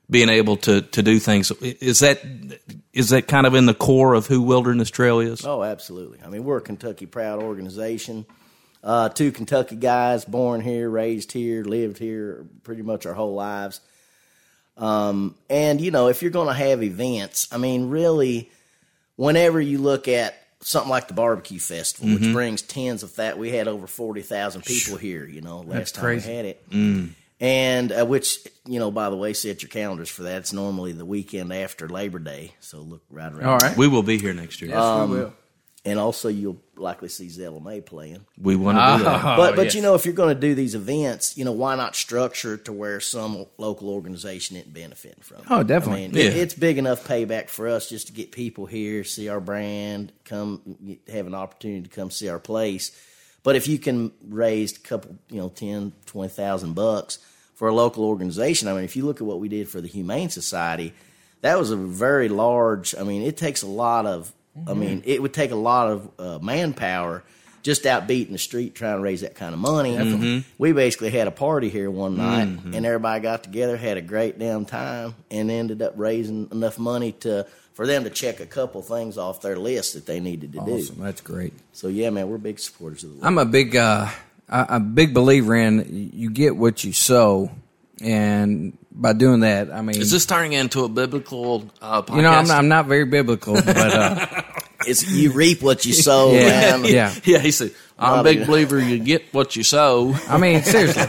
being 0.09 0.29
able 0.29 0.57
to 0.57 0.81
to 0.81 1.03
do 1.03 1.19
things 1.19 1.51
is 1.61 1.99
that 1.99 2.19
is 2.93 3.09
that 3.09 3.27
kind 3.27 3.45
of 3.47 3.53
in 3.55 3.65
the 3.65 3.73
core 3.73 4.15
of 4.15 4.27
who 4.27 4.41
Wilderness 4.41 4.89
Trail 4.89 5.19
is? 5.19 5.45
Oh, 5.45 5.63
absolutely. 5.63 6.19
I 6.25 6.29
mean, 6.29 6.43
we're 6.43 6.57
a 6.57 6.61
Kentucky 6.61 7.05
proud 7.05 7.41
organization. 7.41 8.25
Uh, 8.83 9.09
two 9.09 9.31
Kentucky 9.31 9.75
guys, 9.75 10.23
born 10.25 10.61
here, 10.61 10.89
raised 10.89 11.31
here, 11.33 11.63
lived 11.63 11.97
here 11.97 12.45
pretty 12.63 12.81
much 12.81 13.05
our 13.05 13.13
whole 13.13 13.33
lives. 13.33 13.81
Um, 14.77 15.35
and 15.49 15.81
you 15.81 15.91
know, 15.91 16.07
if 16.07 16.21
you're 16.21 16.31
going 16.31 16.47
to 16.47 16.53
have 16.53 16.81
events, 16.81 17.49
I 17.51 17.57
mean, 17.57 17.89
really, 17.89 18.49
whenever 19.17 19.59
you 19.59 19.77
look 19.79 20.07
at 20.07 20.35
something 20.61 20.89
like 20.89 21.07
the 21.09 21.13
barbecue 21.13 21.59
festival, 21.59 22.09
Mm-hmm. 22.09 22.23
which 22.25 22.33
brings 22.33 22.61
tens 22.61 23.03
of 23.03 23.15
that, 23.17 23.37
we 23.37 23.49
had 23.51 23.67
over 23.67 23.87
forty 23.87 24.21
thousand 24.21 24.63
people 24.63 24.97
here. 24.97 25.25
You 25.25 25.41
know, 25.41 25.57
last 25.57 25.67
That's 25.67 25.91
time 25.91 26.03
crazy. 26.03 26.29
we 26.29 26.35
had 26.35 26.45
it. 26.45 26.69
Mm. 26.69 27.09
And 27.41 27.91
uh, 27.93 28.05
which, 28.05 28.39
you 28.65 28.79
know, 28.79 28.91
by 28.91 29.09
the 29.09 29.15
way, 29.15 29.31
set 29.33 29.61
your 29.61 29.69
calendars 29.69 30.09
for 30.09 30.23
that. 30.23 30.37
It's 30.39 30.51
normally 30.53 30.91
the 30.91 31.05
weekend 31.05 31.53
after 31.53 31.87
Labor 31.87 32.19
Day, 32.19 32.53
so 32.59 32.79
look 32.79 33.01
right 33.09 33.31
around. 33.31 33.45
All 33.45 33.57
right. 33.57 33.75
We 33.77 33.87
will 33.87 34.03
be 34.03 34.17
here 34.17 34.33
next 34.33 34.61
year. 34.61 34.71
Yes, 34.71 35.09
we 35.09 35.15
will. 35.17 35.33
And 35.85 35.97
also, 35.97 36.27
you'll 36.27 36.61
likely 36.79 37.09
see 37.09 37.29
Zella 37.29 37.59
May 37.59 37.81
playing. 37.81 38.25
we 38.41 38.55
want 38.55 38.77
to 38.77 38.97
do 38.97 39.03
that. 39.03 39.23
Oh, 39.23 39.35
but 39.37 39.55
but 39.55 39.65
yes. 39.65 39.75
you 39.75 39.81
know, 39.81 39.95
if 39.95 40.05
you're 40.05 40.13
going 40.13 40.33
to 40.33 40.39
do 40.39 40.55
these 40.55 40.75
events, 40.75 41.37
you 41.37 41.45
know, 41.45 41.51
why 41.51 41.75
not 41.75 41.95
structure 41.95 42.53
it 42.55 42.65
to 42.65 42.73
where 42.73 42.99
some 42.99 43.45
local 43.57 43.89
organization 43.89 44.55
isn't 44.57 44.73
benefiting 44.73 45.21
from? 45.21 45.39
it? 45.39 45.45
Oh, 45.49 45.63
definitely. 45.63 46.05
I 46.05 46.07
mean, 46.09 46.17
it- 46.17 46.35
Yeah. 46.35 46.41
it's 46.41 46.53
big 46.53 46.77
enough 46.77 47.07
payback 47.07 47.49
for 47.49 47.67
us 47.67 47.89
just 47.89 48.07
to 48.07 48.13
get 48.13 48.31
people 48.31 48.65
here, 48.65 49.03
see 49.03 49.29
our 49.29 49.39
brand, 49.39 50.11
come 50.25 50.61
have 51.11 51.27
an 51.27 51.35
opportunity 51.35 51.81
to 51.87 51.89
come 51.89 52.11
see 52.11 52.29
our 52.29 52.39
place. 52.39 52.91
But 53.43 53.55
if 53.55 53.67
you 53.67 53.77
can 53.79 54.11
raise 54.27 54.75
a 54.75 54.79
couple, 54.81 55.15
you 55.29 55.37
know, 55.39 55.49
ten, 55.49 55.93
twenty 56.05 56.29
thousand 56.29 56.73
bucks 56.73 57.19
for 57.55 57.67
a 57.69 57.73
local 57.73 58.03
organization, 58.05 58.67
I 58.67 58.73
mean, 58.73 58.83
if 58.83 58.95
you 58.95 59.05
look 59.05 59.21
at 59.21 59.27
what 59.27 59.39
we 59.39 59.47
did 59.47 59.69
for 59.69 59.79
the 59.81 59.87
Humane 59.87 60.29
Society, 60.29 60.93
that 61.41 61.57
was 61.57 61.71
a 61.71 61.77
very 61.77 62.27
large. 62.27 62.93
I 62.95 63.03
mean, 63.03 63.21
it 63.21 63.37
takes 63.37 63.61
a 63.61 63.67
lot 63.67 64.05
of. 64.05 64.33
I 64.67 64.73
mean, 64.73 65.03
it 65.05 65.21
would 65.21 65.33
take 65.33 65.51
a 65.51 65.55
lot 65.55 65.89
of 65.91 66.09
uh, 66.19 66.39
manpower 66.39 67.23
just 67.61 67.85
out 67.85 68.07
beating 68.07 68.31
the 68.33 68.39
street 68.39 68.73
trying 68.73 68.95
to 68.95 69.01
raise 69.01 69.19
that 69.21 69.35
kind 69.35 69.53
of 69.53 69.59
money. 69.59 70.43
We 70.57 70.71
basically 70.71 71.09
had 71.11 71.27
a 71.27 71.31
party 71.31 71.69
here 71.69 71.91
one 71.91 72.15
night, 72.17 72.47
and 72.47 72.85
everybody 72.85 73.21
got 73.21 73.43
together, 73.43 73.75
had 73.77 73.97
a 73.97 74.01
great 74.01 74.39
damn 74.39 74.65
time, 74.65 75.15
and 75.29 75.51
ended 75.51 75.81
up 75.81 75.93
raising 75.97 76.47
enough 76.51 76.79
money 76.79 77.11
to 77.23 77.45
for 77.73 77.87
them 77.87 78.03
to 78.03 78.09
check 78.09 78.41
a 78.41 78.45
couple 78.45 78.81
things 78.81 79.17
off 79.17 79.41
their 79.41 79.55
list 79.57 79.93
that 79.93 80.05
they 80.05 80.19
needed 80.19 80.51
to 80.53 80.59
Awesome. 80.59 80.95
do. 80.97 81.01
That's 81.03 81.21
great. 81.21 81.53
So 81.71 81.87
yeah, 81.87 82.09
man, 82.09 82.29
we're 82.29 82.37
big 82.37 82.59
supporters 82.59 83.03
of 83.05 83.19
the. 83.19 83.25
I'm 83.25 83.37
a 83.37 83.45
big 83.45 83.75
uh, 83.75 84.09
a 84.49 84.79
big 84.79 85.13
believer 85.13 85.55
in 85.55 86.09
you 86.13 86.29
get 86.29 86.55
what 86.57 86.83
you 86.83 86.91
sow, 86.93 87.51
and 88.01 88.77
by 88.91 89.13
doing 89.13 89.41
that, 89.41 89.71
I 89.71 89.81
mean, 89.81 89.99
Is 90.01 90.11
this 90.11 90.25
turning 90.25 90.53
into 90.53 90.83
a 90.83 90.89
biblical 90.89 91.69
uh, 91.81 92.01
podcast? 92.01 92.15
you 92.17 92.21
know, 92.21 92.31
I'm 92.31 92.47
not, 92.47 92.57
I'm 92.57 92.67
not 92.67 92.85
very 92.87 93.05
biblical, 93.05 93.53
but 93.53 93.77
uh, 93.77 94.41
It's 94.87 95.09
you 95.09 95.31
reap 95.31 95.61
what 95.61 95.85
you 95.85 95.93
sow, 95.93 96.31
yeah, 96.33 96.77
man. 96.77 96.85
yeah. 96.85 97.13
yeah, 97.23 97.39
he 97.39 97.51
said, 97.51 97.71
"I'm 97.97 98.11
a 98.11 98.13
Probably. 98.15 98.35
big 98.37 98.47
believer. 98.47 98.79
You 98.79 98.99
get 98.99 99.33
what 99.33 99.55
you 99.55 99.63
sow." 99.63 100.13
I 100.27 100.37
mean, 100.37 100.61
seriously. 100.63 101.03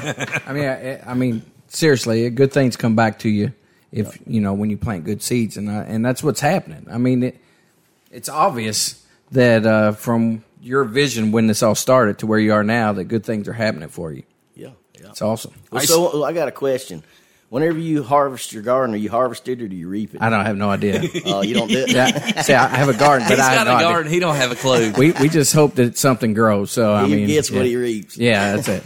I 0.46 0.52
mean, 0.52 0.64
I, 0.64 1.00
I 1.10 1.14
mean, 1.14 1.42
seriously, 1.68 2.28
good 2.30 2.52
things 2.52 2.76
come 2.76 2.96
back 2.96 3.20
to 3.20 3.28
you 3.28 3.52
if 3.92 4.18
you 4.26 4.40
know 4.40 4.54
when 4.54 4.70
you 4.70 4.76
plant 4.76 5.04
good 5.04 5.22
seeds, 5.22 5.56
and 5.56 5.68
uh, 5.68 5.84
and 5.86 6.04
that's 6.04 6.22
what's 6.22 6.40
happening. 6.40 6.86
I 6.90 6.98
mean, 6.98 7.22
it, 7.22 7.36
it's 8.10 8.28
obvious 8.28 9.04
that 9.32 9.64
uh, 9.66 9.92
from 9.92 10.44
your 10.62 10.84
vision 10.84 11.32
when 11.32 11.46
this 11.46 11.62
all 11.62 11.74
started 11.74 12.18
to 12.18 12.26
where 12.26 12.38
you 12.38 12.52
are 12.52 12.64
now, 12.64 12.92
that 12.92 13.04
good 13.04 13.24
things 13.24 13.46
are 13.48 13.52
happening 13.52 13.88
for 13.88 14.12
you. 14.12 14.24
Yeah, 14.54 14.70
yeah. 15.00 15.10
It's 15.10 15.22
awesome. 15.22 15.52
Well, 15.70 15.82
so 15.82 16.24
I 16.24 16.32
got 16.32 16.48
a 16.48 16.52
question. 16.52 17.02
Whenever 17.50 17.78
you 17.80 18.04
harvest 18.04 18.52
your 18.52 18.62
garden, 18.62 18.94
are 18.94 18.98
you 18.98 19.10
harvest 19.10 19.48
it 19.48 19.60
or 19.60 19.66
do 19.66 19.74
you 19.74 19.88
reap 19.88 20.14
it? 20.14 20.22
I 20.22 20.30
don't 20.30 20.46
have 20.46 20.56
no 20.56 20.70
idea. 20.70 21.02
Oh, 21.26 21.42
you 21.42 21.52
don't 21.54 21.66
do 21.66 21.78
it. 21.80 21.90
yeah, 21.92 22.42
see, 22.42 22.54
I 22.54 22.68
have 22.68 22.88
a 22.88 22.94
garden, 22.94 23.26
but 23.28 23.38
He's 23.38 23.44
I 23.44 23.54
have 23.54 23.58
got 23.58 23.64
no 23.66 23.72
a 23.72 23.74
idea. 23.78 23.88
garden. 23.88 24.12
He 24.12 24.20
don't 24.20 24.36
have 24.36 24.52
a 24.52 24.54
clue. 24.54 24.92
We 24.96 25.10
we 25.10 25.28
just 25.28 25.52
hope 25.52 25.74
that 25.74 25.98
something 25.98 26.32
grows. 26.32 26.70
So 26.70 26.94
I 26.94 27.08
he 27.08 27.16
mean, 27.16 27.26
gets 27.26 27.50
yeah. 27.50 27.56
what 27.58 27.66
he 27.66 27.74
reaps. 27.74 28.16
Yeah, 28.16 28.54
that's 28.56 28.68
it. 28.68 28.84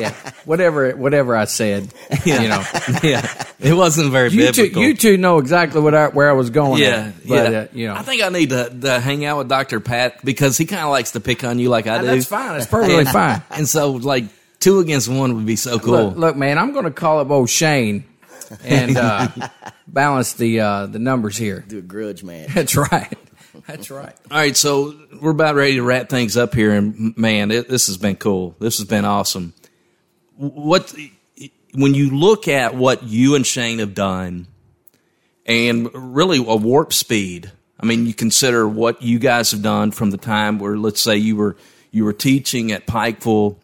Yeah, 0.00 0.14
whatever 0.46 0.96
whatever 0.96 1.36
I 1.36 1.44
said, 1.44 1.92
you 2.24 2.48
know. 2.48 2.64
yeah, 3.02 3.44
it 3.60 3.74
wasn't 3.74 4.10
very 4.10 4.30
You 4.30 4.52
two, 4.52 4.62
biblical. 4.62 4.82
you 4.84 4.94
two 4.94 5.16
know 5.18 5.36
exactly 5.36 5.82
what 5.82 5.94
I, 5.94 6.08
where 6.08 6.30
I 6.30 6.32
was 6.32 6.48
going. 6.48 6.80
Yeah, 6.82 7.12
at, 7.14 7.28
but, 7.28 7.52
yeah. 7.52 7.58
Uh, 7.58 7.66
you 7.74 7.86
know, 7.88 7.94
I 7.94 8.02
think 8.02 8.22
I 8.22 8.30
need 8.30 8.48
to, 8.50 8.70
to 8.70 9.00
hang 9.00 9.26
out 9.26 9.36
with 9.36 9.48
Doctor 9.50 9.80
Pat 9.80 10.24
because 10.24 10.56
he 10.56 10.64
kind 10.64 10.82
of 10.82 10.88
likes 10.88 11.10
to 11.12 11.20
pick 11.20 11.44
on 11.44 11.58
you 11.58 11.68
like 11.68 11.86
I 11.86 11.96
And 11.96 12.06
do. 12.06 12.14
that's 12.14 12.26
fine. 12.26 12.54
That's 12.54 12.66
perfectly 12.66 13.00
And- 13.00 13.08
fine. 13.10 13.42
And 13.50 13.68
so, 13.68 13.90
like 13.92 14.24
two 14.60 14.80
against 14.80 15.08
one 15.08 15.34
would 15.34 15.46
be 15.46 15.56
so 15.56 15.78
cool. 15.78 16.08
Look, 16.08 16.16
look, 16.16 16.36
man, 16.36 16.58
I'm 16.58 16.72
going 16.72 16.84
to 16.84 16.90
call 16.90 17.20
up 17.20 17.30
old 17.30 17.50
Shane 17.50 18.04
and 18.64 18.96
uh, 18.96 19.28
balance 19.86 20.34
the 20.34 20.60
uh, 20.60 20.86
the 20.86 20.98
numbers 20.98 21.36
here. 21.36 21.64
Do 21.66 21.78
a 21.78 21.82
grudge 21.82 22.24
match. 22.24 22.48
That's 22.54 22.76
right. 22.76 23.18
That's 23.66 23.90
right. 23.90 24.14
All 24.30 24.38
right, 24.38 24.56
so 24.56 24.94
we're 25.20 25.30
about 25.30 25.54
ready 25.54 25.74
to 25.74 25.82
wrap 25.82 26.08
things 26.08 26.36
up 26.36 26.54
here, 26.54 26.72
and 26.72 27.16
man, 27.16 27.50
it, 27.50 27.68
this 27.68 27.86
has 27.88 27.96
been 27.96 28.16
cool. 28.16 28.56
This 28.58 28.78
has 28.78 28.86
been 28.86 29.04
awesome. 29.04 29.54
What 30.36 30.94
when 31.74 31.94
you 31.94 32.16
look 32.16 32.48
at 32.48 32.74
what 32.74 33.02
you 33.02 33.34
and 33.34 33.46
Shane 33.46 33.78
have 33.78 33.94
done, 33.94 34.46
and 35.46 35.90
really 35.94 36.38
a 36.38 36.56
warp 36.56 36.92
speed. 36.92 37.50
I 37.80 37.86
mean, 37.86 38.06
you 38.06 38.14
consider 38.14 38.66
what 38.66 39.02
you 39.02 39.20
guys 39.20 39.52
have 39.52 39.62
done 39.62 39.92
from 39.92 40.10
the 40.10 40.16
time 40.16 40.58
where, 40.58 40.76
let's 40.76 41.00
say, 41.00 41.16
you 41.16 41.36
were 41.36 41.56
you 41.90 42.04
were 42.04 42.12
teaching 42.12 42.72
at 42.72 42.86
Pikeville 42.86 43.56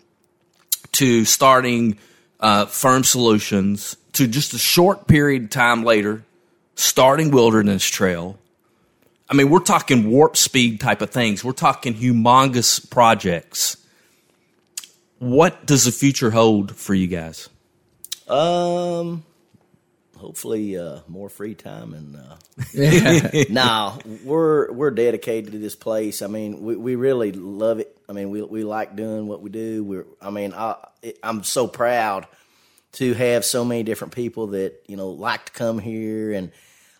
to 0.94 1.24
starting 1.24 1.98
uh, 2.40 2.66
Ferm 2.66 3.04
Solutions 3.04 3.96
to 4.12 4.26
just 4.26 4.54
a 4.54 4.58
short 4.58 5.06
period 5.06 5.44
of 5.44 5.50
time 5.50 5.84
later 5.84 6.24
starting 6.76 7.30
Wilderness 7.30 7.84
Trail. 7.84 8.38
I 9.28 9.34
mean, 9.34 9.50
we're 9.50 9.60
talking 9.60 10.10
warp 10.10 10.36
speed 10.36 10.80
type 10.80 11.00
of 11.00 11.10
things. 11.10 11.42
We're 11.44 11.52
talking 11.52 11.94
humongous 11.94 12.88
projects. 12.90 13.76
What 15.18 15.66
does 15.66 15.84
the 15.84 15.92
future 15.92 16.30
hold 16.30 16.74
for 16.76 16.94
you 16.94 17.06
guys? 17.06 17.48
Um, 18.28 19.24
hopefully, 20.16 20.76
uh, 20.76 21.00
more 21.08 21.28
free 21.28 21.54
time 21.54 21.94
and. 21.94 22.16
Uh, 22.16 22.36
Yeah. 22.72 23.44
no, 23.50 23.98
we're 24.24 24.70
we're 24.72 24.90
dedicated 24.90 25.52
to 25.52 25.58
this 25.58 25.74
place. 25.74 26.22
I 26.22 26.26
mean, 26.28 26.62
we, 26.62 26.76
we 26.76 26.94
really 26.94 27.32
love 27.32 27.80
it. 27.80 27.93
I 28.08 28.12
mean, 28.12 28.30
we 28.30 28.42
we 28.42 28.64
like 28.64 28.96
doing 28.96 29.26
what 29.28 29.40
we 29.42 29.50
do. 29.50 29.82
We're 29.84 30.06
I 30.20 30.30
mean, 30.30 30.52
I 30.54 30.76
I'm 31.22 31.42
so 31.44 31.66
proud 31.66 32.26
to 32.92 33.12
have 33.14 33.44
so 33.44 33.64
many 33.64 33.82
different 33.82 34.14
people 34.14 34.48
that 34.48 34.82
you 34.86 34.96
know 34.96 35.08
like 35.10 35.46
to 35.46 35.52
come 35.52 35.78
here, 35.78 36.32
and 36.32 36.52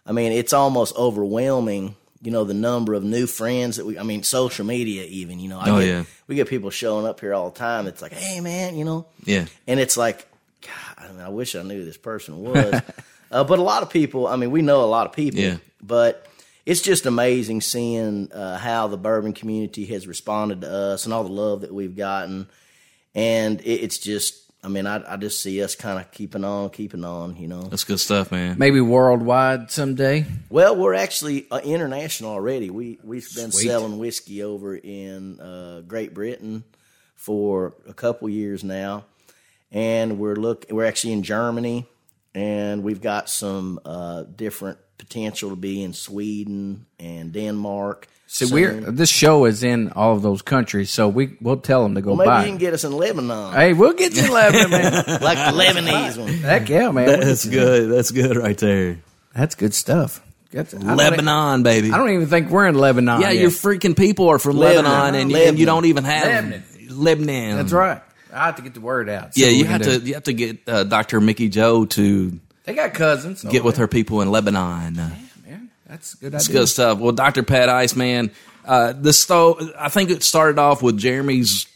I 0.07 0.13
mean, 0.13 0.33
it's 0.33 0.53
almost 0.53 0.97
overwhelming 0.97 1.97
you 2.23 2.31
know, 2.31 2.45
the 2.45 2.55
number 2.55 2.95
of 2.95 3.05
new 3.05 3.27
friends 3.27 3.77
that 3.77 3.85
we, 3.85 3.99
I 3.99 4.03
mean, 4.03 4.23
social 4.23 4.65
media 4.65 5.05
even, 5.05 5.39
you 5.41 5.51
know, 5.51 5.59
I 5.61 5.69
Oh, 5.69 5.79
get, 5.79 5.87
yeah. 5.89 6.05
we 6.27 6.37
get 6.37 6.49
people 6.49 6.71
showing 6.71 7.05
up 7.05 7.21
here 7.21 7.35
all 7.35 7.51
the 7.51 7.59
time. 7.59 7.87
It's 7.87 8.01
like, 8.01 8.15
hey 8.15 8.41
man, 8.41 8.79
you 8.79 8.85
know, 8.87 9.05
Yeah. 9.27 9.45
and 9.67 9.79
it's 9.79 9.99
like, 9.99 10.27
God, 10.63 11.05
I, 11.07 11.13
mean, 11.13 11.21
I 11.21 11.29
wish 11.29 11.55
I 11.55 11.61
knew 11.61 11.85
this 11.85 11.99
person 11.99 12.41
was. 12.43 12.81
uh, 13.31 13.45
but 13.45 13.59
a 13.59 13.63
lot 13.63 13.83
of 13.83 13.91
people, 13.91 14.27
I 14.27 14.37
mean, 14.37 14.51
we 14.53 14.63
know 14.63 14.83
a 14.85 14.87
lot 14.87 15.07
of 15.07 15.13
people, 15.13 15.39
Yeah. 15.41 15.59
but 15.83 16.27
it's 16.67 16.81
just 16.81 17.07
amazing 17.07 17.61
seeing 17.61 18.33
uh, 18.33 18.59
how 18.59 18.89
the 18.89 18.97
bourbon 18.97 19.33
community 19.33 19.85
has 19.87 20.07
responded 20.07 20.63
to 20.63 20.71
us 20.71 21.05
and 21.05 21.13
all 21.13 21.25
the 21.25 21.33
love 21.33 21.61
that 21.61 21.73
we've 21.73 21.97
gotten. 21.97 22.49
And 23.15 23.61
it, 23.61 23.83
it's 23.83 23.99
just, 23.99 24.51
I 24.63 24.69
mean, 24.69 24.87
I, 24.87 25.13
I 25.13 25.17
just 25.19 25.43
see 25.43 25.63
us 25.63 25.75
kind 25.75 25.99
of 25.99 26.11
keeping 26.11 26.43
on, 26.43 26.71
keeping 26.71 27.05
on, 27.05 27.37
you 27.37 27.49
know. 27.49 27.63
That's 27.65 27.85
good 27.85 28.01
stuff, 28.01 28.33
man. 28.33 28.57
Maybe 28.59 28.81
worldwide 28.81 29.71
someday. 29.71 30.25
Well, 30.49 30.75
we're 30.75 30.95
actually 30.95 31.47
uh, 31.51 31.61
international 31.63 32.31
already. 32.31 32.71
We 32.71 32.99
we've 33.05 33.29
been 33.35 33.53
Sweet. 33.53 33.67
selling 33.67 33.99
whiskey 33.99 34.43
over 34.43 34.75
in 34.75 35.39
uh, 35.39 35.83
Great 35.87 36.15
Britain 36.15 36.65
for 37.15 37.75
a 37.87 37.93
couple 37.93 38.29
years 38.31 38.65
now, 38.65 39.05
and 39.71 40.19
we're 40.19 40.37
look 40.37 40.65
we're 40.71 40.87
actually 40.87 41.13
in 41.13 41.23
Germany, 41.23 41.87
and 42.35 42.83
we've 42.83 43.03
got 43.03 43.29
some 43.29 43.81
uh, 43.85 44.23
different 44.23 44.79
potential 44.99 45.51
to 45.51 45.57
be 45.57 45.83
in 45.83 45.93
Sweden 45.93 46.87
and 46.99 47.33
Denmark. 47.33 48.09
See, 48.27 48.47
soon. 48.47 48.55
we're 48.55 48.91
this 48.91 49.11
show 49.11 49.45
is 49.45 49.63
in 49.63 49.91
all 49.93 50.17
of 50.17 50.23
those 50.23 50.43
countries, 50.43 50.91
so 50.91 51.09
we 51.09 51.37
we'll 51.41 51.59
tell 51.59 51.83
them 51.83 51.95
to 51.95 52.01
go 52.01 52.15
well, 52.15 52.19
maybe 52.19 52.29
buy. 52.29 52.43
you 52.45 52.49
can 52.49 52.59
get 52.59 52.75
us 52.75 52.83
in 52.83 52.93
Lebanon, 52.93 53.53
hey, 53.55 53.73
we'll 53.75 53.93
get 53.93 54.17
you 54.17 54.27
eleven, 54.27 54.71
man. 54.71 54.93
like 55.21 55.39
the 55.39 55.53
Lebanese 55.57 56.19
one. 56.19 56.29
Heck 56.29 56.69
yeah, 56.69 56.91
man. 56.91 57.21
That's 57.21 57.45
get 57.45 57.53
you- 57.53 57.59
good. 57.61 57.91
That's 57.91 58.11
good 58.11 58.37
right 58.37 58.59
there. 58.59 58.99
That's 59.35 59.55
good 59.55 59.75
stuff. 59.75 60.21
That's- 60.51 60.75
I 60.75 60.79
don't 60.87 60.97
Lebanon, 60.97 61.63
baby. 61.63 61.93
I 61.93 61.99
don't 61.99 62.11
even 62.11 62.27
think 62.27 62.49
we're 62.51 62.67
in 62.67 62.77
Lebanon. 62.77 63.21
yeah, 63.21 63.31
yet. 63.31 63.41
your 63.41 63.51
freaking 63.51 63.97
people 63.97 64.29
are 64.29 64.39
from 64.39 64.57
Lebanon. 64.57 64.91
Lebanon, 64.91 65.21
and, 65.21 65.33
and 65.33 65.59
you 65.59 65.67
don't 65.67 65.85
even 65.85 66.05
have 66.05 66.27
Lebanon. 66.27 66.63
Lebanon. 66.91 67.57
That's 67.57 67.73
right. 67.73 68.01
I 68.33 68.47
have 68.47 68.57
to 68.57 68.63
get 68.63 68.75
the 68.75 68.81
word 68.81 69.09
out. 69.09 69.35
See 69.35 69.43
Yeah, 69.45 69.51
you 69.51 69.65
have 69.67 69.83
to 69.83 69.99
do. 69.99 70.07
you 70.07 70.15
have 70.15 70.25
to 70.25 70.33
get 70.33 70.69
uh, 70.69 70.85
Dr. 70.85 71.21
Mickey 71.21 71.49
Joe 71.49 71.85
to 71.87 72.41
They 72.65 72.75
got 72.75 72.95
cousins. 72.95 73.43
get 73.45 73.65
with 73.65 73.77
her 73.77 73.89
people 73.89 74.21
in 74.23 74.31
Lebanon. 74.31 74.99
Uh, 74.99 75.17
Man, 75.47 75.71
that's 75.87 76.15
good 76.15 76.35
It's 76.35 76.49
idea. 76.49 76.61
good 76.61 76.67
stuff. 76.69 76.99
Well, 76.99 77.13
Dr. 77.13 77.43
Pat 77.43 77.69
Heist, 77.69 77.95
man, 77.97 78.31
uh, 78.65 78.95
this 78.97 79.23
stove, 79.23 79.71
I 79.79 79.89
think 79.91 80.11
it 80.11 80.23
started 80.23 80.59
off 80.59 80.83
with 80.83 80.97
Jeremy's 80.99 81.67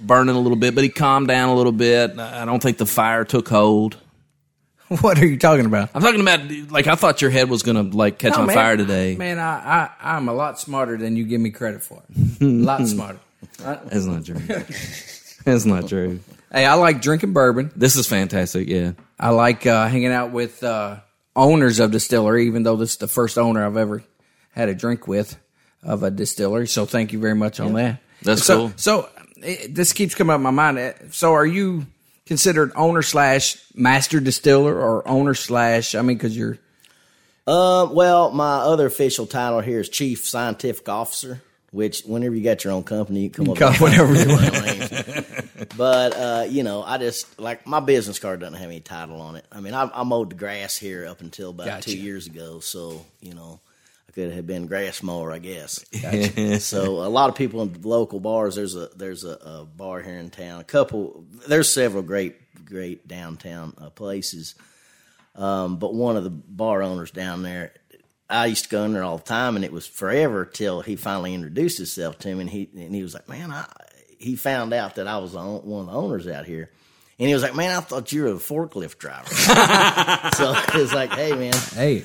burning 0.00 0.36
a 0.36 0.38
little 0.40 0.56
bit, 0.58 0.74
but 0.74 0.84
he 0.84 0.90
calmed 0.90 1.26
down 1.28 1.48
a 1.48 1.54
little 1.54 1.72
bit. 1.72 2.18
I 2.18 2.44
don't 2.44 2.62
think 2.62 2.78
the 2.78 2.86
fire 2.86 3.24
took 3.24 3.48
hold. 3.48 3.96
What 5.00 5.18
are 5.18 5.26
you 5.26 5.36
talking 5.36 5.66
about? 5.66 5.90
I'm 5.94 6.00
talking 6.00 6.20
about, 6.20 6.48
like, 6.70 6.86
I 6.86 6.94
thought 6.94 7.20
your 7.20 7.32
head 7.32 7.50
was 7.50 7.64
going 7.64 7.90
to, 7.90 7.96
like, 7.96 8.20
catch 8.20 8.34
No, 8.34 8.42
on 8.42 8.46
man. 8.46 8.54
fire 8.54 8.76
today. 8.76 9.16
Man, 9.16 9.40
I, 9.40 9.90
I 10.00 10.14
I'm 10.16 10.28
a 10.28 10.32
lot 10.32 10.60
smarter 10.60 10.96
than 10.96 11.16
you 11.16 11.24
give 11.24 11.40
me 11.40 11.50
credit 11.50 11.82
for. 11.82 12.04
a 12.40 12.44
lot 12.44 12.86
smarter. 12.86 13.18
That's 13.58 14.04
not 14.04 14.24
true. 14.24 14.36
That's 15.44 15.64
not 15.64 15.88
true. 15.88 16.20
Hey, 16.52 16.64
I 16.66 16.74
like 16.74 17.02
drinking 17.02 17.32
bourbon. 17.32 17.72
This 17.74 17.96
is 17.96 18.06
fantastic, 18.06 18.68
yeah. 18.68 18.92
I 19.18 19.30
like 19.30 19.66
uh, 19.66 19.88
hanging 19.88 20.12
out 20.12 20.32
with 20.32 20.62
uh, 20.62 20.98
owners 21.34 21.80
of 21.80 21.90
distillery, 21.90 22.46
even 22.46 22.62
though 22.62 22.76
this 22.76 22.92
is 22.92 22.96
the 22.98 23.08
first 23.08 23.38
owner 23.38 23.64
I've 23.64 23.76
ever 23.76 24.02
had 24.50 24.68
a 24.68 24.74
drink 24.74 25.06
with 25.08 25.36
of 25.82 26.02
a 26.02 26.10
distillery. 26.10 26.66
So 26.66 26.86
thank 26.86 27.12
you 27.12 27.18
very 27.18 27.34
much 27.34 27.60
on 27.60 27.74
that. 27.74 28.00
That's 28.22 28.44
so, 28.44 28.56
cool. 28.56 28.72
So 28.76 29.08
it, 29.38 29.74
this 29.74 29.92
keeps 29.92 30.14
coming 30.14 30.32
up 30.32 30.38
in 30.38 30.42
my 30.42 30.50
mind. 30.50 30.78
Uh, 30.78 30.92
So 31.10 31.32
are 31.34 31.46
you 31.46 31.86
considered 32.26 32.72
owner 32.74 33.02
slash 33.02 33.56
master 33.74 34.20
distiller 34.20 34.74
or 34.74 35.06
owner 35.06 35.34
slash? 35.34 35.94
I 35.94 36.02
mean, 36.02 36.16
because 36.16 36.36
you're 36.36 36.58
Uh, 37.46 37.88
well, 37.90 38.30
my 38.32 38.56
other 38.56 38.86
official 38.86 39.26
title 39.26 39.60
here 39.60 39.80
is 39.80 39.88
Chief 39.88 40.26
Scientific 40.26 40.88
Officer, 40.88 41.42
which 41.70 42.02
whenever 42.02 42.34
you 42.34 42.42
got 42.42 42.64
your 42.64 42.72
own 42.72 42.82
company, 42.84 43.20
you 43.20 43.30
can 43.30 43.44
come 43.44 43.52
up 43.52 43.58
call 43.58 43.70
with 43.70 43.80
whatever 43.80 44.14
you 44.14 44.28
want. 44.28 45.45
But 45.76 46.16
uh, 46.16 46.46
you 46.48 46.62
know, 46.62 46.82
I 46.82 46.98
just 46.98 47.38
like 47.38 47.66
my 47.66 47.80
business 47.80 48.18
card 48.18 48.40
doesn't 48.40 48.58
have 48.58 48.68
any 48.68 48.80
title 48.80 49.20
on 49.20 49.36
it. 49.36 49.44
I 49.50 49.60
mean, 49.60 49.74
I, 49.74 49.90
I 49.94 50.04
mowed 50.04 50.30
the 50.30 50.34
grass 50.36 50.76
here 50.76 51.06
up 51.06 51.20
until 51.20 51.50
about 51.50 51.66
Gotcha. 51.66 51.90
two 51.90 51.98
years 51.98 52.26
ago, 52.26 52.60
so 52.60 53.04
you 53.20 53.34
know, 53.34 53.60
I 54.08 54.12
could 54.12 54.32
have 54.32 54.46
been 54.46 54.66
grass 54.66 55.02
mower, 55.02 55.32
I 55.32 55.38
guess. 55.38 55.84
so 56.64 57.02
a 57.02 57.08
lot 57.08 57.30
of 57.30 57.36
people 57.36 57.62
in 57.62 57.80
local 57.82 58.20
bars. 58.20 58.56
There's 58.56 58.76
a 58.76 58.88
there's 58.96 59.24
a, 59.24 59.32
a 59.32 59.64
bar 59.64 60.02
here 60.02 60.18
in 60.18 60.30
town. 60.30 60.60
A 60.60 60.64
couple. 60.64 61.24
There's 61.48 61.70
several 61.70 62.02
great 62.02 62.36
great 62.64 63.06
downtown 63.08 63.74
uh, 63.78 63.90
places. 63.90 64.54
Um, 65.34 65.76
but 65.76 65.94
one 65.94 66.16
of 66.16 66.24
the 66.24 66.30
bar 66.30 66.82
owners 66.82 67.10
down 67.10 67.42
there, 67.42 67.72
I 68.28 68.46
used 68.46 68.64
to 68.64 68.70
go 68.70 68.84
in 68.84 68.94
there 68.94 69.04
all 69.04 69.18
the 69.18 69.24
time, 69.24 69.54
and 69.54 69.64
it 69.64 69.72
was 69.72 69.86
forever 69.86 70.46
till 70.46 70.80
he 70.80 70.96
finally 70.96 71.34
introduced 71.34 71.76
himself 71.76 72.18
to 72.20 72.34
me, 72.34 72.40
and 72.40 72.50
he 72.50 72.70
and 72.74 72.94
he 72.94 73.02
was 73.02 73.14
like, 73.14 73.28
"Man, 73.28 73.50
I." 73.50 73.66
He 74.18 74.36
found 74.36 74.72
out 74.72 74.96
that 74.96 75.06
I 75.06 75.18
was 75.18 75.34
one 75.34 75.46
of 75.56 75.86
the 75.86 75.92
owners 75.92 76.26
out 76.26 76.46
here, 76.46 76.70
and 77.18 77.28
he 77.28 77.34
was 77.34 77.42
like, 77.42 77.54
"Man, 77.54 77.76
I 77.76 77.80
thought 77.80 78.12
you 78.12 78.22
were 78.22 78.28
a 78.28 78.34
forklift 78.34 78.98
driver." 78.98 79.28
so 80.36 80.54
it 80.54 80.74
was 80.74 80.92
like, 80.92 81.10
"Hey, 81.10 81.32
man, 81.32 81.54
hey, 81.74 81.98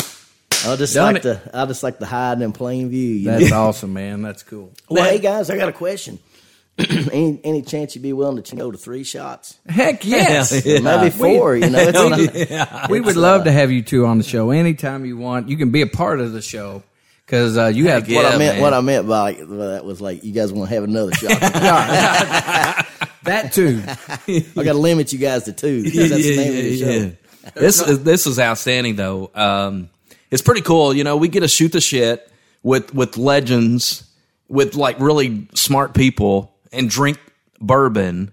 I 0.65 0.75
just 0.75 0.93
Done 0.93 1.13
like 1.13 1.25
it. 1.25 1.43
to 1.43 1.51
I 1.53 1.65
just 1.65 1.83
like 1.83 1.99
to 1.99 2.05
hide 2.05 2.41
in 2.41 2.51
plain 2.51 2.89
view." 2.89 3.13
You 3.15 3.31
know? 3.31 3.39
that's 3.39 3.51
awesome, 3.51 3.93
man. 3.93 4.21
That's 4.21 4.43
cool. 4.43 4.71
Well, 4.89 5.03
hey 5.03 5.19
guys, 5.19 5.49
I 5.49 5.57
got 5.57 5.69
a 5.69 5.73
question. 5.73 6.19
any 6.77 7.39
any 7.43 7.61
chance 7.61 7.95
you'd 7.95 8.01
be 8.01 8.13
willing 8.13 8.41
to 8.41 8.55
go 8.55 8.71
to 8.71 8.77
three 8.77 9.03
shots, 9.03 9.59
Heck 9.67 10.05
yes. 10.05 10.65
maybe 10.65 11.09
four? 11.09 11.55
You 11.55 11.69
know, 11.69 11.79
it's 11.79 12.51
a, 12.51 12.87
We 12.89 13.01
would 13.01 13.17
love 13.17 13.43
to 13.43 13.51
have 13.51 13.71
you 13.71 13.81
two 13.81 14.05
on 14.05 14.17
the 14.17 14.23
show 14.23 14.51
anytime 14.51 15.05
you 15.05 15.17
want. 15.17 15.49
You 15.49 15.57
can 15.57 15.71
be 15.71 15.81
a 15.81 15.87
part 15.87 16.21
of 16.21 16.31
the 16.31 16.41
show 16.41 16.83
because 17.31 17.57
uh, 17.57 17.67
you 17.67 17.87
have 17.87 18.01
what 18.03 18.09
Yeah, 18.09 18.19
I 18.27 18.37
meant. 18.37 18.55
man. 18.55 18.61
What 18.61 18.73
I 18.73 18.81
meant 18.81 19.07
by 19.07 19.35
by 19.35 19.67
that 19.67 19.85
was 19.85 20.01
like, 20.01 20.21
you 20.25 20.33
guys 20.33 20.51
want 20.51 20.67
to 20.69 20.75
have 20.75 20.83
another 20.83 21.13
shot. 21.13 21.29
that 23.23 23.53
too. 23.53 23.81
I 23.87 24.63
got 24.65 24.73
to 24.73 24.77
limit 24.77 25.13
you 25.13 25.19
guys 25.19 25.43
to 25.45 25.53
two 25.53 25.83
that's 25.83 25.95
the 25.95 26.35
name 26.35 26.49
of 26.49 26.55
the 26.55 26.77
show. 26.77 27.15
This 27.55 27.79
is 27.79 28.03
this 28.03 28.27
is 28.27 28.37
outstanding 28.37 28.97
though. 28.97 29.31
Um, 29.33 29.89
it's 30.29 30.41
pretty 30.41 30.59
cool. 30.59 30.93
You 30.93 31.05
know, 31.05 31.15
we 31.15 31.29
get 31.29 31.39
to 31.39 31.47
shoot 31.47 31.71
the 31.71 31.79
shit 31.79 32.29
with 32.63 32.93
with 32.93 33.15
legends, 33.15 34.03
with 34.49 34.75
like 34.75 34.99
really 34.99 35.47
smart 35.53 35.93
people, 35.93 36.53
and 36.73 36.89
drink 36.89 37.17
bourbon. 37.61 38.29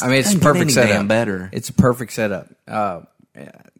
I 0.00 0.06
mean, 0.06 0.20
it's 0.20 0.32
a 0.32 0.38
perfect 0.38 0.70
setup. 0.70 1.06
better. 1.08 1.50
It's 1.52 1.68
a 1.68 1.74
perfect 1.74 2.14
setup. 2.14 2.48
Uh, 2.66 3.02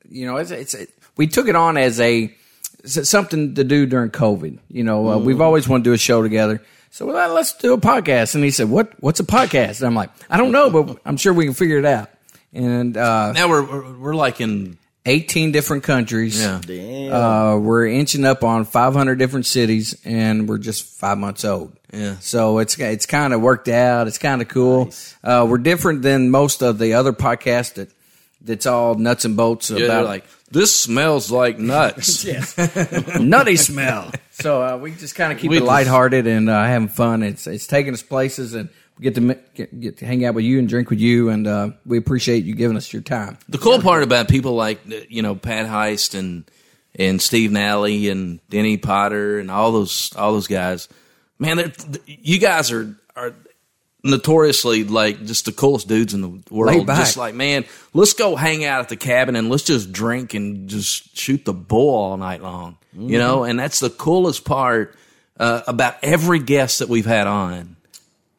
you 0.06 0.26
know, 0.26 0.36
it's 0.36 0.50
it's 0.50 0.74
it, 0.74 0.90
we 1.16 1.28
took 1.28 1.48
it 1.48 1.56
on 1.56 1.78
as 1.78 1.98
a 1.98 2.34
something 2.85 3.55
to 3.55 3.64
do 3.64 3.87
during 3.87 4.11
COVID. 4.11 4.59
You 4.68 4.85
know, 4.85 5.09
uh, 5.09 5.18
we've 5.18 5.41
always 5.41 5.68
wanted 5.68 5.85
to 5.85 5.91
do 5.91 5.95
a 5.95 5.99
show 5.99 6.22
together. 6.22 6.62
So 6.91 7.07
well, 7.07 7.33
let's 7.33 7.53
do 7.55 7.72
a 7.72 7.78
podcast. 7.78 8.35
And 8.35 8.45
he 8.45 8.51
said, 8.51 8.68
"What? 8.68 8.93
What's 9.01 9.20
a 9.20 9.24
podcast?" 9.24 9.78
And 9.78 9.87
I'm 9.87 9.95
like, 9.95 10.11
"I 10.28 10.37
don't 10.37 10.53
know, 10.53 10.68
but 10.70 10.99
I'm 11.07 11.16
sure 11.16 11.33
we 11.33 11.45
can 11.47 11.55
figure 11.55 11.78
it 11.78 11.85
out." 11.87 12.11
And 12.53 12.97
uh, 12.97 13.33
Now 13.33 13.49
we're 13.49 13.62
we're, 13.62 13.99
we're 13.99 14.14
like 14.14 14.41
in 14.43 14.76
18 15.07 15.53
different 15.53 15.85
countries. 15.85 16.39
yeah. 16.41 16.61
Damn. 16.64 17.12
Uh, 17.12 17.57
we're 17.59 17.87
inching 17.87 18.24
up 18.24 18.45
on 18.45 18.64
500 18.66 19.18
different 19.18 19.47
cities, 19.47 19.99
and 20.05 20.49
we're 20.49 20.59
just 20.59 20.85
five 20.85 21.16
months 21.18 21.45
old. 21.47 21.72
Yeah. 21.93 22.16
So 22.20 22.59
it's 22.59 22.78
it's 22.78 23.07
kind 23.07 23.33
of 23.33 23.41
worked 23.41 23.68
out. 23.68 24.07
It's 24.07 24.18
kind 24.18 24.43
of 24.43 24.49
cool. 24.49 24.91
Uh, 25.24 25.47
we're 25.49 25.59
different 25.59 26.03
than 26.03 26.30
most 26.30 26.62
of 26.62 26.78
the 26.78 26.93
other 26.95 27.12
podcasts 27.14 27.74
that 27.74 27.89
that's 28.45 28.66
all 28.66 28.95
nuts 28.95 29.24
and 29.24 29.36
bolts 29.36 29.70
Yeah, 29.70 29.78
they're 29.78 29.86
about 29.86 30.05
like 30.07 30.24
this 30.51 30.74
smells 30.78 31.30
like 31.30 31.59
nuts. 31.59 32.24
nutty 33.20 33.57
smell. 33.57 34.12
So 34.32 34.62
uh, 34.62 34.76
we 34.76 34.93
just 34.93 35.14
kind 35.14 35.32
of 35.32 35.38
keep 35.38 35.51
We 35.51 35.57
it 35.57 35.61
just- 35.61 35.68
lighthearted 35.68 36.26
and 36.26 36.51
uh, 36.51 36.64
having 36.64 36.88
fun. 36.88 37.22
It's 37.22 37.47
it's 37.47 37.66
taking 37.66 37.95
us 37.95 38.03
places, 38.03 38.55
and 38.55 38.68
we 38.99 39.05
get 39.05 39.14
to 39.14 39.34
get, 39.55 39.80
get 39.80 39.97
to 39.99 40.07
hang 40.07 40.24
out 40.24 40.34
with 40.34 40.45
you 40.45 40.59
and 40.59 40.68
drink 40.68 40.90
with 40.90 41.01
you, 41.01 41.30
and 41.30 41.47
uh, 41.47 41.70
we 41.86 41.97
appreciate 41.99 42.45
you 42.45 42.55
giving 42.55 42.76
us 42.76 42.93
your 42.93 43.03
time. 43.03 43.38
The 43.49 43.59
cool 43.59 43.80
part 43.80 44.03
about 44.03 44.28
people 44.28 44.55
like 44.55 44.80
you 45.09 45.22
know 45.22 45.34
Pat 45.34 45.66
Heist 45.66 46.18
and 46.18 46.45
and 46.95 47.22
Steve 47.22 47.51
Nally 47.53 48.11
and 48.11 48.38
Denny 48.51 48.76
Potter 48.76 49.38
and 49.38 49.51
all 49.51 49.72
those 49.72 50.12
all 50.16 50.32
those 50.34 50.49
guys, 50.49 50.88
man, 51.38 51.57
they're, 51.57 51.72
you 52.07 52.38
guys 52.38 52.70
are 52.72 52.95
are 53.16 53.34
notoriously 54.05 54.84
like 54.84 55.24
just 55.24 55.44
the 55.44 55.53
coolest 55.53 55.88
dudes 55.88 56.14
in 56.14 56.20
the 56.22 56.40
world. 56.50 56.86
Just 56.86 57.16
like 57.16 57.34
man, 57.34 57.64
let's 57.94 58.14
go 58.14 58.36
hang 58.36 58.64
out 58.64 58.80
at 58.80 58.88
the 58.88 58.96
cabin 58.96 59.36
and 59.36 59.48
let's 59.48 59.62
just 59.64 59.92
drink 59.92 60.34
and 60.34 60.68
just 60.68 61.16
shoot 61.16 61.44
the 61.44 61.53
bull 61.53 61.94
all 61.94 62.16
night 62.16 62.42
long. 62.42 62.76
You 62.94 63.18
know, 63.18 63.44
and 63.44 63.59
that's 63.59 63.80
the 63.80 63.88
coolest 63.88 64.44
part 64.44 64.94
uh, 65.38 65.62
about 65.66 65.96
every 66.03 66.40
guest 66.40 66.80
that 66.80 66.88
we've 66.90 67.07
had 67.07 67.26
on. 67.26 67.76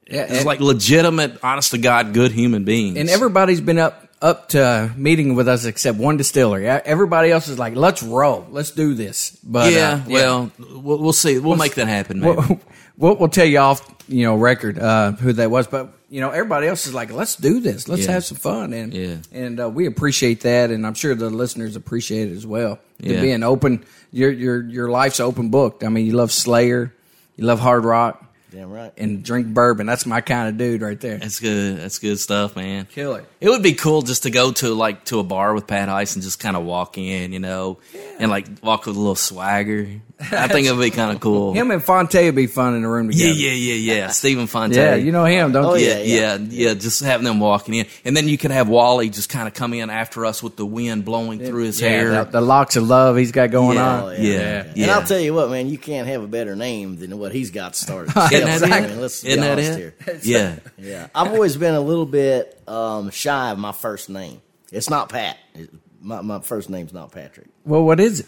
Yeah, 0.08 0.28
It's 0.30 0.46
like 0.46 0.60
legitimate, 0.60 1.40
honest 1.44 1.72
to 1.72 1.80
God, 1.80 2.14
good 2.14 2.32
human 2.32 2.64
beings. 2.66 2.98
and 3.00 3.10
everybody's 3.10 3.62
been 3.62 3.80
up 3.80 4.08
up 4.22 4.50
to 4.50 4.92
meeting 4.96 5.34
with 5.36 5.48
us 5.48 5.66
except 5.66 5.98
one 5.98 6.18
distillery. 6.18 6.68
Everybody 6.68 7.32
else 7.32 7.48
is 7.48 7.58
like, 7.58 7.76
"Let's 7.76 8.04
roll, 8.04 8.46
let's 8.52 8.72
do 8.72 8.94
this." 8.94 9.32
But 9.44 9.74
yeah, 9.74 10.02
uh, 10.06 10.10
well, 10.10 10.52
we'll 10.60 11.00
we'll 11.00 11.14
see. 11.14 11.40
We'll 11.40 11.56
make 11.58 11.76
that 11.76 11.88
happen. 11.88 12.22
Well, 12.22 12.60
we'll, 12.98 13.16
we'll 13.16 13.30
tell 13.30 13.46
you 13.46 13.58
off, 13.60 13.82
you 14.08 14.24
know, 14.26 14.36
record 14.36 14.78
uh, 14.80 15.14
who 15.14 15.34
that 15.34 15.50
was, 15.52 15.68
but 15.68 15.94
you 16.10 16.22
know, 16.22 16.30
everybody 16.30 16.68
else 16.68 16.86
is 16.86 16.94
like, 16.94 17.12
let's 17.12 17.36
do 17.36 17.60
this, 17.60 17.88
let's 17.88 18.06
Yeah. 18.06 18.12
have 18.12 18.24
some 18.26 18.38
fun, 18.38 18.72
and 18.74 18.94
Yeah. 18.94 19.16
and 19.32 19.60
uh, 19.60 19.70
we 19.70 19.88
appreciate 19.88 20.42
that, 20.42 20.70
and 20.70 20.86
I'm 20.86 20.94
sure 20.94 21.16
the 21.16 21.30
listeners 21.32 21.76
appreciate 21.76 22.30
it 22.32 22.36
as 22.36 22.46
well. 22.46 22.78
To 23.02 23.14
Yeah. 23.14 23.22
being 23.22 23.42
open, 23.44 23.84
your 24.12 24.32
your 24.32 24.62
your 24.64 24.90
life's 24.90 25.20
open 25.20 25.50
booked. 25.50 25.84
I 25.84 25.90
mean, 25.90 26.06
you 26.06 26.14
love 26.14 26.32
Slayer, 26.32 26.94
you 27.36 27.46
love 27.46 27.60
hard 27.60 27.84
rock, 27.84 28.23
Damn 28.54 28.72
right. 28.72 28.94
and 28.98 29.24
drink 29.24 29.48
bourbon. 29.48 29.88
That's 29.88 30.06
my 30.06 30.22
kind 30.22 30.48
of 30.48 30.58
dude 30.58 30.82
right 30.84 31.00
there. 31.00 31.18
That's 31.18 31.40
good. 31.40 31.78
That's 31.78 31.98
good 32.00 32.20
stuff, 32.20 32.56
man. 32.56 32.86
Killer. 32.86 33.26
It 33.42 33.50
would 33.50 33.64
be 33.64 33.74
cool 33.74 34.04
just 34.04 34.24
to 34.24 34.30
go 34.30 34.52
to 34.54 34.74
like 34.76 35.06
to 35.06 35.20
a 35.20 35.24
bar 35.24 35.54
with 35.56 35.66
Pat 35.66 35.90
Heist 35.90 36.16
and 36.16 36.24
just 36.24 36.40
kind 36.40 36.56
of 36.56 36.64
walk 36.64 36.98
in, 36.98 37.34
you 37.34 37.40
know, 37.40 37.80
and 38.20 38.30
like 38.30 38.46
walk 38.62 38.86
with 38.86 38.96
a 38.96 39.00
little 39.00 39.16
swagger. 39.16 39.88
I 40.32 40.48
think 40.48 40.68
it 40.68 40.72
would 40.72 40.82
be 40.82 40.92
kind 40.92 41.12
of 41.14 41.20
cool. 41.22 41.52
Him 41.54 41.72
and 41.72 41.84
Fonte 41.84 42.14
would 42.16 42.36
be 42.36 42.48
fun 42.48 42.76
in 42.76 42.84
the 42.84 42.88
room 42.88 43.10
together. 43.10 43.32
yeah, 43.32 43.52
yeah, 43.52 43.74
yeah. 43.74 43.94
Yeah. 43.96 44.08
Stephen 44.10 44.48
Fontaine. 44.54 44.78
Yeah, 44.78 44.96
you 44.96 45.12
know 45.12 45.26
him, 45.26 45.52
don't 45.52 45.66
Oh, 45.66 45.74
you? 45.74 45.88
yeah, 45.88 45.98
yeah, 45.98 46.36
yeah, 46.36 46.68
yeah, 46.70 46.74
Just 46.76 47.02
having 47.04 47.26
them 47.26 47.40
walking 47.42 47.74
in, 47.74 47.88
and 48.06 48.16
then 48.16 48.28
you 48.30 48.38
could 48.38 48.52
have 48.52 48.70
Wally 48.70 49.10
just 49.10 49.30
kind 49.30 49.48
of 49.48 49.54
come 49.54 49.74
in 49.74 49.90
after 49.90 50.26
us 50.26 50.42
with 50.42 50.56
the 50.56 50.66
wind 50.66 51.04
blowing 51.04 51.40
through 51.40 51.64
his 51.64 51.82
Yeah, 51.82 51.90
hair. 51.90 52.10
the, 52.24 52.32
the 52.32 52.42
locks 52.42 52.76
of 52.78 52.88
love 52.88 53.18
he's 53.18 53.32
got 53.34 53.52
going 53.52 53.78
Yeah. 53.78 54.04
On. 54.04 54.16
Yeah. 54.22 54.64
And 54.78 54.92
I'll 54.92 55.04
tell 55.04 55.20
you 55.20 55.34
what, 55.34 55.50
man, 55.50 55.68
you 55.68 55.78
can't 55.78 56.08
have 56.08 56.24
a 56.24 56.28
better 56.28 56.56
name 56.56 56.98
than 57.00 57.18
what 57.18 57.34
he's 57.34 57.52
got 57.52 57.76
started. 57.76 58.14
Isn't 58.48 58.70
that 58.70 58.82
I 58.84 58.86
it? 58.86 58.98
let's 58.98 59.24
Isn't 59.24 59.40
be 59.42 59.46
that 59.48 59.60
it? 59.60 59.78
here. 59.78 59.96
Yeah, 60.24 60.56
Yeah, 60.78 61.08
I've 61.16 61.32
always 61.32 61.58
been 61.58 61.74
a 61.76 61.82
little 61.82 62.06
bit 62.06 62.62
um, 62.68 63.10
shy 63.10 63.52
of 63.52 63.60
my 63.60 63.72
first 63.72 64.10
name. 64.10 64.42
It's 64.72 64.90
not 64.90 65.10
Pat. 65.10 65.38
It, 65.54 65.70
my, 66.02 66.22
my 66.22 66.40
first 66.40 66.70
name's 66.70 66.94
not 66.94 67.12
Patrick. 67.12 67.48
Well, 67.66 67.84
what 67.84 68.00
is 68.00 68.22
it? 68.22 68.26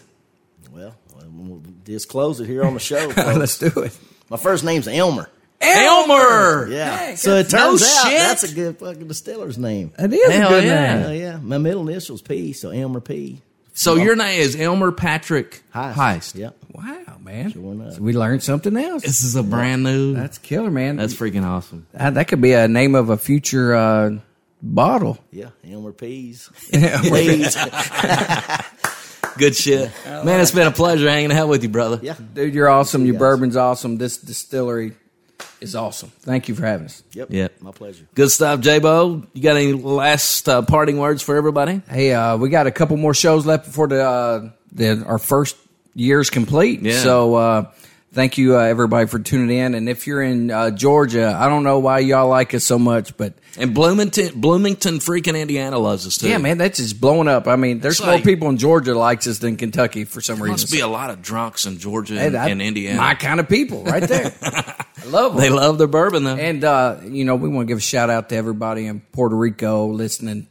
Well, 0.72 0.96
we'll 1.32 1.62
disclose 1.84 2.40
it 2.40 2.48
here 2.48 2.64
on 2.64 2.74
the 2.74 2.80
show. 2.80 3.12
Let's 3.18 3.58
do 3.58 3.68
it. 3.82 3.98
my 4.30 4.38
first 4.38 4.64
name's 4.64 4.88
Elmer. 4.88 5.30
Elmer. 5.62 6.68
Yeah. 6.70 6.98
Dang, 6.98 7.16
so 7.18 7.36
it 7.36 7.52
no 7.52 7.60
turns 7.72 7.84
out 7.84 8.08
shit. 8.08 8.20
that's 8.20 8.44
a 8.44 8.54
good 8.54 8.78
fucking 8.78 9.08
distiller's 9.08 9.58
name. 9.58 9.92
It 9.98 10.14
is 10.14 10.32
Hell 10.34 10.48
a 10.48 10.50
good 10.50 10.64
yeah. 10.66 11.08
name. 11.08 11.20
Yeah, 11.22 11.38
my 11.38 11.58
middle 11.58 11.88
initial's 11.88 12.22
P, 12.22 12.54
so 12.54 12.70
Elmer 12.70 13.00
P. 13.02 13.42
So 13.74 13.96
your 13.96 14.16
name 14.16 14.40
is 14.40 14.56
Elmer 14.56 14.92
Patrick 14.92 15.64
Heist. 15.74 15.94
Heist. 15.94 16.36
Yep. 16.36 16.56
Wow, 16.74 17.05
man. 17.26 17.52
enough. 17.52 17.94
So 17.96 18.02
we 18.02 18.14
learned 18.14 18.44
something 18.44 18.78
else. 18.78 19.04
This 19.04 19.24
is 19.24 19.36
a 19.36 19.44
brand 19.44 19.84
new. 19.84 20.14
That's 20.14 20.38
killer, 20.38 20.72
man. 20.72 20.96
That's 20.96 21.14
freaking 21.14 21.44
awesome. 21.44 21.88
Uh, 21.98 22.12
that 22.12 22.28
could 22.28 22.42
be 22.42 22.54
a 22.54 22.68
name 22.68 22.96
of 22.96 23.10
a 23.10 23.18
future 23.18 23.76
uh, 23.76 24.12
bottle. 24.62 25.18
Yeah, 25.32 25.50
Elmer 25.70 25.92
P's. 25.92 26.50
Yeah. 26.72 27.02
P's. 27.02 27.58
Good 29.38 29.56
shit, 29.56 29.92
man. 30.06 30.40
It's 30.40 30.52
been 30.52 30.68
a 30.68 30.72
pleasure 30.72 31.10
hanging 31.10 31.34
out 31.34 31.50
with 31.50 31.64
you, 31.64 31.70
brother. 31.70 32.00
yeah. 32.02 32.16
Dude, 32.34 32.54
you're 32.54 32.70
awesome. 32.70 33.06
Your 33.06 33.16
guys. 33.16 33.20
bourbon's 33.20 33.58
awesome. 33.58 33.98
This 33.98 34.18
distillery 34.18 34.94
is 35.60 35.76
awesome. 35.76 36.10
Thank 36.22 36.48
you 36.48 36.56
for 36.56 36.66
having 36.66 36.86
us. 36.86 37.04
Yep. 37.12 37.32
Yep. 37.32 37.62
My 37.62 37.72
pleasure. 37.72 38.08
Good 38.16 38.32
stuff, 38.32 38.62
J-Bo. 38.62 39.24
You 39.34 39.42
got 39.42 39.58
any 39.58 39.74
last 39.74 40.48
uh, 40.48 40.62
parting 40.62 41.00
words 41.00 41.22
for 41.22 41.36
everybody? 41.36 41.82
Hey, 41.90 42.14
uh, 42.14 42.38
we 42.38 42.48
got 42.48 42.66
a 42.66 42.72
couple 42.72 42.96
more 42.96 43.14
shows 43.14 43.46
left 43.46 43.66
before 43.66 43.90
the, 43.90 44.04
uh, 44.04 44.50
the 44.72 45.04
our 45.04 45.18
first 45.18 45.58
year's 45.96 46.30
complete. 46.30 46.82
Yeah. 46.82 47.00
So 47.00 47.36
uh, 47.36 47.72
thank 48.14 48.38
you, 48.38 48.56
uh, 48.58 48.60
everybody, 48.62 49.08
for 49.08 49.18
tuning 49.20 49.56
in. 49.58 49.74
And 49.76 49.90
if 49.90 50.06
you're 50.08 50.22
in 50.22 50.52
uh, 50.52 50.72
Georgia, 50.72 51.36
I 51.40 51.50
don't 51.50 51.64
know 51.64 51.80
why 51.80 52.00
y'all 52.00 52.28
like 52.30 52.54
us 52.54 52.64
so 52.64 52.78
much, 52.78 53.16
but 53.18 53.34
And 53.58 53.74
Bloomington, 53.74 54.40
Bloomington, 54.40 55.00
freaking 55.00 55.40
Indiana 55.40 55.78
loves 55.80 56.06
us 56.06 56.18
too. 56.18 56.30
yeah, 56.30 56.38
man, 56.38 56.58
that's 56.58 56.78
just 56.78 57.00
blowing 57.02 57.28
up. 57.28 57.48
I 57.48 57.56
mean, 57.56 57.80
there's 57.80 57.96
It's 58.00 58.06
more 58.06 58.16
like- 58.16 58.24
people 58.24 58.50
in 58.50 58.58
Georgia 58.58 58.94
likes 58.94 59.26
us 59.28 59.40
than 59.40 59.56
Kentucky 59.58 60.04
for 60.06 60.22
some 60.22 60.36
reason. 60.42 60.52
must 60.52 60.72
be 60.72 60.82
a 60.82 60.88
lot 60.88 61.10
of 61.10 61.22
drunks 61.22 61.66
in 61.66 61.78
Georgia 61.80 62.20
and, 62.20 62.36
and 62.36 62.62
Indiana. 62.62 62.98
My 62.98 63.16
kind 63.16 63.40
of 63.40 63.48
people, 63.50 63.84
right 63.84 64.04
there. 64.04 64.34
I 64.42 65.08
love 65.08 65.34
them. 65.34 65.42
they 65.42 65.50
love 65.50 65.78
their 65.78 65.88
bourbon 65.88 66.24
though. 66.24 66.36
And 66.36 66.64
uh, 66.64 66.98
you 67.04 67.26
know, 67.26 67.36
we 67.36 67.48
want 67.48 67.68
to 67.68 67.72
give 67.72 67.78
a 67.78 67.82
shout 67.82 68.10
out 68.10 68.30
to 68.30 68.36
everybody 68.36 68.88
in 68.88 69.02
Puerto 69.12 69.36
Rico 69.36 69.88
listening, 69.88 70.48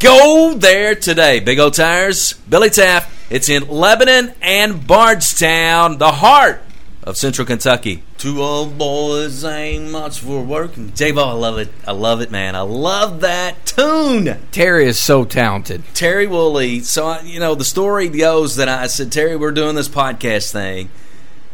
Go 0.00 0.54
there 0.54 0.94
today. 0.94 1.40
Big 1.40 1.60
O 1.60 1.70
Tires, 1.70 2.32
Billy 2.48 2.70
Taft. 2.70 3.12
It's 3.30 3.48
in 3.48 3.68
Lebanon 3.68 4.32
and 4.42 4.86
Bardstown, 4.86 5.98
the 5.98 6.10
heart 6.10 6.62
of 7.04 7.16
Central 7.18 7.46
Kentucky. 7.46 8.02
Two 8.18 8.42
old 8.42 8.78
boys 8.78 9.44
ain't 9.44 9.90
much 9.90 10.20
for 10.20 10.42
working. 10.42 10.92
J-Bo, 10.94 11.22
I 11.28 11.32
love 11.32 11.58
it. 11.58 11.68
I 11.86 11.92
love 11.92 12.22
it, 12.22 12.30
man. 12.30 12.56
I 12.56 12.62
love 12.62 13.20
that 13.20 13.66
tune. 13.66 14.38
Terry 14.50 14.86
is 14.86 14.98
so 14.98 15.24
talented. 15.26 15.82
Terry 15.94 16.26
Wooley. 16.26 16.80
So, 16.80 17.06
I- 17.08 17.20
you 17.20 17.38
know, 17.40 17.54
the 17.54 17.64
story 17.64 18.08
goes 18.08 18.56
that 18.56 18.68
I 18.70 18.86
said, 18.86 19.12
Terry, 19.12 19.36
we're 19.36 19.52
doing 19.52 19.74
this 19.76 19.88
podcast 19.88 20.50
thing. 20.50 20.88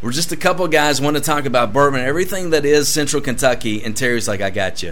We're 0.01 0.13
just 0.13 0.31
a 0.33 0.37
couple 0.37 0.65
of 0.65 0.71
guys 0.71 1.01
want 1.01 1.17
to 1.17 1.23
talk 1.23 1.45
about 1.45 1.73
bourbon, 1.73 2.01
everything 2.01 2.51
that 2.51 2.65
is 2.65 2.89
Central 2.89 3.21
Kentucky. 3.21 3.83
And 3.83 3.97
Terry's 3.97 4.29
like, 4.29 4.41
I 4.41 4.51
got 4.51 4.83
you. 4.83 4.91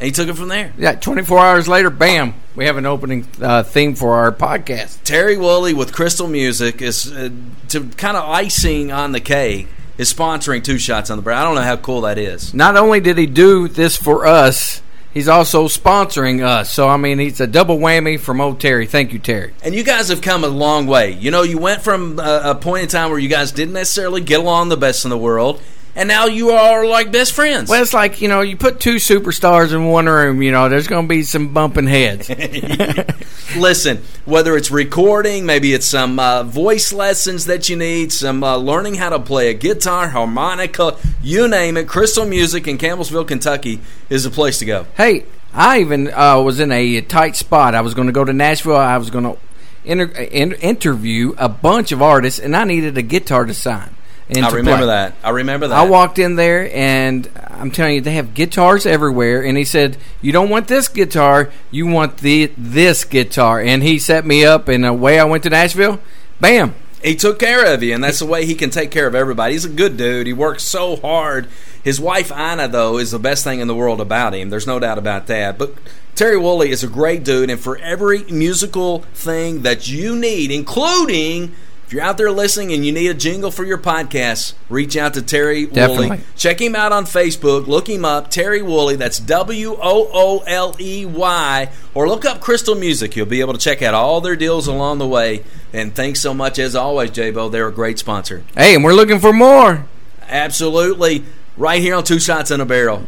And 0.00 0.06
he 0.06 0.10
took 0.10 0.26
it 0.28 0.34
from 0.34 0.48
there. 0.48 0.72
Yeah, 0.76 0.96
24 0.96 1.38
hours 1.38 1.68
later, 1.68 1.88
bam, 1.88 2.34
we 2.56 2.64
have 2.66 2.76
an 2.76 2.84
opening 2.84 3.28
uh, 3.40 3.62
theme 3.62 3.94
for 3.94 4.14
our 4.14 4.32
podcast. 4.32 5.02
Terry 5.04 5.36
Wooley 5.36 5.72
with 5.72 5.92
Crystal 5.92 6.26
Music 6.26 6.82
is 6.82 7.12
uh, 7.12 7.30
to 7.68 7.88
kind 7.90 8.16
of 8.16 8.28
icing 8.28 8.90
on 8.90 9.12
the 9.12 9.20
cake 9.20 9.68
is 9.98 10.12
sponsoring 10.12 10.62
two 10.62 10.78
shots 10.78 11.10
on 11.10 11.18
the 11.18 11.22
barrel. 11.22 11.38
I 11.38 11.44
don't 11.44 11.54
know 11.54 11.62
how 11.62 11.76
cool 11.76 12.02
that 12.02 12.18
is. 12.18 12.52
Not 12.54 12.76
only 12.76 13.00
did 13.00 13.18
he 13.18 13.26
do 13.26 13.68
this 13.68 13.96
for 13.96 14.26
us, 14.26 14.82
he's 15.12 15.28
also 15.28 15.68
sponsoring 15.68 16.44
us. 16.44 16.70
So, 16.70 16.88
I 16.88 16.96
mean, 16.96 17.18
he's 17.18 17.40
a 17.40 17.46
double 17.46 17.78
whammy 17.78 18.18
from 18.18 18.40
old 18.40 18.60
Terry. 18.60 18.86
Thank 18.86 19.12
you, 19.12 19.18
Terry. 19.18 19.54
And 19.62 19.74
you 19.74 19.84
guys 19.84 20.08
have 20.08 20.20
come 20.20 20.44
a 20.44 20.48
long 20.48 20.86
way. 20.86 21.12
You 21.12 21.30
know, 21.30 21.42
you 21.42 21.58
went 21.58 21.82
from 21.82 22.18
a, 22.18 22.40
a 22.44 22.54
point 22.54 22.82
in 22.82 22.88
time 22.88 23.10
where 23.10 23.18
you 23.18 23.28
guys 23.28 23.52
didn't 23.52 23.74
necessarily 23.74 24.20
get 24.20 24.40
along 24.40 24.68
the 24.68 24.76
best 24.76 25.04
in 25.04 25.10
the 25.10 25.18
world, 25.18 25.62
and 25.96 26.08
now 26.08 26.26
you 26.26 26.50
are 26.50 26.86
like 26.86 27.12
best 27.12 27.32
friends. 27.32 27.70
Well, 27.70 27.82
it's 27.82 27.94
like, 27.94 28.20
you 28.20 28.28
know, 28.28 28.40
you 28.40 28.56
put 28.56 28.80
two 28.80 28.96
superstars 28.96 29.72
in 29.72 29.86
one 29.86 30.06
room, 30.06 30.42
you 30.42 30.52
know, 30.52 30.68
there's 30.68 30.88
going 30.88 31.04
to 31.04 31.08
be 31.08 31.22
some 31.22 31.52
bumping 31.52 31.86
heads. 31.86 32.28
Listen, 33.56 34.02
whether 34.24 34.56
it's 34.56 34.70
recording, 34.70 35.46
maybe 35.46 35.72
it's 35.72 35.86
some 35.86 36.18
uh, 36.18 36.42
voice 36.42 36.92
lessons 36.92 37.46
that 37.46 37.68
you 37.68 37.76
need, 37.76 38.12
some 38.12 38.42
uh, 38.42 38.56
learning 38.56 38.94
how 38.94 39.10
to 39.10 39.20
play 39.20 39.50
a 39.50 39.54
guitar, 39.54 40.08
harmonica, 40.08 40.96
you 41.22 41.46
name 41.48 41.76
it, 41.76 41.86
Crystal 41.88 42.26
Music 42.26 42.66
in 42.66 42.78
Campbellsville, 42.78 43.28
Kentucky 43.28 43.80
is 44.10 44.24
the 44.24 44.30
place 44.30 44.58
to 44.58 44.64
go. 44.64 44.86
Hey, 44.96 45.24
I 45.52 45.80
even 45.80 46.12
uh, 46.12 46.40
was 46.40 46.58
in 46.58 46.72
a 46.72 47.00
tight 47.02 47.36
spot. 47.36 47.76
I 47.76 47.80
was 47.80 47.94
going 47.94 48.08
to 48.08 48.12
go 48.12 48.24
to 48.24 48.32
Nashville. 48.32 48.76
I 48.76 48.98
was 48.98 49.10
going 49.10 49.24
to 49.24 49.38
inter- 49.84 50.06
in- 50.06 50.54
interview 50.54 51.34
a 51.38 51.48
bunch 51.48 51.92
of 51.92 52.02
artists, 52.02 52.40
and 52.40 52.56
I 52.56 52.64
needed 52.64 52.98
a 52.98 53.02
guitar 53.02 53.44
to 53.44 53.54
sign. 53.54 53.94
I 54.30 54.48
remember 54.50 54.78
play. 54.78 54.86
that. 54.86 55.14
I 55.22 55.30
remember 55.30 55.68
that. 55.68 55.76
I 55.78 55.84
walked 55.86 56.18
in 56.18 56.36
there, 56.36 56.74
and 56.74 57.28
I'm 57.50 57.70
telling 57.70 57.96
you, 57.96 58.00
they 58.00 58.14
have 58.14 58.32
guitars 58.34 58.86
everywhere. 58.86 59.42
And 59.42 59.58
he 59.58 59.64
said, 59.64 59.98
"You 60.22 60.32
don't 60.32 60.48
want 60.48 60.66
this 60.66 60.88
guitar. 60.88 61.50
You 61.70 61.86
want 61.86 62.18
the 62.18 62.50
this 62.56 63.04
guitar." 63.04 63.60
And 63.60 63.82
he 63.82 63.98
set 63.98 64.24
me 64.24 64.44
up, 64.44 64.68
and 64.68 64.84
away 64.86 65.18
I 65.18 65.24
went 65.24 65.42
to 65.42 65.50
Nashville. 65.50 66.00
Bam. 66.40 66.74
he 67.02 67.14
took 67.14 67.38
care 67.38 67.72
of 67.74 67.82
you, 67.82 67.94
and 67.94 68.02
that's 68.02 68.20
the 68.20 68.26
way 68.26 68.46
he 68.46 68.54
can 68.54 68.70
take 68.70 68.90
care 68.90 69.06
of 69.06 69.14
everybody. 69.14 69.52
He's 69.52 69.66
a 69.66 69.68
good 69.68 69.98
dude. 69.98 70.26
He 70.26 70.32
works 70.32 70.62
so 70.62 70.96
hard. 70.96 71.48
His 71.82 72.00
wife 72.00 72.32
Ina, 72.32 72.68
though, 72.68 72.96
is 72.96 73.10
the 73.10 73.18
best 73.18 73.44
thing 73.44 73.60
in 73.60 73.68
the 73.68 73.74
world 73.74 74.00
about 74.00 74.34
him. 74.34 74.48
There's 74.48 74.66
no 74.66 74.78
doubt 74.78 74.96
about 74.96 75.26
that. 75.26 75.58
But 75.58 75.74
Terry 76.14 76.38
Wooley 76.38 76.70
is 76.70 76.82
a 76.82 76.88
great 76.88 77.22
dude, 77.22 77.50
and 77.50 77.60
for 77.60 77.76
every 77.76 78.24
musical 78.30 79.00
thing 79.12 79.62
that 79.62 79.86
you 79.86 80.16
need, 80.16 80.50
including 80.50 81.54
if 81.86 81.92
you're 81.92 82.02
out 82.02 82.16
there 82.16 82.30
listening 82.30 82.72
and 82.72 82.84
you 82.84 82.92
need 82.92 83.08
a 83.08 83.14
jingle 83.14 83.50
for 83.50 83.64
your 83.64 83.76
podcast, 83.78 84.54
reach 84.70 84.96
out 84.96 85.14
to 85.14 85.22
Terry 85.22 85.66
Definitely. 85.66 86.08
Wooley. 86.08 86.20
Check 86.34 86.60
him 86.60 86.74
out 86.74 86.92
on 86.92 87.04
Facebook. 87.04 87.66
Look 87.66 87.88
him 87.88 88.04
up, 88.04 88.30
Terry 88.30 88.62
Wooley. 88.62 88.96
That's 88.96 89.18
W 89.18 89.76
O 89.80 90.10
O 90.12 90.38
L 90.46 90.74
E 90.80 91.04
Y. 91.04 91.70
Or 91.92 92.08
look 92.08 92.24
up 92.24 92.40
Crystal 92.40 92.74
Music. 92.74 93.16
You'll 93.16 93.26
be 93.26 93.40
able 93.40 93.52
to 93.52 93.58
check 93.58 93.82
out 93.82 93.92
all 93.92 94.20
their 94.22 94.36
deals 94.36 94.66
along 94.66 94.98
the 94.98 95.06
way. 95.06 95.44
And 95.72 95.94
thanks 95.94 96.20
so 96.20 96.32
much, 96.32 96.58
as 96.58 96.74
always, 96.74 97.10
J-Bo. 97.10 97.50
They're 97.50 97.68
a 97.68 97.72
great 97.72 97.98
sponsor. 97.98 98.44
Hey, 98.56 98.74
and 98.74 98.82
we're 98.82 98.94
looking 98.94 99.18
for 99.18 99.32
more. 99.32 99.84
Absolutely. 100.22 101.24
Right 101.56 101.82
here 101.82 101.94
on 101.96 102.04
Two 102.04 102.18
Shots 102.18 102.50
in 102.50 102.60
a 102.60 102.64
Barrel. 102.64 103.06